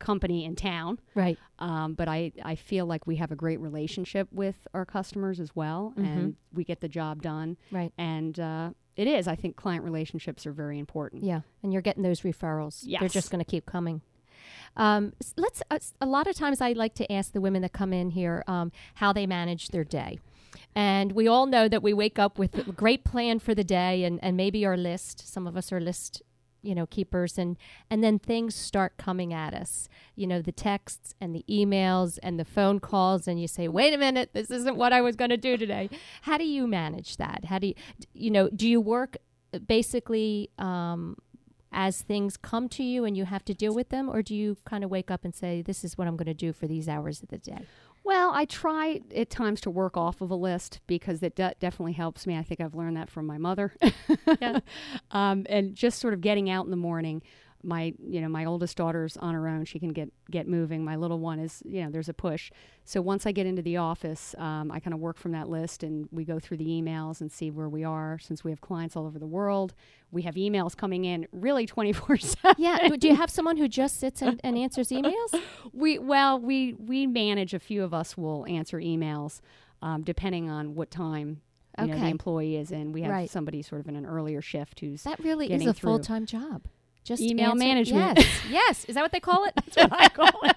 company 0.00 0.44
in 0.44 0.56
town. 0.56 0.98
Right. 1.14 1.38
Um, 1.60 1.94
but 1.94 2.08
I, 2.08 2.32
I 2.42 2.56
feel 2.56 2.86
like 2.86 3.06
we 3.06 3.16
have 3.16 3.30
a 3.30 3.36
great 3.36 3.60
relationship 3.60 4.28
with 4.32 4.66
our 4.74 4.84
customers 4.84 5.38
as 5.38 5.54
well, 5.54 5.92
and 5.96 6.34
we 6.52 6.64
get 6.64 6.80
the 6.80 6.88
job 6.88 7.22
done. 7.22 7.56
Right. 7.70 7.92
And 7.96 8.40
uh, 8.40 8.70
it 8.96 9.06
is. 9.06 9.28
I 9.28 9.36
think 9.36 9.54
client 9.54 9.84
relationships 9.84 10.46
are 10.46 10.52
very 10.52 10.78
important. 10.78 11.22
Yeah, 11.22 11.40
and 11.62 11.72
you're 11.72 11.82
getting 11.82 12.02
those 12.02 12.22
referrals. 12.22 12.84
They're 12.98 13.08
just 13.08 13.30
going 13.30 13.44
to 13.44 13.48
keep 13.48 13.66
coming. 13.66 14.02
Um, 14.76 15.12
let's. 15.36 15.62
Uh, 15.70 15.78
a 16.00 16.06
lot 16.06 16.26
of 16.26 16.34
times, 16.36 16.60
I 16.60 16.72
like 16.72 16.94
to 16.94 17.12
ask 17.12 17.32
the 17.32 17.40
women 17.40 17.62
that 17.62 17.72
come 17.72 17.92
in 17.92 18.10
here 18.10 18.44
um, 18.46 18.72
how 18.94 19.12
they 19.12 19.26
manage 19.26 19.68
their 19.68 19.84
day, 19.84 20.18
and 20.74 21.12
we 21.12 21.26
all 21.28 21.46
know 21.46 21.68
that 21.68 21.82
we 21.82 21.92
wake 21.92 22.18
up 22.18 22.38
with 22.38 22.68
a 22.68 22.72
great 22.72 23.04
plan 23.04 23.38
for 23.38 23.54
the 23.54 23.64
day 23.64 24.04
and, 24.04 24.18
and 24.22 24.36
maybe 24.36 24.64
our 24.64 24.76
list. 24.76 25.28
Some 25.32 25.46
of 25.46 25.56
us 25.56 25.72
are 25.72 25.80
list 25.80 26.22
you 26.62 26.74
know 26.74 26.86
keepers 26.86 27.38
and 27.38 27.56
and 27.88 28.04
then 28.04 28.18
things 28.18 28.54
start 28.54 28.96
coming 28.98 29.32
at 29.32 29.54
us 29.54 29.88
you 30.14 30.26
know 30.26 30.42
the 30.42 30.52
texts 30.52 31.14
and 31.20 31.34
the 31.34 31.44
emails 31.48 32.18
and 32.22 32.38
the 32.38 32.44
phone 32.44 32.78
calls 32.78 33.26
and 33.26 33.40
you 33.40 33.48
say 33.48 33.66
wait 33.66 33.94
a 33.94 33.98
minute 33.98 34.30
this 34.34 34.50
isn't 34.50 34.76
what 34.76 34.92
i 34.92 35.00
was 35.00 35.16
going 35.16 35.30
to 35.30 35.38
do 35.38 35.56
today 35.56 35.88
how 36.22 36.36
do 36.36 36.44
you 36.44 36.66
manage 36.66 37.16
that 37.16 37.46
how 37.46 37.58
do 37.58 37.68
you 37.68 37.74
you 38.12 38.30
know 38.30 38.48
do 38.50 38.68
you 38.68 38.80
work 38.80 39.16
basically 39.66 40.50
um, 40.58 41.16
as 41.72 42.02
things 42.02 42.36
come 42.36 42.68
to 42.68 42.82
you 42.82 43.04
and 43.04 43.16
you 43.16 43.24
have 43.24 43.44
to 43.44 43.54
deal 43.54 43.74
with 43.74 43.88
them 43.90 44.08
or 44.08 44.22
do 44.22 44.34
you 44.34 44.56
kind 44.64 44.82
of 44.84 44.90
wake 44.90 45.10
up 45.10 45.24
and 45.24 45.34
say 45.34 45.62
this 45.62 45.84
is 45.84 45.96
what 45.96 46.06
i'm 46.08 46.16
going 46.16 46.26
to 46.26 46.34
do 46.34 46.52
for 46.52 46.66
these 46.66 46.88
hours 46.88 47.22
of 47.22 47.28
the 47.28 47.38
day 47.38 47.60
Well, 48.02 48.30
I 48.34 48.46
try 48.46 49.02
at 49.14 49.28
times 49.28 49.60
to 49.60 49.70
work 49.70 49.94
off 49.96 50.22
of 50.22 50.30
a 50.30 50.34
list 50.34 50.80
because 50.86 51.22
it 51.22 51.36
de- 51.36 51.54
definitely 51.60 51.92
helps 51.92 52.26
me. 52.26 52.36
I 52.36 52.42
think 52.42 52.60
I've 52.60 52.74
learned 52.74 52.96
that 52.96 53.10
from 53.10 53.26
my 53.26 53.36
mother. 53.36 53.74
Yeah. 54.40 54.60
um, 55.10 55.44
and 55.50 55.74
just 55.74 55.98
sort 55.98 56.14
of 56.14 56.22
getting 56.22 56.48
out 56.48 56.64
in 56.64 56.70
the 56.70 56.78
morning. 56.78 57.22
My, 57.62 57.92
you 58.06 58.20
know, 58.20 58.28
my 58.28 58.44
oldest 58.44 58.76
daughter's 58.76 59.16
on 59.18 59.34
her 59.34 59.46
own. 59.48 59.64
She 59.64 59.78
can 59.78 59.90
get 59.90 60.10
get 60.30 60.48
moving. 60.48 60.84
My 60.84 60.96
little 60.96 61.18
one 61.18 61.38
is, 61.38 61.62
you 61.66 61.84
know, 61.84 61.90
there's 61.90 62.08
a 62.08 62.14
push. 62.14 62.50
So 62.84 63.00
once 63.02 63.26
I 63.26 63.32
get 63.32 63.46
into 63.46 63.62
the 63.62 63.76
office, 63.76 64.34
um, 64.38 64.70
I 64.72 64.80
kind 64.80 64.94
of 64.94 65.00
work 65.00 65.18
from 65.18 65.32
that 65.32 65.48
list, 65.48 65.82
and 65.82 66.08
we 66.10 66.24
go 66.24 66.38
through 66.38 66.56
the 66.56 66.66
emails 66.66 67.20
and 67.20 67.30
see 67.30 67.50
where 67.50 67.68
we 67.68 67.84
are. 67.84 68.18
Since 68.20 68.42
we 68.44 68.50
have 68.50 68.60
clients 68.60 68.96
all 68.96 69.06
over 69.06 69.18
the 69.18 69.26
world, 69.26 69.74
we 70.10 70.22
have 70.22 70.34
emails 70.36 70.76
coming 70.76 71.04
in 71.04 71.26
really 71.32 71.66
24 71.66 72.16
seven. 72.18 72.54
yeah 72.58 72.88
do- 72.88 73.08
you 73.08 73.16
have 73.16 73.30
someone 73.30 73.56
who 73.56 73.68
just 73.68 73.98
sits 74.00 74.22
and, 74.22 74.40
and 74.42 74.56
answers 74.56 74.88
emails 74.90 75.34
We 75.72 75.98
well, 75.98 76.38
we 76.40 76.74
we 76.74 77.06
manage. 77.06 77.54
A 77.54 77.58
few 77.58 77.82
of 77.84 77.92
us 77.94 78.16
will 78.16 78.46
answer 78.46 78.78
emails, 78.78 79.40
um, 79.82 80.02
depending 80.02 80.50
on 80.50 80.74
what 80.74 80.90
time 80.90 81.42
you 81.78 81.86
know, 81.86 81.98
the 81.98 82.06
employee 82.08 82.56
is 82.56 82.70
in. 82.72 82.92
We 82.92 83.02
have 83.02 83.10
Right. 83.10 83.30
somebody 83.30 83.62
sort 83.62 83.80
of 83.80 83.88
in 83.88 83.96
an 83.96 84.04
earlier 84.04 84.42
shift 84.42 84.80
who's 84.80 85.02
that 85.04 85.18
really 85.20 85.50
is 85.50 85.64
a 85.66 85.72
full-time 85.72 86.26
job 86.26 86.62
just 87.04 87.22
Email 87.22 87.50
answer- 87.50 87.58
management. 87.58 88.18
yes 88.18 88.28
yes 88.50 88.84
is 88.86 88.94
that 88.94 89.02
what 89.02 89.12
they 89.12 89.20
call 89.20 89.44
it 89.44 89.54
that's 89.56 89.76
what 89.76 89.92
i 89.92 90.08
call 90.08 90.30
it 90.44 90.56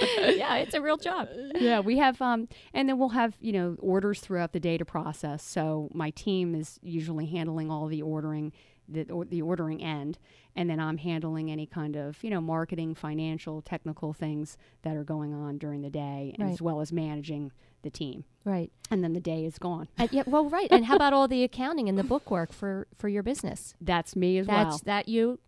yeah 0.36 0.56
it's 0.56 0.74
a 0.74 0.80
real 0.82 0.96
job 0.96 1.28
yeah. 1.54 1.80
We 1.80 1.98
have 1.98 2.20
um, 2.20 2.48
and 2.74 2.88
then 2.88 2.98
we'll 2.98 3.10
have 3.10 3.34
you 3.40 3.52
know 3.52 3.76
orders 3.78 4.20
throughout 4.20 4.52
the 4.52 4.60
day 4.60 4.76
to 4.78 4.84
process. 4.84 5.42
So 5.42 5.88
my 5.94 6.10
team 6.10 6.54
is 6.54 6.78
usually 6.82 7.26
handling 7.26 7.70
all 7.70 7.86
the 7.86 8.02
ordering. 8.02 8.52
The, 8.90 9.04
or 9.10 9.26
the 9.26 9.42
ordering 9.42 9.82
end, 9.82 10.16
and 10.56 10.70
then 10.70 10.80
I'm 10.80 10.96
handling 10.96 11.50
any 11.50 11.66
kind 11.66 11.94
of 11.94 12.24
you 12.24 12.30
know 12.30 12.40
marketing, 12.40 12.94
financial, 12.94 13.60
technical 13.60 14.14
things 14.14 14.56
that 14.80 14.96
are 14.96 15.04
going 15.04 15.34
on 15.34 15.58
during 15.58 15.82
the 15.82 15.90
day, 15.90 16.34
Right. 16.38 16.50
as 16.50 16.62
well 16.62 16.80
as 16.80 16.90
managing 16.90 17.52
the 17.82 17.90
team. 17.90 18.24
right 18.44 18.72
And 18.90 19.04
then 19.04 19.12
the 19.12 19.20
day 19.20 19.44
is 19.44 19.58
gone. 19.58 19.88
And 19.98 20.10
yeah, 20.10 20.22
well, 20.26 20.48
right. 20.48 20.68
And 20.70 20.86
how 20.86 20.96
about 20.96 21.12
all 21.12 21.28
the 21.28 21.44
accounting 21.44 21.90
and 21.90 21.98
the 21.98 22.02
bookwork 22.02 22.50
for 22.50 22.86
for 22.96 23.10
your 23.10 23.22
business? 23.22 23.74
That's 23.78 24.16
me 24.16 24.38
as 24.38 24.46
That's 24.46 24.68
well. 24.70 24.80
that 24.86 25.06
you. 25.06 25.38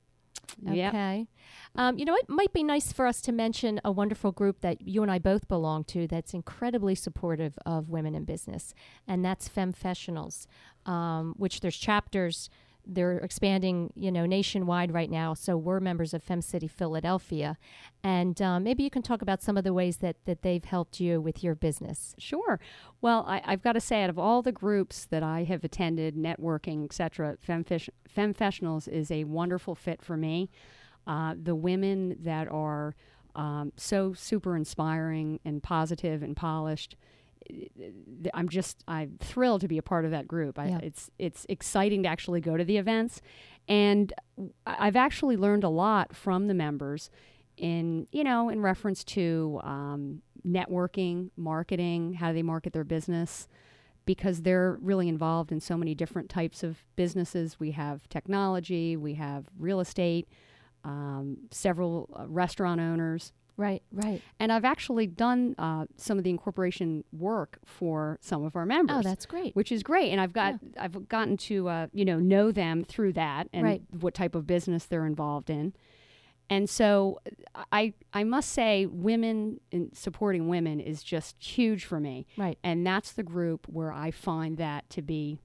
Yep. 0.63 0.95
Okay. 0.95 1.27
Um, 1.77 1.99
you 1.99 2.05
know, 2.05 2.15
it 2.15 2.29
might 2.29 2.53
be 2.53 2.63
nice 2.63 2.93
for 2.93 3.07
us 3.07 3.21
to 3.23 3.33
mention 3.33 3.81
a 3.85 3.93
wonderful 3.93 4.33
group 4.33 4.61
that 4.61 4.83
you 4.83 5.03
and 5.03 5.11
I 5.11 5.19
both 5.19 5.49
belong 5.49 5.85
to 5.85 6.07
that's 6.07 6.35
incredibly 6.35 6.95
supportive 6.95 7.59
of 7.65 7.89
women 7.89 8.15
in 8.15 8.25
business, 8.25 8.75
and 9.07 9.25
that's 9.25 9.49
Femfessionals, 9.49 10.47
um, 10.87 11.35
which 11.37 11.61
there's 11.61 11.77
chapters. 11.77 12.51
They're 12.95 13.19
expanding, 13.19 13.93
you 13.95 14.11
know, 14.11 14.27
nationwide 14.27 14.93
right 14.93 15.11
now. 15.11 15.35
So 15.35 15.57
we're 15.57 15.81
members 15.81 16.13
of 16.13 16.23
Fem 16.23 16.43
City 16.43 16.67
Philadelphia, 16.67 17.57
and 18.03 18.41
um, 18.43 18.65
maybe 18.65 18.83
you 18.83 18.91
can 18.91 19.03
talk 19.03 19.23
about 19.23 19.43
some 19.43 19.57
of 19.57 19.65
the 19.65 19.73
ways 19.73 19.99
that 19.99 20.17
that 20.25 20.43
they've 20.43 20.65
helped 20.65 21.01
you 21.01 21.21
with 21.21 21.43
your 21.45 21.55
business. 21.55 22.15
Sure. 22.19 22.59
Well, 23.01 23.25
I, 23.27 23.43
I've 23.45 23.63
got 23.63 23.73
to 23.73 23.81
say, 23.81 24.03
out 24.03 24.11
of 24.11 24.19
all 24.19 24.43
the 24.43 24.53
groups 24.53 25.07
that 25.07 25.23
I 25.23 25.45
have 25.45 25.65
attended, 25.65 26.17
networking, 26.17 26.85
etc., 26.85 27.37
Femfish, 27.47 27.89
Femfessionals 28.15 28.89
is 28.89 29.11
a 29.11 29.25
wonderful 29.25 29.75
fit 29.75 30.03
for 30.03 30.17
me. 30.17 30.51
Uh, 31.07 31.35
the 31.41 31.55
women 31.55 32.17
that 32.21 32.49
are 32.49 32.95
um, 33.35 33.73
so 33.77 34.13
super 34.13 34.57
inspiring 34.57 35.41
and 35.45 35.63
positive 35.63 36.23
and 36.23 36.37
polished. 36.37 36.97
I'm 38.35 38.49
just 38.49 38.83
I'm 38.89 39.19
thrilled 39.21 39.61
to 39.63 39.69
be 39.69 39.79
a 39.79 39.83
part 39.83 40.05
of 40.05 40.11
that 40.11 40.27
group. 40.29 40.59
I, 40.59 40.69
Yeah. 40.69 40.79
It's 40.83 41.11
it's 41.19 41.47
exciting 41.49 42.03
to 42.05 42.09
actually 42.09 42.41
go 42.41 42.57
to 42.57 42.65
the 42.65 42.77
events, 42.77 43.21
and 43.69 44.13
I've 44.67 44.97
actually 44.97 45.37
learned 45.37 45.65
a 45.65 45.69
lot 45.69 46.15
from 46.15 46.47
the 46.47 46.55
members 46.55 47.11
in 47.57 48.07
you 48.13 48.25
know 48.25 48.49
in 48.49 48.61
reference 48.61 49.05
to 49.05 49.61
um, 49.65 50.23
networking, 50.47 51.31
marketing, 51.37 52.15
how 52.15 52.29
do 52.29 52.35
they 52.35 52.43
market 52.43 52.73
their 52.73 52.85
business, 52.85 53.49
because 54.07 54.43
they're 54.43 54.79
really 54.81 55.09
involved 55.09 55.53
in 55.53 55.61
so 55.61 55.77
many 55.77 55.95
different 55.95 56.29
types 56.29 56.63
of 56.63 56.85
businesses. 56.97 57.61
We 57.61 57.73
have 57.73 58.09
technology, 58.09 58.97
we 58.97 59.15
have 59.15 59.47
real 59.59 59.81
estate, 59.81 60.29
um, 60.85 61.37
several 61.51 62.09
uh, 62.19 62.27
restaurant 62.27 62.81
owners. 62.81 63.33
Right. 63.61 63.83
Right. 63.93 64.23
And 64.39 64.51
I've 64.51 64.65
actually 64.65 65.07
done 65.07 65.55
uh, 65.59 65.85
some 65.97 66.17
of 66.19 66.25
the 66.25 66.31
incorporation 66.31 67.05
work 67.13 67.59
for 67.65 68.19
some 68.23 68.43
of 68.45 68.57
our 68.57 68.65
members. 68.67 68.97
Oh, 68.99 69.03
that's 69.03 69.27
great. 69.27 69.55
which 69.55 69.71
is 69.71 69.83
great. 69.83 70.11
And 70.13 70.21
I've 70.21 70.33
got 70.33 70.55
I've 70.79 71.09
gotten 71.09 71.37
to 71.49 71.69
uh, 71.69 71.87
you 71.93 72.05
know 72.05 72.19
know 72.19 72.51
them 72.53 72.85
through 72.85 73.13
that 73.15 73.49
and 73.53 73.65
Right. 73.65 73.83
what 74.01 74.15
type 74.15 74.35
of 74.35 74.47
business 74.47 74.87
they're 74.87 75.07
involved 75.07 75.51
in. 75.51 75.75
And 76.49 76.69
so 76.69 77.21
I 77.71 77.95
I 78.13 78.25
must 78.25 78.51
say 78.51 78.87
women 78.87 79.61
in 79.71 79.95
supporting 79.95 80.49
women 80.49 80.81
is 80.81 81.03
just 81.03 81.37
huge 81.43 81.85
for 81.85 82.01
me. 82.01 82.27
Right. 82.37 82.59
And 82.65 82.85
that's 82.87 83.13
the 83.13 83.23
group 83.23 83.67
where 83.69 83.93
I 83.93 84.11
find 84.11 84.57
that 84.57 84.89
to 84.91 85.03
be, 85.03 85.39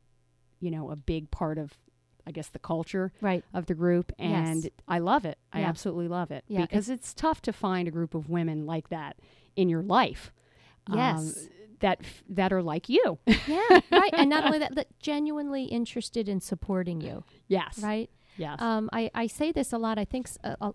you 0.60 0.72
know, 0.72 0.90
a 0.90 0.96
big 0.96 1.30
part 1.32 1.58
of 1.60 1.74
I 2.28 2.32
guess 2.32 2.50
the 2.50 2.60
culture 2.60 3.12
Right. 3.22 3.44
of 3.54 3.66
the 3.68 3.74
group 3.76 4.12
and 4.18 4.64
Yes. 4.64 4.72
I 4.88 5.00
love 5.00 5.26
it. 5.26 5.38
I 5.54 5.62
absolutely 5.64 6.08
love 6.08 6.32
it 6.32 6.44
Yeah, 6.48 6.62
because 6.62 6.90
it's 6.90 7.14
tough 7.14 7.42
to 7.44 7.54
find 7.54 7.88
a 7.88 7.92
group 7.92 8.14
of 8.16 8.30
women 8.30 8.66
like 8.66 8.90
that 8.90 9.18
in 9.56 9.70
your 9.70 9.84
life. 9.84 10.32
um, 10.88 10.98
Yes. 10.98 11.48
that 11.80 12.00
f- 12.02 12.24
that 12.30 12.52
are 12.54 12.62
like 12.64 12.90
you. 12.90 13.20
yeah, 13.26 13.80
right. 13.92 14.12
And 14.14 14.30
not 14.30 14.46
only 14.46 14.60
that, 14.66 14.76
that 14.76 14.88
genuinely 15.00 15.66
interested 15.66 16.28
in 16.30 16.40
supporting 16.40 17.02
you, 17.02 17.24
yes. 17.48 17.80
right? 17.84 18.10
Yes. 18.38 18.62
Um, 18.62 18.90
I, 18.94 19.12
I 19.14 19.28
say 19.28 19.52
this 19.52 19.72
a 19.74 19.78
lot. 19.78 19.98
I 19.98 20.06
think 20.06 20.28
s- 20.28 20.38
uh, 20.44 20.56
uh, 20.62 20.72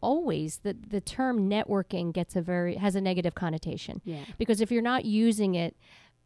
always 0.00 0.58
that 0.58 0.90
the 0.90 1.00
term 1.00 1.48
networking 1.48 2.12
gets 2.12 2.34
a 2.36 2.42
very 2.42 2.74
has 2.76 2.94
a 2.96 3.00
negative 3.00 3.34
connotation 3.34 4.00
yeah. 4.04 4.24
because 4.36 4.60
if 4.60 4.70
you're 4.72 4.82
not 4.82 5.04
using 5.04 5.54
it 5.54 5.76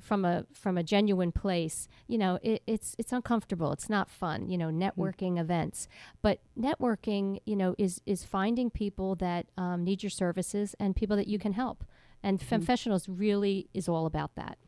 from 0.00 0.24
a 0.24 0.46
from 0.52 0.78
a 0.78 0.82
genuine 0.82 1.32
place, 1.32 1.88
you 2.06 2.18
know, 2.18 2.38
it, 2.42 2.62
it's 2.66 2.94
it's 2.98 3.12
uncomfortable. 3.12 3.72
It's 3.72 3.88
not 3.88 4.10
fun. 4.10 4.48
You 4.48 4.58
know, 4.58 4.68
networking 4.68 5.38
events, 5.38 5.88
but 6.22 6.40
networking, 6.58 7.40
you 7.44 7.56
know, 7.56 7.74
is 7.78 8.00
is 8.06 8.24
finding 8.24 8.70
people 8.70 9.14
that 9.16 9.46
um, 9.56 9.84
need 9.84 10.02
your 10.02 10.10
services 10.10 10.74
and 10.78 10.94
people 10.94 11.16
that 11.16 11.28
you 11.28 11.38
can 11.38 11.52
help. 11.52 11.84
And 12.22 12.40
Femfessionals 12.40 13.06
really 13.08 13.68
is 13.72 13.88
all 13.88 14.06
about 14.06 14.34
that. 14.34 14.58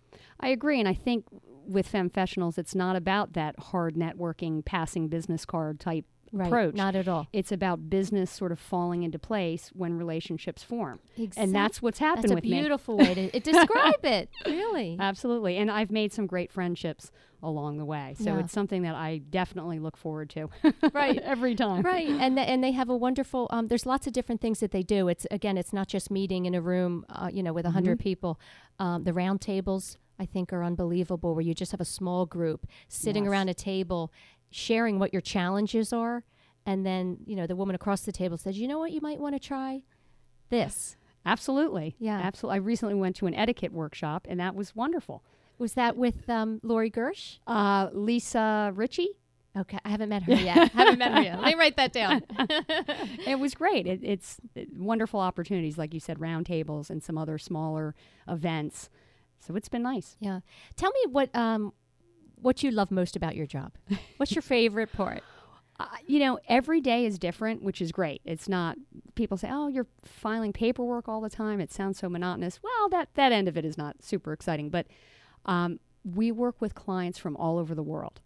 I 0.40 0.48
agree, 0.48 0.78
and 0.78 0.88
I 0.88 0.94
think 0.94 1.24
with 1.66 1.90
Femfessionals, 1.90 2.58
it's 2.58 2.74
not 2.74 2.96
about 2.96 3.34
that 3.34 3.58
hard 3.58 3.94
networking, 3.94 4.64
passing 4.64 5.08
business 5.08 5.44
card 5.44 5.78
type 5.78 6.04
Right. 6.32 6.46
approach. 6.46 6.74
Not 6.74 6.94
at 6.94 7.08
all. 7.08 7.26
it's 7.32 7.52
about 7.52 7.88
business 7.90 8.30
sort 8.30 8.52
of 8.52 8.58
falling 8.58 9.02
into 9.02 9.18
place 9.18 9.70
when 9.74 9.94
relationships 9.94 10.62
form, 10.62 11.00
Exact- 11.16 11.38
and 11.38 11.54
that's 11.54 11.80
what's 11.82 11.98
happened 11.98 12.24
That's 12.24 12.32
a 12.32 12.34
with 12.36 12.44
me. 12.44 12.60
beautiful 12.60 12.96
way 12.98 13.14
to 13.14 13.20
it, 13.36 13.44
describe 13.44 14.04
it. 14.04 14.28
Really. 14.46 14.96
Absolutely, 15.00 15.56
and 15.56 15.70
I've 15.70 15.90
made 15.90 16.12
some 16.12 16.26
great 16.26 16.52
friendships 16.52 17.10
along 17.42 17.78
the 17.78 17.84
way, 17.84 18.14
so 18.18 18.34
Yeah. 18.34 18.40
it's 18.40 18.52
something 18.52 18.82
that 18.82 18.94
I 18.96 19.18
definitely 19.18 19.78
look 19.78 19.96
forward 19.96 20.28
to. 20.30 20.48
Right. 20.92 21.18
every 21.22 21.54
time. 21.54 21.82
right 21.82 22.08
and 22.08 22.36
th- 22.36 22.48
and 22.48 22.62
they 22.64 22.72
have 22.72 22.88
a 22.88 22.96
wonderful 22.96 23.46
um, 23.50 23.68
there's 23.68 23.86
lots 23.86 24.06
of 24.08 24.12
different 24.12 24.40
things 24.40 24.58
that 24.60 24.70
they 24.72 24.82
do 24.82 25.06
it's 25.08 25.26
again 25.30 25.56
it's 25.56 25.72
not 25.72 25.86
just 25.88 26.10
meeting 26.10 26.46
in 26.46 26.54
a 26.54 26.60
room 26.60 27.04
uh, 27.10 27.30
you 27.32 27.42
know 27.42 27.52
with 27.52 27.64
a 27.64 27.68
100 27.68 27.98
people 28.00 28.40
um, 28.80 29.04
the 29.04 29.12
round 29.12 29.40
tables 29.40 29.98
i 30.18 30.26
think 30.26 30.52
are 30.52 30.64
unbelievable 30.64 31.34
where 31.34 31.42
you 31.44 31.54
just 31.54 31.70
have 31.70 31.80
a 31.80 31.84
small 31.84 32.26
group 32.26 32.66
sitting 32.88 33.24
Yes. 33.24 33.30
around 33.30 33.48
a 33.48 33.54
table 33.54 34.12
sharing 34.50 34.98
what 34.98 35.12
your 35.12 35.22
challenges 35.22 35.92
are 35.92 36.24
and 36.66 36.84
then 36.86 37.18
you 37.26 37.36
know 37.36 37.46
the 37.46 37.56
woman 37.56 37.74
across 37.74 38.02
the 38.02 38.12
table 38.12 38.36
says 38.36 38.58
you 38.58 38.66
know 38.68 38.78
what 38.78 38.92
you 38.92 39.00
might 39.00 39.18
want 39.20 39.34
to 39.34 39.38
try 39.40 39.82
this 40.48 40.96
Absolutely. 41.26 41.94
Yeah. 41.98 42.18
Absolutely. 42.18 42.54
I 42.54 42.58
recently 42.60 42.94
went 42.94 43.16
to 43.16 43.26
an 43.26 43.34
etiquette 43.34 43.72
workshop, 43.72 44.26
and 44.30 44.40
that 44.40 44.54
was 44.54 44.74
wonderful. 44.74 45.22
was 45.58 45.74
that 45.74 45.94
with 45.96 46.30
um, 46.30 46.58
lori 46.62 46.90
gersh 46.90 47.38
Uh, 47.46 47.88
Lisa 47.92 48.72
Ritchie. 48.74 49.10
okay 49.54 49.78
i 49.84 49.90
haven't 49.90 50.08
met 50.08 50.22
her 50.22 50.32
yet 50.50 50.70
haven't 50.72 50.98
met 50.98 51.12
her 51.12 51.20
yet 51.20 51.38
let 51.40 51.48
me 51.48 51.54
write 51.54 51.76
that 51.76 51.92
down 51.92 52.22
it 53.26 53.38
was 53.38 53.54
great. 53.54 53.86
It, 53.86 54.00
it's 54.02 54.38
wonderful 54.74 55.20
opportunities, 55.20 55.76
like 55.76 55.92
you 55.92 56.00
said, 56.00 56.18
roundtables 56.18 56.88
and 56.88 57.02
some 57.02 57.18
other 57.18 57.36
smaller 57.36 57.94
events. 58.26 58.88
So 59.40 59.54
it's 59.56 59.68
been 59.68 59.82
nice. 59.82 60.16
yeah 60.20 60.40
tell 60.76 60.90
me 60.92 61.10
what 61.10 61.34
um 61.34 61.72
what 62.42 62.62
you 62.62 62.70
love 62.70 62.90
most 62.90 63.16
about 63.16 63.34
your 63.36 63.46
job 63.46 63.72
what's 64.16 64.34
your 64.34 64.42
favorite 64.56 64.92
part 64.92 65.22
Uh, 65.80 65.86
you 66.08 66.18
know, 66.18 66.40
every 66.48 66.80
day 66.80 67.06
is 67.06 67.20
different, 67.20 67.62
which 67.62 67.80
is 67.80 67.92
great. 67.92 68.20
It's 68.24 68.48
not 68.48 68.76
people 69.14 69.36
say, 69.36 69.48
"Oh, 69.48 69.68
you're 69.68 69.86
filing 70.02 70.52
paperwork 70.52 71.08
all 71.08 71.20
the 71.20 71.30
time." 71.30 71.60
It 71.60 71.70
sounds 71.72 72.00
so 72.00 72.08
monotonous. 72.08 72.58
Well, 72.60 72.88
that 72.88 73.10
that 73.14 73.30
end 73.30 73.46
of 73.46 73.56
it 73.56 73.64
is 73.64 73.78
not 73.78 74.02
super 74.02 74.32
exciting, 74.32 74.70
but 74.70 74.86
um, 75.46 75.78
we 76.04 76.32
work 76.32 76.56
with 76.60 76.74
clients 76.74 77.16
from 77.16 77.36
all 77.36 77.58
over 77.58 77.76
the 77.76 77.82
world, 77.84 78.20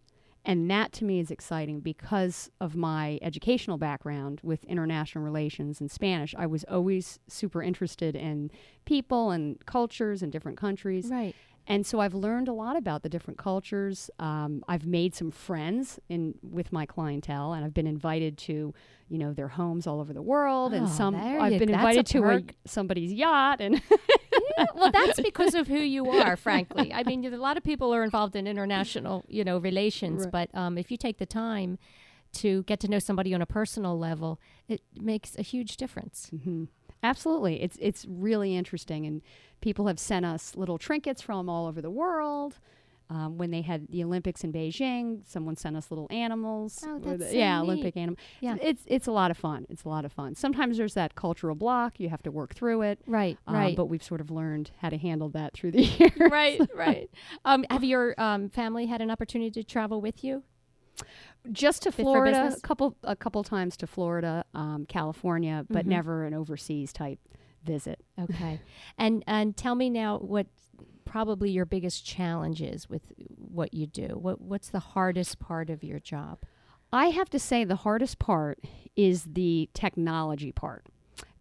And 0.44 0.70
that 0.70 0.92
to 0.94 1.04
me 1.04 1.20
is 1.20 1.30
exciting 1.30 1.80
because 1.80 2.50
of 2.58 2.74
my 2.74 3.18
educational 3.22 3.78
background 3.78 4.40
with 4.42 4.64
international 4.64 5.22
relations 5.22 5.80
and 5.80 5.90
Spanish. 5.90 6.34
I 6.36 6.46
was 6.46 6.64
always 6.64 7.20
super 7.28 7.62
interested 7.62 8.16
in 8.16 8.50
people 8.84 9.30
and 9.30 9.64
cultures 9.66 10.22
and 10.22 10.32
different 10.32 10.58
countries. 10.58 11.06
Right. 11.10 11.34
And 11.66 11.86
so 11.86 12.00
I've 12.00 12.14
learned 12.14 12.48
a 12.48 12.52
lot 12.52 12.76
about 12.76 13.02
the 13.04 13.08
different 13.08 13.38
cultures. 13.38 14.10
Um, 14.18 14.64
I've 14.66 14.84
made 14.84 15.14
some 15.14 15.30
friends 15.30 16.00
in 16.08 16.34
with 16.42 16.72
my 16.72 16.86
clientele, 16.86 17.52
and 17.52 17.64
I've 17.64 17.72
been 17.72 17.86
invited 17.86 18.36
to, 18.38 18.74
you 19.08 19.18
know, 19.18 19.32
their 19.32 19.46
homes 19.48 19.86
all 19.86 20.00
over 20.00 20.12
the 20.12 20.22
world. 20.22 20.74
and 20.74 20.86
Oh, 20.86 20.88
some 20.88 21.14
I've 21.14 21.52
you- 21.52 21.58
been 21.60 21.70
invited 21.70 22.06
to 22.06 22.24
a, 22.24 22.42
somebody's 22.66 23.12
yacht, 23.12 23.60
and 23.60 23.80
well, 24.74 24.90
that's 24.92 25.20
because 25.20 25.54
of 25.54 25.68
who 25.68 25.78
you 25.78 26.10
are, 26.10 26.36
frankly. 26.36 26.92
I 26.92 27.04
mean, 27.04 27.24
a 27.24 27.36
lot 27.36 27.56
of 27.56 27.62
people 27.62 27.94
are 27.94 28.02
involved 28.02 28.34
in 28.34 28.46
international, 28.48 29.24
you 29.28 29.44
know, 29.44 29.58
relations, 29.58 30.24
Right. 30.24 30.32
but 30.52 30.58
um, 30.58 30.76
if 30.78 30.90
you 30.90 30.96
take 30.96 31.18
the 31.18 31.26
time 31.26 31.78
to 32.34 32.62
get 32.64 32.80
to 32.80 32.88
know 32.88 32.98
somebody 32.98 33.34
on 33.34 33.42
a 33.42 33.46
personal 33.46 33.96
level, 33.98 34.40
it 34.66 34.80
makes 35.00 35.36
a 35.38 35.42
huge 35.42 35.76
difference. 35.76 36.28
Mm-hmm. 36.34 36.64
Absolutely. 37.02 37.62
It's 37.62 37.76
it's 37.80 38.06
really 38.08 38.56
interesting 38.56 39.06
and 39.06 39.22
people 39.60 39.86
have 39.86 39.98
sent 39.98 40.24
us 40.24 40.54
little 40.56 40.78
trinkets 40.78 41.20
from 41.22 41.48
all 41.48 41.66
over 41.66 41.80
the 41.82 41.90
world. 41.90 42.58
Um, 43.10 43.36
when 43.36 43.50
they 43.50 43.60
had 43.60 43.88
the 43.90 44.02
Olympics 44.04 44.42
in 44.42 44.54
Beijing, 44.54 45.20
someone 45.26 45.54
sent 45.54 45.76
us 45.76 45.90
little 45.90 46.06
animals. 46.10 46.82
Oh, 46.86 46.98
that's 46.98 47.18
the- 47.18 47.28
so 47.30 47.36
yeah, 47.36 47.58
neat. 47.60 47.64
Olympic 47.64 47.96
animal. 47.98 48.16
Yeah. 48.40 48.56
It's 48.62 48.84
it's 48.86 49.06
a 49.06 49.12
lot 49.12 49.30
of 49.30 49.36
fun. 49.36 49.66
It's 49.68 49.84
a 49.84 49.88
lot 49.90 50.06
of 50.06 50.12
fun. 50.12 50.34
Sometimes 50.34 50.78
there's 50.78 50.94
that 50.94 51.14
cultural 51.14 51.54
block. 51.54 52.00
You 52.00 52.08
have 52.08 52.22
to 52.22 52.30
work 52.30 52.54
through 52.54 52.82
it. 52.82 53.00
Right, 53.06 53.36
um, 53.46 53.54
right. 53.54 53.76
But 53.76 53.86
we've 53.86 54.02
sort 54.02 54.22
of 54.22 54.30
learned 54.30 54.70
how 54.78 54.88
to 54.88 54.96
handle 54.96 55.28
that 55.30 55.52
through 55.52 55.72
the 55.72 55.82
years. 55.98 56.12
right, 56.30 56.60
right. 56.74 57.10
Um, 57.44 57.66
have 57.70 57.84
your 57.84 58.14
um, 58.18 58.48
family 58.48 58.86
had 58.86 59.02
an 59.02 59.10
opportunity 59.10 59.50
to 59.50 59.64
travel 59.64 60.00
with 60.00 60.24
you? 60.24 60.42
Just 61.50 61.82
to 61.82 61.92
Fit 61.92 62.02
Florida, 62.04 62.54
a 62.56 62.60
couple 62.60 62.96
a 63.02 63.16
couple 63.16 63.42
times 63.42 63.76
to 63.78 63.86
Florida, 63.86 64.44
um, 64.54 64.86
California, 64.86 65.66
but 65.68 65.84
Mhm. 65.86 65.88
never 65.88 66.24
an 66.24 66.34
overseas 66.34 66.92
type 66.92 67.18
visit. 67.64 68.00
Okay. 68.18 68.60
and 68.98 69.24
and 69.26 69.56
tell 69.56 69.74
me 69.74 69.90
now 69.90 70.18
what 70.18 70.46
probably 71.04 71.50
your 71.50 71.64
biggest 71.66 72.04
challenge 72.04 72.62
is 72.62 72.88
with 72.88 73.12
what 73.36 73.74
you 73.74 73.86
do. 73.86 74.06
What 74.20 74.40
what's 74.40 74.68
the 74.70 74.78
hardest 74.80 75.38
part 75.40 75.68
of 75.68 75.82
your 75.82 75.98
job? 75.98 76.38
I 76.92 77.06
have 77.06 77.28
to 77.30 77.38
say 77.38 77.64
the 77.64 77.76
hardest 77.76 78.18
part 78.18 78.60
is 78.94 79.24
the 79.24 79.68
technology 79.74 80.52
part 80.52 80.86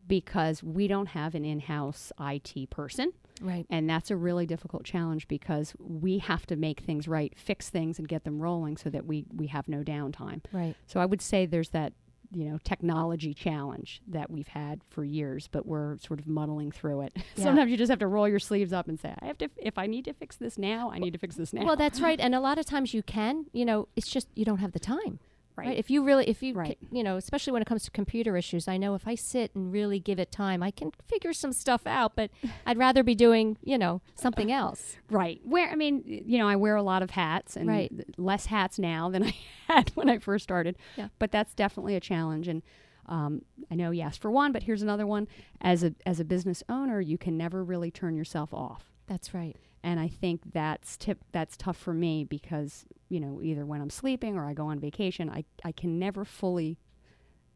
because 0.08 0.64
we 0.64 0.88
don't 0.88 1.10
have 1.10 1.36
an 1.36 1.45
in-house 1.45 2.12
IT 2.18 2.70
person 2.70 3.14
Right. 3.42 3.66
and 3.70 3.89
that's 3.89 4.12
a 4.12 4.16
really 4.16 4.46
difficult 4.46 4.84
challenge 4.84 5.28
because 5.28 5.74
we 5.80 6.20
have 6.20 6.46
to 6.48 6.56
make 6.56 6.82
things 6.82 7.08
right, 7.08 7.34
fix 7.38 7.70
things 7.70 8.00
and 8.00 8.08
get 8.08 8.24
them 8.24 8.39
rolling 8.42 8.78
so 8.78 8.89
that 8.89 9.06
we 9.06 9.26
we 9.36 9.48
have 9.48 9.68
no 9.68 9.84
downtime. 9.84 10.42
Right. 10.54 10.76
So 10.86 11.00
I 11.00 11.06
would 11.06 11.22
say 11.22 11.46
there's 11.46 11.70
that 11.70 11.94
you 12.34 12.46
know 12.46 12.58
technology 12.64 13.34
challenge 13.34 14.02
that 14.08 14.32
we've 14.32 14.48
had 14.48 14.80
for 14.89 15.04
years 15.04 15.50
but 15.52 15.66
we're 15.66 15.98
sort 15.98 16.18
of 16.18 16.28
muddling 16.28 16.72
through 16.72 17.02
it 17.02 17.12
Yeah. 17.36 17.44
sometimes 17.44 17.70
you 17.70 17.76
just 17.76 17.89
have 17.89 18.00
to 18.00 18.08
roll 18.08 18.26
your 18.26 18.39
sleeves 18.39 18.72
up 18.72 18.88
and 18.88 18.98
say 18.98 19.14
i 19.22 19.26
have 19.26 19.38
to 19.39 19.50
if 19.58 19.78
i 19.78 19.86
need 19.86 20.06
to 20.06 20.14
fix 20.14 20.38
this 20.38 20.58
now 20.58 20.89
i 20.92 20.98
need 20.98 21.12
to 21.12 21.20
fix 21.20 21.36
this 21.36 21.52
now 21.52 21.66
Well, 21.66 21.76
that's 21.76 22.00
right. 22.00 22.18
And 22.26 22.34
a 22.34 22.39
lot 22.39 22.58
of 22.58 22.66
times 22.66 22.94
you 22.94 23.04
can, 23.04 23.48
you 23.52 23.66
know, 23.66 23.89
it's 23.98 24.08
just 24.10 24.30
you 24.34 24.46
don't 24.46 24.60
have 24.60 24.72
the 24.72 24.80
time. 24.80 25.20
Right, 25.62 25.68
Right. 25.70 25.78
If 25.78 25.89
you 25.89 26.03
really, 26.03 26.28
if 26.30 26.43
you, 26.43 26.53
Right. 26.53 26.78
you 26.91 27.03
know, 27.03 27.18
especially 27.18 27.53
when 27.53 27.62
it 27.62 27.66
comes 27.66 27.84
to 27.86 27.91
computer 27.91 28.36
issues, 28.38 28.68
I 28.68 28.78
know 28.78 28.95
if 28.95 29.07
I 29.07 29.16
sit 29.16 29.51
and 29.55 29.72
really 29.72 29.99
give 29.99 30.20
it 30.20 30.32
time, 30.32 30.62
I 30.62 30.72
can 30.72 30.91
figure 31.05 31.34
some 31.34 31.53
stuff 31.53 31.88
out, 31.88 32.16
but 32.16 32.30
I'd 32.66 32.78
rather 32.78 33.03
be 33.03 33.16
doing, 33.16 33.57
you 33.64 33.78
know, 33.78 34.01
something 34.16 34.51
else. 34.51 34.97
Right. 35.09 35.39
Where 35.43 35.70
I 35.70 35.76
mean, 35.76 36.03
you 36.05 36.38
know, 36.38 36.47
I 36.47 36.55
wear 36.55 36.76
a 36.76 36.84
lot 36.84 37.01
of 37.03 37.12
hats 37.12 37.55
and 37.55 37.68
Right. 37.68 37.91
less 38.18 38.47
hats 38.47 38.78
now 38.80 39.09
than 39.09 39.24
I 39.26 39.36
had 39.68 39.89
when 39.95 40.09
I 40.09 40.18
first 40.20 40.43
started. 40.43 40.76
Yeah. 40.97 41.07
But 41.20 41.32
that's 41.32 41.53
definitely 41.53 41.95
a 41.95 41.99
challenge 42.01 42.47
and 42.47 42.62
um, 43.07 43.41
I 43.70 43.76
know 43.76 43.91
you 43.91 44.01
asked 44.03 44.22
for 44.22 44.32
one, 44.32 44.51
but 44.51 44.64
here's 44.64 44.82
another 44.84 45.05
one. 45.07 45.28
As 45.59 45.84
a 45.84 45.93
as 46.05 46.20
a 46.20 46.24
business 46.24 46.64
owner, 46.70 47.01
you 47.01 47.18
can 47.18 47.36
never 47.36 47.64
really 47.64 47.91
turn 47.91 48.16
yourself 48.16 48.53
off. 48.53 48.91
That's 49.07 49.34
right. 49.34 49.57
And 49.84 50.00
I 50.00 50.08
think 50.08 50.42
that's 50.54 50.96
tip 50.98 51.20
that's 51.32 51.58
tough 51.58 51.78
for 51.78 51.94
me 51.94 52.24
because, 52.24 52.86
you 53.10 53.20
know, 53.20 53.42
either 53.42 53.66
when 53.66 53.82
I'm 53.82 53.90
sleeping 53.90 54.38
or 54.38 54.46
I 54.46 54.54
go 54.54 54.68
on 54.68 54.80
vacation, 54.80 55.30
I, 55.30 55.44
I 55.64 55.72
can 55.72 55.98
never 55.98 56.24
fully 56.24 56.78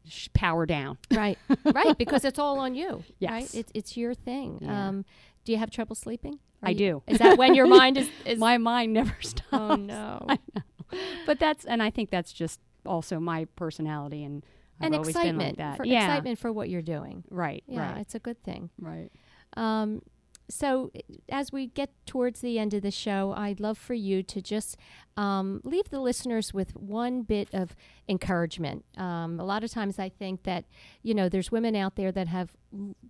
sh- 0.08 0.28
power 0.34 0.66
down. 0.66 0.98
Right. 1.12 1.38
right. 1.64 1.96
Because 1.96 2.24
it's 2.24 2.38
all 2.38 2.58
on 2.58 2.74
you. 2.74 3.04
Right. 3.22 3.52
It's, 3.54 3.70
it's 3.74 3.96
your 3.96 4.12
thing. 4.14 4.58
Yeah. 4.60 4.88
Um, 4.88 5.04
do 5.44 5.52
you 5.52 5.58
have 5.58 5.70
trouble 5.70 5.94
sleeping? 5.94 6.40
Are 6.62 6.68
I 6.68 6.70
you- 6.70 6.78
do. 6.78 7.02
Is 7.06 7.18
that 7.18 7.38
when 7.38 7.54
your 7.54 7.66
mind 7.68 7.96
is, 7.96 8.08
is 8.24 8.38
My 8.38 8.58
mind 8.58 8.92
never 8.92 9.14
stops. 9.20 9.46
Oh 9.52 9.74
no. 9.76 10.26
But 11.26 11.40
that's 11.40 11.64
and 11.64 11.82
I 11.82 11.90
think 11.90 12.10
that's 12.10 12.32
just 12.32 12.60
also 12.84 13.18
my 13.18 13.46
personality 13.56 14.22
and 14.22 14.44
I've 14.80 14.86
and 14.86 14.94
always 14.94 15.14
been 15.14 15.22
excitement 15.22 15.58
like 15.58 15.58
that. 15.58 15.76
for 15.78 15.84
yeah. 15.84 16.04
excitement 16.06 16.38
for 16.38 16.52
what 16.52 16.68
you're 16.68 16.80
doing. 16.82 17.24
Right. 17.28 17.64
Yeah, 17.66 17.92
Right. 17.92 18.00
it's 18.00 18.14
a 18.14 18.20
good 18.20 18.40
thing. 18.44 18.70
Right. 18.78 19.10
Um, 19.56 20.02
so, 20.48 20.92
as 21.28 21.50
we 21.50 21.66
get 21.66 21.90
towards 22.06 22.40
the 22.40 22.58
end 22.58 22.72
of 22.74 22.82
the 22.82 22.90
show, 22.90 23.34
I'd 23.36 23.58
love 23.58 23.76
for 23.76 23.94
you 23.94 24.22
to 24.24 24.40
just 24.40 24.76
um, 25.16 25.60
leave 25.64 25.90
the 25.90 26.00
listeners 26.00 26.54
with 26.54 26.76
one 26.76 27.22
bit 27.22 27.48
of 27.52 27.74
encouragement. 28.08 28.84
Um, 28.96 29.40
a 29.40 29.44
lot 29.44 29.64
of 29.64 29.70
times, 29.70 29.98
I 29.98 30.08
think 30.08 30.44
that 30.44 30.64
you 31.02 31.14
know 31.14 31.28
there's 31.28 31.50
women 31.50 31.74
out 31.74 31.96
there 31.96 32.12
that 32.12 32.28
have 32.28 32.56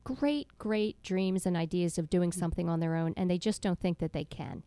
great, 0.05 0.49
great 0.59 1.03
dreams 1.03 1.45
and 1.45 1.57
ideas 1.57 1.99
of 1.99 2.09
doing 2.09 2.33
something 2.33 2.69
on 2.69 2.81
their 2.81 2.97
own, 2.97 3.13
and 3.17 3.31
they 3.31 3.39
just 3.39 3.61
don't 3.61 3.81
think 3.81 3.99
that 3.99 4.13
they 4.13 4.25
can. 4.25 4.63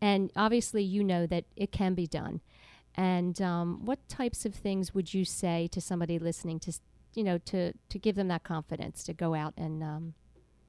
And 0.00 0.32
obviously, 0.34 0.82
you 0.82 1.04
know 1.04 1.26
that 1.26 1.44
it 1.56 1.70
can 1.70 1.94
be 1.94 2.06
done. 2.06 2.40
And 2.96 3.40
um, 3.40 3.84
what 3.84 4.08
types 4.08 4.44
of 4.44 4.54
things 4.54 4.92
would 4.92 5.14
you 5.14 5.24
say 5.24 5.68
to 5.70 5.80
somebody 5.80 6.18
listening 6.18 6.58
to, 6.60 6.72
you 7.14 7.22
know, 7.22 7.38
to 7.38 7.72
to 7.88 7.98
give 7.98 8.16
them 8.16 8.26
that 8.28 8.42
confidence 8.42 9.04
to 9.04 9.12
go 9.12 9.34
out 9.34 9.54
and 9.56 9.84
um, 9.84 10.14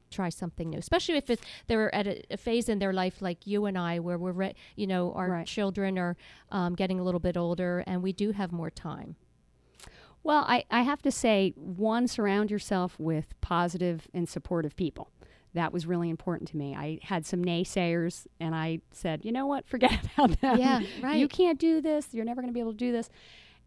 try 0.09 0.29
something 0.29 0.69
new, 0.69 0.77
especially 0.77 1.15
if 1.15 1.29
they're 1.67 1.93
at 1.93 2.07
a, 2.07 2.23
a 2.33 2.37
phase 2.37 2.69
in 2.69 2.79
their 2.79 2.93
life 2.93 3.21
like 3.21 3.45
you 3.47 3.65
and 3.65 3.77
I, 3.77 3.99
where 3.99 4.17
we're, 4.17 4.31
re- 4.31 4.55
you 4.75 4.87
know, 4.87 5.11
our 5.13 5.29
Right. 5.29 5.47
children 5.47 5.97
are 5.97 6.15
um, 6.51 6.75
getting 6.75 6.99
a 6.99 7.03
little 7.03 7.19
bit 7.19 7.37
older 7.37 7.83
and 7.87 8.01
we 8.03 8.11
do 8.13 8.31
have 8.31 8.51
more 8.51 8.69
time. 8.69 9.15
Well, 10.23 10.43
I, 10.47 10.65
I 10.69 10.81
have 10.81 11.01
to 11.03 11.11
say, 11.11 11.53
one, 11.55 12.07
surround 12.07 12.51
yourself 12.51 12.99
with 12.99 13.39
positive 13.41 14.07
and 14.13 14.27
supportive 14.27 14.75
people. 14.75 15.11
That 15.53 15.71
was 15.73 15.85
really 15.87 16.09
important 16.09 16.49
to 16.49 16.57
me. 16.57 16.75
I 16.75 16.99
had 17.01 17.25
some 17.25 17.43
naysayers, 17.43 18.27
and 18.39 18.53
I 18.53 18.81
said, 18.91 19.23
you 19.23 19.31
know 19.31 19.47
what, 19.47 19.65
forget 19.65 19.93
about 20.17 20.39
them. 20.41 20.57
Yeah, 20.59 20.81
right. 21.01 21.17
You 21.17 21.27
can't 21.27 21.57
do 21.57 21.81
this. 21.81 22.09
You're 22.13 22.25
never 22.25 22.41
going 22.41 22.49
to 22.49 22.53
be 22.53 22.59
able 22.59 22.73
to 22.73 22.77
do 22.77 22.91
this. 22.91 23.09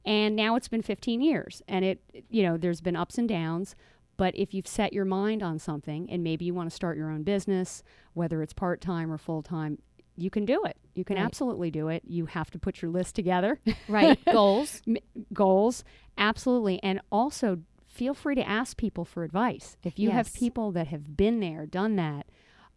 And 0.04 0.36
now 0.36 0.54
it's 0.56 0.68
been 0.68 0.82
15 0.82 1.20
years, 1.22 1.62
and 1.66 1.84
it, 1.84 2.00
you 2.28 2.42
know, 2.42 2.56
there's 2.56 2.80
been 2.80 2.96
ups 2.96 3.18
and 3.18 3.28
downs. 3.28 3.74
But 4.22 4.36
if 4.36 4.54
you've 4.54 4.68
set 4.68 4.92
your 4.92 5.04
mind 5.04 5.42
on 5.42 5.58
something, 5.58 6.08
and 6.08 6.22
maybe 6.22 6.44
you 6.44 6.54
want 6.54 6.70
to 6.70 6.74
start 6.76 6.96
your 6.96 7.10
own 7.10 7.24
business, 7.24 7.82
whether 8.14 8.40
it's 8.40 8.52
part 8.52 8.80
time 8.80 9.10
or 9.10 9.18
full 9.18 9.42
time, 9.42 9.78
you 10.16 10.30
can 10.30 10.44
do 10.44 10.62
it. 10.64 10.76
You 10.94 11.04
can 11.04 11.16
Right. 11.16 11.24
absolutely 11.24 11.72
do 11.72 11.88
it. 11.88 12.02
You 12.06 12.26
have 12.26 12.48
to 12.52 12.58
put 12.60 12.82
your 12.82 12.90
list 12.92 13.16
together. 13.16 13.58
Right. 13.88 14.20
Goals. 14.32 14.80
M- 14.86 14.98
goals 15.32 15.82
absolutely 16.16 16.80
and 16.84 17.00
also 17.10 17.62
feel 17.88 18.14
free 18.14 18.36
to 18.36 18.48
ask 18.48 18.76
people 18.76 19.04
for 19.04 19.24
advice 19.24 19.76
if 19.82 19.98
you 19.98 20.10
have 20.10 20.32
people 20.34 20.70
that 20.72 20.86
have 20.88 21.16
been 21.16 21.40
there 21.40 21.66
done 21.66 21.96
that 21.96 22.26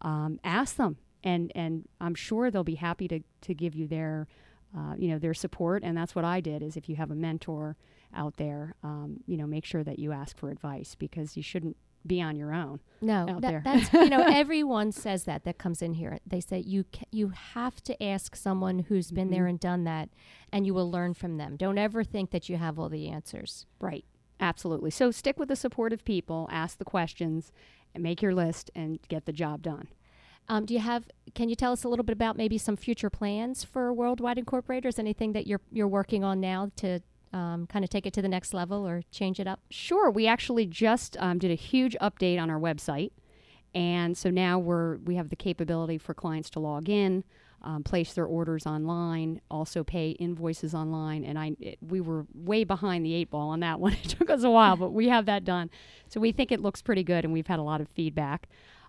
um, 0.01 0.39
ask 0.43 0.77
them 0.77 0.97
and 1.23 1.51
and 1.53 1.87
i'm 2.01 2.15
sure 2.15 2.49
they'll 2.49 2.63
be 2.63 2.75
happy 2.75 3.07
to 3.07 3.19
to 3.41 3.53
give 3.53 3.75
you 3.75 3.87
their 3.87 4.27
uh, 4.77 4.93
you 4.97 5.07
know 5.09 5.19
their 5.19 5.33
support 5.33 5.83
and 5.83 5.95
that's 5.97 6.15
what 6.15 6.25
i 6.25 6.39
did 6.39 6.63
is 6.63 6.75
if 6.77 6.87
you 6.89 6.95
have 6.95 7.11
a 7.11 7.15
mentor 7.15 7.75
out 8.15 8.37
there 8.37 8.75
um, 8.83 9.17
you 9.27 9.37
know 9.37 9.45
make 9.47 9.65
sure 9.65 9.83
that 9.83 9.99
you 9.99 10.11
ask 10.11 10.37
for 10.37 10.49
advice 10.49 10.95
because 10.95 11.35
you 11.37 11.43
shouldn't 11.43 11.75
be 12.07 12.21
on 12.21 12.35
your 12.35 12.53
own 12.53 12.79
No, 13.01 13.25
out 13.27 13.41
that, 13.41 13.49
there. 13.49 13.61
that's 13.65 13.91
you 13.93 14.09
know 14.09 14.23
everyone 14.31 14.91
says 14.91 15.23
that 15.23 15.43
that 15.43 15.57
comes 15.57 15.81
in 15.81 15.93
here. 15.95 16.19
They 16.25 16.39
say 16.39 16.59
you 16.59 16.83
ca- 16.93 17.07
you 17.11 17.29
have 17.29 17.81
to 17.83 18.03
ask 18.03 18.35
someone 18.35 18.77
who's 18.79 19.09
been 19.11 19.31
there 19.31 19.47
and 19.47 19.59
done 19.59 19.85
that, 19.85 20.09
and 20.53 20.67
you 20.67 20.75
will 20.75 20.91
learn 20.91 21.15
from 21.15 21.37
them. 21.37 21.55
Don't 21.57 21.79
ever 21.79 22.03
think 22.03 22.29
that 22.29 22.47
you 22.47 22.57
have 22.57 22.77
all 22.77 22.89
the 22.89 23.07
answers. 23.09 23.65
Right. 23.79 24.05
Absolutely. 24.39 24.91
So 24.91 25.09
stick 25.09 25.39
with 25.39 25.49
the 25.49 25.55
supportive 25.55 26.03
people, 26.05 26.47
ask 26.51 26.77
the 26.77 26.85
questions, 26.85 27.51
and 27.95 28.03
make 28.03 28.21
your 28.21 28.35
list 28.35 28.69
and 28.75 28.99
get 29.07 29.25
the 29.25 29.33
job 29.33 29.63
done. 29.63 29.87
Um, 30.47 30.65
do 30.65 30.75
you 30.75 30.81
have? 30.81 31.07
Can 31.33 31.49
you 31.49 31.55
tell 31.55 31.71
us 31.71 31.83
a 31.83 31.89
little 31.89 32.05
bit 32.05 32.13
about 32.13 32.37
maybe 32.37 32.59
some 32.59 32.75
future 32.75 33.09
plans 33.09 33.63
for 33.63 33.91
Worldwide 33.91 34.37
Incorporators? 34.37 34.99
Anything 34.99 35.31
that 35.33 35.47
you're 35.47 35.61
you're 35.71 35.87
working 35.87 36.23
on 36.23 36.39
now 36.39 36.69
to 36.75 36.99
um, 37.35 37.67
kind 37.67 37.83
of 37.83 37.89
take 37.91 38.05
it 38.05 38.13
to 38.13 38.21
the 38.21 38.29
next 38.29 38.53
level 38.53 38.87
or 38.87 39.03
change 39.11 39.39
it 39.39 39.47
up? 39.47 39.59
Sure. 39.69 40.09
We 40.09 40.25
actually 40.25 40.65
just 40.65 41.17
um, 41.19 41.37
did 41.37 41.51
a 41.51 41.55
huge 41.55 41.95
update 42.01 42.41
on 42.41 42.49
our 42.49 42.59
website. 42.59 43.11
And 43.75 44.17
so 44.17 44.29
now 44.29 44.57
we're 44.57 44.97
we 44.97 45.15
have 45.15 45.29
the 45.29 45.35
capability 45.35 45.97
for 45.97 46.13
clients 46.13 46.49
to 46.51 46.61
log 46.61 46.87
in, 46.87 47.25
um, 47.61 47.83
place 47.83 48.13
their 48.13 48.25
orders 48.25 48.65
online, 48.65 49.41
also 49.51 49.83
pay 49.83 50.11
invoices 50.11 50.73
online. 50.73 51.25
And 51.25 51.37
I 51.37 51.57
it, 51.59 51.77
we 51.85 51.99
were 51.99 52.25
way 52.33 52.63
behind 52.63 53.05
the 53.05 53.13
eight 53.13 53.29
ball 53.29 53.49
on 53.49 53.59
that 53.59 53.79
one. 53.81 53.91
It 53.93 54.03
took 54.03 54.29
us 54.29 54.43
a 54.43 54.49
while, 54.49 54.77
but 54.77 54.91
we 54.91 55.09
have 55.09 55.25
that 55.25 55.43
done. 55.43 55.69
So 56.07 56.21
we 56.21 56.31
think 56.31 56.53
it 56.53 56.61
looks 56.61 56.81
pretty 56.81 57.03
good, 57.03 57.25
and 57.25 57.33
we've 57.33 57.47
had 57.47 57.59
a 57.59 57.63
lot 57.63 57.81
of 57.81 57.89
feedback. 57.89 58.47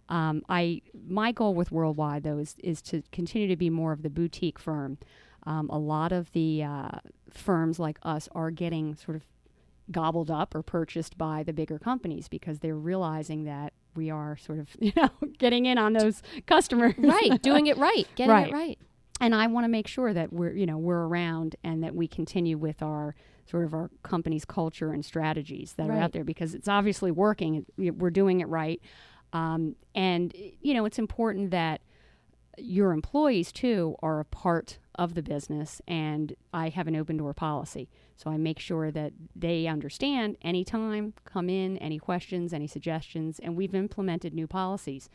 Um, 0.09 0.43
I 0.49 0.83
my 1.09 1.33
goal 1.33 1.53
with 1.53 1.73
Worldwide 1.73 2.23
though 2.23 2.39
is 2.39 2.55
is 2.63 2.81
to 2.83 3.03
continue 3.11 3.49
to 3.49 3.57
be 3.57 3.71
more 3.71 3.91
of 3.91 4.03
the 4.03 4.11
boutique 4.11 4.61
firm. 4.61 4.99
Um, 5.47 5.69
a 5.71 5.79
lot 5.79 6.11
of 6.13 6.33
the 6.33 6.63
uh, 6.65 6.89
firms 7.31 7.79
like 7.79 7.99
us 8.03 8.29
are 8.33 8.51
getting 8.51 8.97
sort 8.97 9.17
of 9.17 9.23
gobbled 9.93 10.31
up 10.31 10.55
or 10.55 10.63
purchased 10.63 11.17
by 11.17 11.43
the 11.45 11.53
bigger 11.53 11.79
companies 11.79 12.27
because 12.29 12.59
they're 12.59 12.75
realizing 12.77 13.45
that 13.45 13.73
we 13.95 14.11
are 14.11 14.37
sort 14.37 14.59
of 14.59 14.69
you 14.81 14.93
know 14.97 15.09
getting 15.39 15.65
in 15.67 15.79
on 15.79 15.93
those 15.93 16.23
customers 16.47 16.95
right, 16.99 17.41
doing 17.43 17.67
it 17.69 17.77
right, 17.79 18.07
getting 18.17 18.33
Right. 18.33 18.49
it 18.49 18.53
right. 18.53 18.79
and 19.21 19.33
I 19.35 19.47
want 19.47 19.63
to 19.65 19.69
make 19.69 19.87
sure 19.87 20.13
that 20.13 20.33
we're 20.33 20.53
you 20.53 20.67
know 20.67 20.77
we're 20.79 21.07
around 21.07 21.55
and 21.63 21.85
that 21.85 21.95
we 21.95 22.09
continue 22.09 22.59
with 22.59 22.83
our 22.83 23.15
sort 23.49 23.63
of 23.65 23.73
our 23.75 23.89
company's 24.03 24.45
culture 24.45 24.93
and 24.93 25.05
strategies 25.05 25.75
that 25.75 25.89
are 25.89 25.93
out 25.97 26.11
there 26.11 26.25
because 26.25 26.53
it's 26.53 26.67
obviously 26.67 27.13
working. 27.13 27.65
We- 27.77 27.93
We're 27.93 28.11
doing 28.11 28.41
it 28.41 28.49
right, 28.49 28.81
um, 29.33 29.77
and 29.95 30.35
you 30.61 30.75
know 30.75 30.85
it's 30.85 30.99
important 30.99 31.53
that 31.53 31.81
your 32.59 32.93
employees 32.93 33.53
too 33.53 33.95
are 34.03 34.19
a 34.19 34.25
part 34.25 34.79
of 34.97 35.15
the 35.15 35.23
business 35.23 35.81
and 35.87 36.35
I 36.53 36.69
have 36.71 36.87
an 36.89 36.97
open 36.97 37.17
door 37.19 37.35
policy. 37.35 37.89
So 38.17 38.31
I 38.31 38.37
make 38.37 38.59
sure 38.59 38.91
that 38.91 39.13
they 39.35 39.67
understand 39.67 40.37
anytime, 40.43 41.13
come 41.25 41.49
in, 41.51 41.77
any 41.79 41.99
questions, 41.99 42.53
any 42.53 42.67
suggestions, 42.67 43.39
and 43.39 43.57
we've 43.57 43.75
implemented 43.75 44.33
new 44.35 44.47
policies 44.47 45.09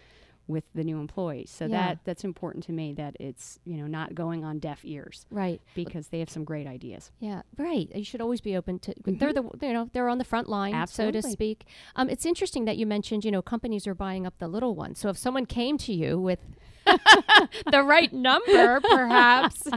with 0.48 0.64
the 0.74 0.84
new 0.84 1.00
employees. 1.00 1.50
So 1.50 1.66
Yeah. 1.66 1.72
that 1.88 2.00
that's 2.04 2.24
important 2.24 2.64
to 2.66 2.74
me 2.74 2.94
that 2.94 3.16
it's, 3.20 3.60
you 3.64 3.78
know, 3.78 3.88
not 3.88 4.16
going 4.16 4.44
on 4.44 4.60
deaf 4.60 4.82
ears 4.84 5.26
Right. 5.32 5.62
because 5.76 6.10
they 6.10 6.20
have 6.20 6.30
some 6.30 6.44
great 6.44 6.68
ideas. 6.68 7.12
Yeah, 7.20 7.44
right. 7.58 7.90
You 7.96 8.04
should 8.04 8.22
always 8.22 8.42
be 8.42 8.58
open 8.58 8.80
to. 8.80 8.94
They're 9.06 9.34
the 9.34 9.44
you 9.62 9.72
know 9.74 9.90
they're 9.94 10.10
on 10.10 10.18
the 10.18 10.24
front 10.26 10.50
line, 10.50 10.74
so 10.88 11.10
to 11.12 11.20
Mm-hmm. 11.20 11.30
Speak. 11.32 11.66
Um, 11.96 12.10
it's 12.10 12.26
interesting 12.26 12.66
that 12.66 12.76
you 12.78 12.86
mentioned 12.86 13.24
you 13.24 13.32
know 13.32 13.42
companies 13.42 13.88
are 13.88 13.96
buying 13.96 14.26
up 14.28 14.38
the 14.40 14.48
little 14.48 14.76
ones. 14.76 15.00
So 15.00 15.10
if 15.10 15.18
someone 15.18 15.46
came 15.46 15.78
to 15.80 15.94
you 15.94 16.20
with 16.20 16.40
the 17.72 17.84
right 17.84 18.12
number, 18.12 18.80
perhaps 18.82 19.68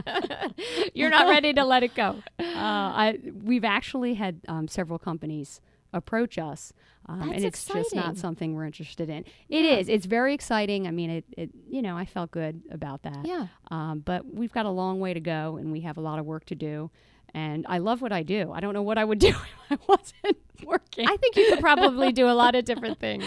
you're 0.93 1.09
not 1.09 1.27
ready 1.27 1.53
to 1.53 1.63
let 1.63 1.83
it 1.83 1.95
go. 1.95 2.21
Uh, 2.39 2.43
I, 2.43 3.19
we've 3.43 3.63
actually 3.63 4.15
had 4.15 4.41
um, 4.47 4.67
several 4.67 4.99
companies 4.99 5.61
approach 5.93 6.37
us, 6.37 6.73
um, 7.07 7.31
and 7.31 7.45
it's 7.45 7.65
just 7.65 7.95
not 7.95 8.17
something 8.17 8.55
we're 8.55 8.65
interested 8.65 9.09
in. 9.09 9.25
It 9.49 9.65
is. 9.65 9.89
It's 9.89 10.05
very 10.05 10.33
exciting. 10.33 10.87
I 10.87 10.91
mean, 10.91 11.09
it, 11.09 11.25
it. 11.37 11.49
You 11.69 11.81
know, 11.81 11.97
I 11.97 12.05
felt 12.05 12.31
good 12.31 12.61
about 12.71 13.03
that. 13.03 13.25
Yeah. 13.25 13.47
Um, 13.69 13.99
but 13.99 14.25
we've 14.33 14.51
got 14.51 14.65
a 14.65 14.71
long 14.71 14.99
way 14.99 15.13
to 15.13 15.19
go, 15.19 15.57
and 15.57 15.71
we 15.71 15.81
have 15.81 15.97
a 15.97 16.01
lot 16.01 16.19
of 16.19 16.25
work 16.25 16.45
to 16.45 16.55
do. 16.55 16.91
And 17.33 17.65
I 17.67 17.79
love 17.79 18.01
what 18.01 18.13
I 18.13 18.23
do. 18.23 18.53
I 18.53 18.61
don't 18.61 18.73
know 18.73 18.81
what 18.81 18.97
I 18.97 19.03
would 19.03 19.19
do 19.29 19.29
if 19.29 19.37
I 19.69 19.77
wasn't 19.87 20.37
working. 20.63 21.07
I 21.07 21.17
think 21.17 21.35
you 21.35 21.49
could 21.49 21.59
probably 21.59 22.11
do 22.11 22.29
a 22.29 22.33
lot 22.33 22.55
of 22.55 22.65
different 22.65 22.99
things. 22.99 23.25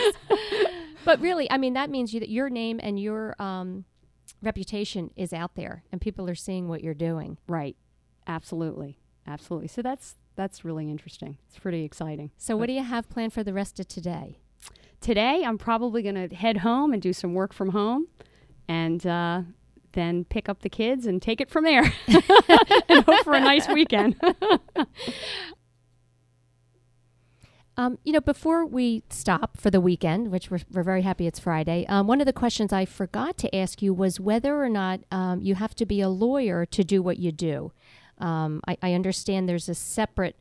But 1.04 1.20
really, 1.20 1.50
I 1.50 1.58
mean, 1.58 1.74
that 1.74 1.90
means 1.90 2.12
you, 2.12 2.20
that 2.20 2.28
your 2.28 2.50
name 2.50 2.80
and 2.82 3.00
your 3.00 3.34
um, 3.40 3.84
reputation 4.42 5.10
is 5.16 5.32
out 5.32 5.54
there, 5.54 5.84
and 5.90 6.00
people 6.00 6.28
are 6.28 6.34
seeing 6.34 6.68
what 6.68 6.82
you're 6.82 6.94
doing. 6.94 7.38
right. 7.46 7.76
Absolutely. 8.26 8.98
Absolutely. 9.26 9.68
So 9.68 9.80
that's 9.80 10.16
that's 10.36 10.64
really 10.64 10.90
interesting. 10.90 11.38
It's 11.48 11.58
pretty 11.58 11.82
exciting. 11.82 12.30
So, 12.36 12.58
what 12.58 12.66
do 12.66 12.74
you 12.74 12.82
have 12.82 13.08
planned 13.08 13.32
for 13.32 13.42
the 13.42 13.54
rest 13.54 13.80
of 13.80 13.88
today? 13.88 14.38
today 15.00 15.44
I'm 15.44 15.58
probably 15.58 16.02
going 16.02 16.28
to 16.28 16.34
head 16.34 16.58
home 16.58 16.92
and 16.92 17.00
do 17.00 17.12
some 17.12 17.34
work 17.34 17.52
from 17.52 17.70
home 17.70 18.08
and 18.68 19.06
uh, 19.06 19.42
then 19.92 20.24
pick 20.24 20.48
up 20.48 20.62
the 20.62 20.68
kids 20.68 21.06
and 21.06 21.20
take 21.22 21.40
it 21.40 21.50
from 21.50 21.64
there 21.64 21.82
and 22.88 23.04
hope 23.04 23.24
for 23.24 23.34
a 23.34 23.40
nice 23.40 23.68
weekend. 23.68 24.16
Um, 27.78 27.96
you 28.02 28.12
know, 28.12 28.20
before 28.20 28.66
we 28.66 29.04
stop 29.08 29.56
for 29.56 29.70
the 29.70 29.80
weekend, 29.80 30.32
which 30.32 30.50
we're, 30.50 30.58
we're 30.72 30.82
very 30.82 31.02
happy 31.02 31.28
it's 31.28 31.38
Friday, 31.38 31.86
um, 31.88 32.08
one 32.08 32.20
of 32.20 32.26
the 32.26 32.32
questions 32.32 32.72
I 32.72 32.84
forgot 32.84 33.38
to 33.38 33.56
ask 33.56 33.80
you 33.80 33.94
was 33.94 34.18
whether 34.18 34.60
or 34.60 34.68
not 34.68 34.98
um, 35.12 35.40
you 35.40 35.54
have 35.54 35.76
to 35.76 35.86
be 35.86 36.00
a 36.00 36.08
lawyer 36.08 36.66
to 36.66 36.82
do 36.82 37.00
what 37.00 37.18
you 37.18 37.30
do. 37.30 37.70
Um, 38.18 38.62
I, 38.66 38.76
I 38.82 38.94
understand 38.94 39.48
there's 39.48 39.68
a 39.68 39.76
separate 39.76 40.36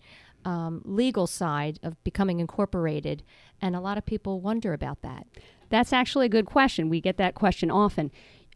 um, 0.45 0.81
legal 0.83 1.27
side 1.27 1.79
of 1.83 2.03
becoming 2.03 2.39
incorporated, 2.39 3.21
and 3.61 3.75
a 3.75 3.81
lot 3.81 3.99
of 3.99 4.05
people 4.07 4.41
wonder 4.41 4.73
about 4.73 5.03
that. 5.03 5.27
That's 5.69 5.93
actually 5.93 6.25
a 6.25 6.29
good 6.29 6.47
question. 6.47 6.89
We 6.89 7.01
get 7.01 7.17
that 7.17 7.35
question 7.35 7.69
often. 7.69 8.09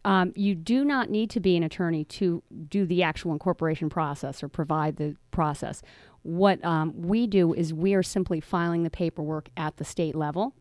Um, 0.04 0.32
you 0.34 0.56
do 0.56 0.84
not 0.84 1.08
need 1.08 1.30
to 1.30 1.40
be 1.40 1.56
an 1.56 1.62
attorney 1.62 2.04
to 2.04 2.42
do 2.68 2.84
the 2.84 3.04
actual 3.04 3.32
incorporation 3.32 3.88
process 3.88 4.42
or 4.42 4.48
provide 4.48 4.96
the 4.96 5.14
process. 5.30 5.82
What 6.22 6.64
um, 6.64 6.92
we 7.02 7.26
do 7.26 7.52
is 7.52 7.74
we 7.74 7.94
are 7.94 8.02
simply 8.02 8.40
filing 8.40 8.82
the 8.84 8.90
paperwork 8.90 9.48
at 9.56 9.76
the 9.76 9.84
state 9.84 10.14
level, 10.14 10.54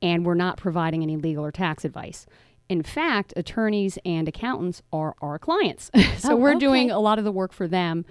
and 0.00 0.26
we're 0.26 0.34
not 0.34 0.56
providing 0.58 1.02
any 1.02 1.16
legal 1.16 1.44
or 1.44 1.52
tax 1.52 1.84
advice. 1.84 2.26
In 2.68 2.82
fact, 2.82 3.32
attorneys 3.36 3.98
and 4.04 4.28
accountants 4.28 4.82
are 4.92 5.14
our 5.20 5.38
clients. 5.38 5.90
so 6.18 6.32
Oh, 6.32 6.36
we're 6.36 6.50
okay. 6.50 6.58
doing 6.60 6.90
a 6.90 6.98
lot 7.00 7.18
of 7.18 7.24
the 7.24 7.32
work 7.32 7.52
for 7.52 7.66
them 7.68 8.04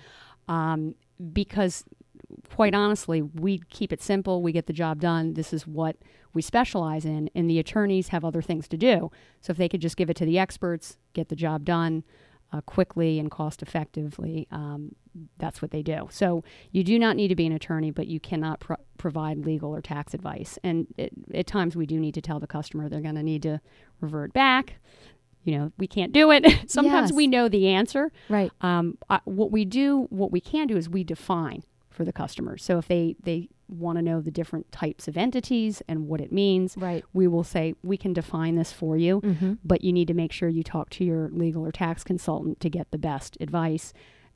um, 0.48 0.96
because, 1.34 1.84
quite 2.54 2.74
honestly, 2.76 3.22
we 3.22 3.60
keep 3.70 3.92
it 3.94 4.02
simple. 4.02 4.42
We 4.42 4.52
get 4.52 4.68
the 4.68 4.74
job 4.74 5.00
done. 5.02 5.34
This 5.34 5.54
is 5.54 5.66
what 5.68 5.98
we 6.34 6.42
specialize 6.42 7.06
in, 7.06 7.30
and 7.36 7.50
the 7.50 7.60
attorneys 7.60 8.10
have 8.10 8.24
other 8.24 8.42
things 8.42 8.68
to 8.70 8.78
do. 8.78 9.12
So 9.42 9.52
if 9.52 9.58
they 9.58 9.70
could 9.70 9.82
just 9.82 9.98
give 9.98 10.10
it 10.10 10.16
to 10.18 10.26
the 10.26 10.40
experts, 10.40 10.98
get 11.14 11.30
the 11.30 11.36
job 11.36 11.66
done 11.66 12.04
uh, 12.54 12.62
quickly 12.62 13.20
and 13.20 13.30
cost 13.32 13.62
effectively, 13.62 14.48
um, 14.52 14.96
that's 15.38 15.62
what 15.62 15.72
they 15.72 15.82
do. 15.82 16.08
So 16.12 16.44
you 16.72 16.84
do 16.84 16.98
not 16.98 17.16
need 17.16 17.28
to 17.30 17.36
be 17.36 17.46
an 17.46 17.52
attorney, 17.52 17.92
but 17.92 18.08
you 18.08 18.20
cannot 18.20 18.60
pro- 18.60 18.78
provide 18.98 19.40
legal 19.46 19.74
or 19.76 19.82
tax 19.82 20.14
advice. 20.14 20.58
And 20.64 20.88
it, 20.98 21.12
at 21.34 21.48
times 21.48 21.76
we 21.76 21.86
do 21.86 22.00
need 22.00 22.14
to 22.14 22.22
tell 22.22 22.40
the 22.40 22.48
customer 22.48 22.88
they're 22.90 23.02
going 23.02 23.16
to 23.16 23.24
need 23.24 23.44
to 23.44 23.60
revert 24.00 24.32
back. 24.34 24.76
You 25.44 25.58
know, 25.58 25.72
we 25.78 25.88
can't 25.88 26.14
do 26.14 26.32
it. 26.32 26.46
Sometimes 26.70 27.10
Yes. 27.10 27.18
we 27.18 27.28
know 27.28 27.50
the 27.50 27.68
answer. 27.68 28.12
Right. 28.30 28.52
Um, 28.62 28.98
I, 29.10 29.20
what 29.26 29.52
we 29.52 29.66
do, 29.66 30.08
what 30.10 30.32
we 30.32 30.40
can 30.40 30.68
do 30.68 30.78
is 30.78 30.88
we 30.88 31.04
define 31.04 31.64
for 31.90 32.06
the 32.06 32.14
customer. 32.14 32.58
So 32.58 32.78
if 32.78 32.88
they, 32.88 33.16
they 33.22 33.50
want 33.68 33.98
to 33.98 34.02
know 34.02 34.22
the 34.22 34.32
different 34.32 34.72
types 34.72 35.08
of 35.08 35.18
entities 35.18 35.82
and 35.88 36.08
what 36.08 36.22
it 36.22 36.32
means, 36.32 36.76
Right. 36.78 37.04
we 37.14 37.28
will 37.28 37.44
say, 37.44 37.74
we 37.84 37.98
can 37.98 38.14
define 38.14 38.56
this 38.56 38.72
for 38.72 38.96
you, 38.98 39.20
Mm-hmm. 39.22 39.54
but 39.64 39.84
you 39.84 39.92
need 39.92 40.08
to 40.10 40.14
make 40.14 40.32
sure 40.32 40.48
you 40.48 40.64
talk 40.64 40.90
to 40.92 41.04
your 41.04 41.30
legal 41.30 41.66
or 41.66 41.72
tax 41.72 42.04
consultant 42.04 42.60
to 42.62 42.70
get 42.70 42.92
the 42.92 42.98
best 42.98 43.36
advice. 43.42 43.94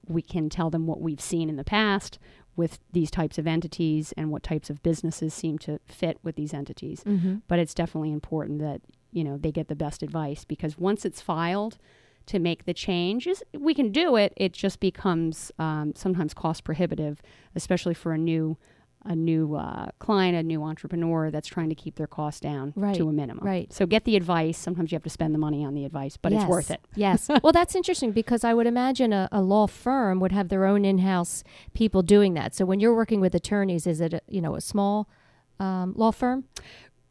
We 0.07 0.21
can 0.21 0.49
tell 0.49 0.69
them 0.69 0.87
what 0.87 1.01
we've 1.01 1.21
seen 1.21 1.49
in 1.49 1.55
the 1.55 1.63
past 1.63 2.19
with 2.55 2.79
these 2.93 3.11
types 3.11 3.37
of 3.37 3.47
entities 3.47 4.13
and 4.15 4.31
what 4.31 4.43
types 4.43 4.69
of 4.69 4.81
businesses 4.81 5.33
seem 5.33 5.57
to 5.59 5.79
fit 5.85 6.17
with 6.23 6.35
these 6.35 6.53
entities. 6.53 7.03
Mm-hmm. 7.03 7.37
But 7.47 7.59
it's 7.59 7.73
definitely 7.73 8.11
important 8.11 8.59
that, 8.59 8.81
you 9.11 9.23
know, 9.23 9.37
they 9.37 9.51
get 9.51 9.67
the 9.67 9.75
best 9.75 10.01
advice 10.01 10.45
because 10.45 10.77
once 10.77 11.05
it's 11.05 11.21
filed, 11.21 11.77
to 12.27 12.39
make 12.39 12.65
the 12.65 12.73
change 12.73 13.27
is 13.27 13.43
we 13.53 13.73
can 13.73 13.91
do 13.91 14.15
it. 14.15 14.33
It 14.35 14.53
just 14.53 14.79
becomes 14.79 15.51
um, 15.59 15.93
sometimes 15.95 16.33
cost 16.33 16.63
prohibitive, 16.63 17.21
especially 17.55 17.93
for 17.93 18.13
a 18.13 18.17
new 18.17 18.57
a 19.05 19.15
new 19.15 19.55
uh, 19.55 19.87
client, 19.99 20.35
a 20.35 20.43
new 20.43 20.63
entrepreneur 20.63 21.29
that's 21.31 21.47
trying 21.47 21.69
to 21.69 21.75
keep 21.75 21.95
their 21.95 22.07
costs 22.07 22.39
down 22.39 22.73
Right, 22.75 22.95
to 22.95 23.07
a 23.07 23.13
minimum. 23.13 23.45
right. 23.45 23.71
So 23.71 23.85
get 23.85 24.03
the 24.05 24.15
advice. 24.15 24.57
Sometimes 24.57 24.91
you 24.91 24.95
have 24.95 25.03
to 25.03 25.09
spend 25.09 25.33
the 25.33 25.39
money 25.39 25.63
on 25.63 25.73
the 25.75 25.85
advice, 25.85 26.17
but 26.17 26.33
it's 26.33 26.45
worth 26.45 26.71
it. 26.71 26.81
yes. 26.95 27.29
Well, 27.43 27.53
that's 27.53 27.75
interesting 27.75 28.11
because 28.11 28.43
I 28.43 28.53
would 28.53 28.65
imagine 28.67 29.13
a, 29.13 29.29
a 29.31 29.41
law 29.41 29.67
firm 29.67 30.19
would 30.19 30.31
have 30.31 30.49
their 30.49 30.65
own 30.65 30.83
in-house 30.85 31.43
people 31.73 32.01
doing 32.01 32.33
that. 32.33 32.55
So 32.55 32.65
when 32.65 32.79
you're 32.79 32.95
working 32.95 33.21
with 33.21 33.35
attorneys, 33.35 33.85
is 33.87 34.01
it 34.01 34.13
a, 34.13 34.21
you 34.27 34.41
know 34.41 34.55
a 34.55 34.61
small 34.61 35.07
um, 35.59 35.93
law 35.95 36.11
firm? 36.11 36.45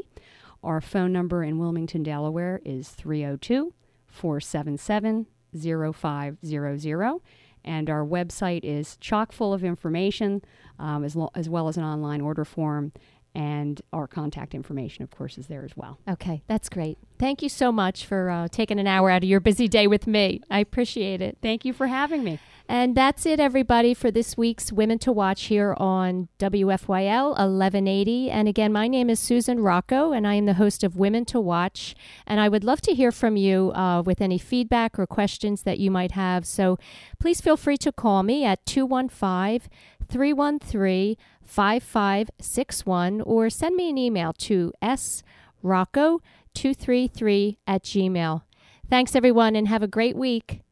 Our 0.63 0.81
phone 0.81 1.13
number 1.13 1.43
in 1.43 1.59
Wilmington, 1.59 2.03
Delaware 2.03 2.59
is 2.65 2.89
302 2.89 3.73
477 4.07 5.27
0500. 5.55 7.21
And 7.63 7.89
our 7.89 8.05
website 8.05 8.63
is 8.63 8.95
chock 8.97 9.31
full 9.31 9.51
of 9.53 9.63
information, 9.63 10.43
um, 10.77 11.03
as, 11.03 11.15
lo- 11.15 11.31
as 11.33 11.49
well 11.49 11.67
as 11.67 11.77
an 11.77 11.83
online 11.83 12.21
order 12.21 12.45
form. 12.45 12.91
And 13.33 13.81
our 13.91 14.07
contact 14.07 14.53
information, 14.53 15.03
of 15.03 15.11
course, 15.11 15.37
is 15.37 15.47
there 15.47 15.65
as 15.65 15.75
well. 15.75 15.99
Okay, 16.07 16.41
that's 16.47 16.69
great. 16.69 16.97
Thank 17.19 17.41
you 17.41 17.49
so 17.49 17.71
much 17.71 18.05
for 18.05 18.29
uh, 18.29 18.47
taking 18.49 18.79
an 18.79 18.87
hour 18.87 19.09
out 19.09 19.23
of 19.23 19.29
your 19.29 19.41
busy 19.41 19.67
day 19.67 19.87
with 19.87 20.07
me. 20.07 20.41
I 20.49 20.59
appreciate 20.59 21.21
it. 21.21 21.39
Thank 21.41 21.65
you 21.65 21.73
for 21.73 21.87
having 21.87 22.23
me. 22.23 22.39
And 22.67 22.95
that's 22.95 23.27
it, 23.27 23.39
everybody, 23.39 23.93
for 23.93 24.09
this 24.09 24.35
week's 24.35 24.71
Women 24.71 24.97
to 24.99 25.11
Watch 25.11 25.43
here 25.43 25.75
on 25.77 26.29
WFYL 26.39 27.29
1180. 27.29 28.31
And 28.31 28.47
again, 28.47 28.73
my 28.73 28.87
name 28.87 29.07
is 29.07 29.19
Susan 29.19 29.59
Rocco, 29.59 30.11
and 30.11 30.25
I 30.25 30.33
am 30.33 30.47
the 30.47 30.55
host 30.55 30.83
of 30.83 30.95
Women 30.95 31.25
to 31.25 31.39
Watch. 31.39 31.93
And 32.25 32.39
I 32.39 32.49
would 32.49 32.63
love 32.63 32.81
to 32.81 32.95
hear 32.95 33.11
from 33.11 33.37
you 33.37 33.71
uh, 33.73 34.01
with 34.01 34.19
any 34.19 34.39
feedback 34.39 34.97
or 34.97 35.05
questions 35.05 35.61
that 35.61 35.77
you 35.77 35.91
might 35.91 36.13
have. 36.13 36.47
So 36.47 36.79
please 37.19 37.39
feel 37.39 37.55
free 37.55 37.77
to 37.77 37.91
call 37.91 38.23
me 38.23 38.45
at 38.45 38.65
215 38.65 39.69
313 40.07 41.17
5561 41.43 43.21
or 43.21 43.51
send 43.51 43.75
me 43.75 43.91
an 43.91 43.99
email 43.99 44.33
to 44.33 44.73
srocco233 44.81 47.57
at 47.67 47.83
gmail. 47.83 48.41
Thanks, 48.89 49.15
everyone, 49.15 49.55
and 49.55 49.67
have 49.67 49.83
a 49.83 49.87
great 49.87 50.15
week. 50.15 50.64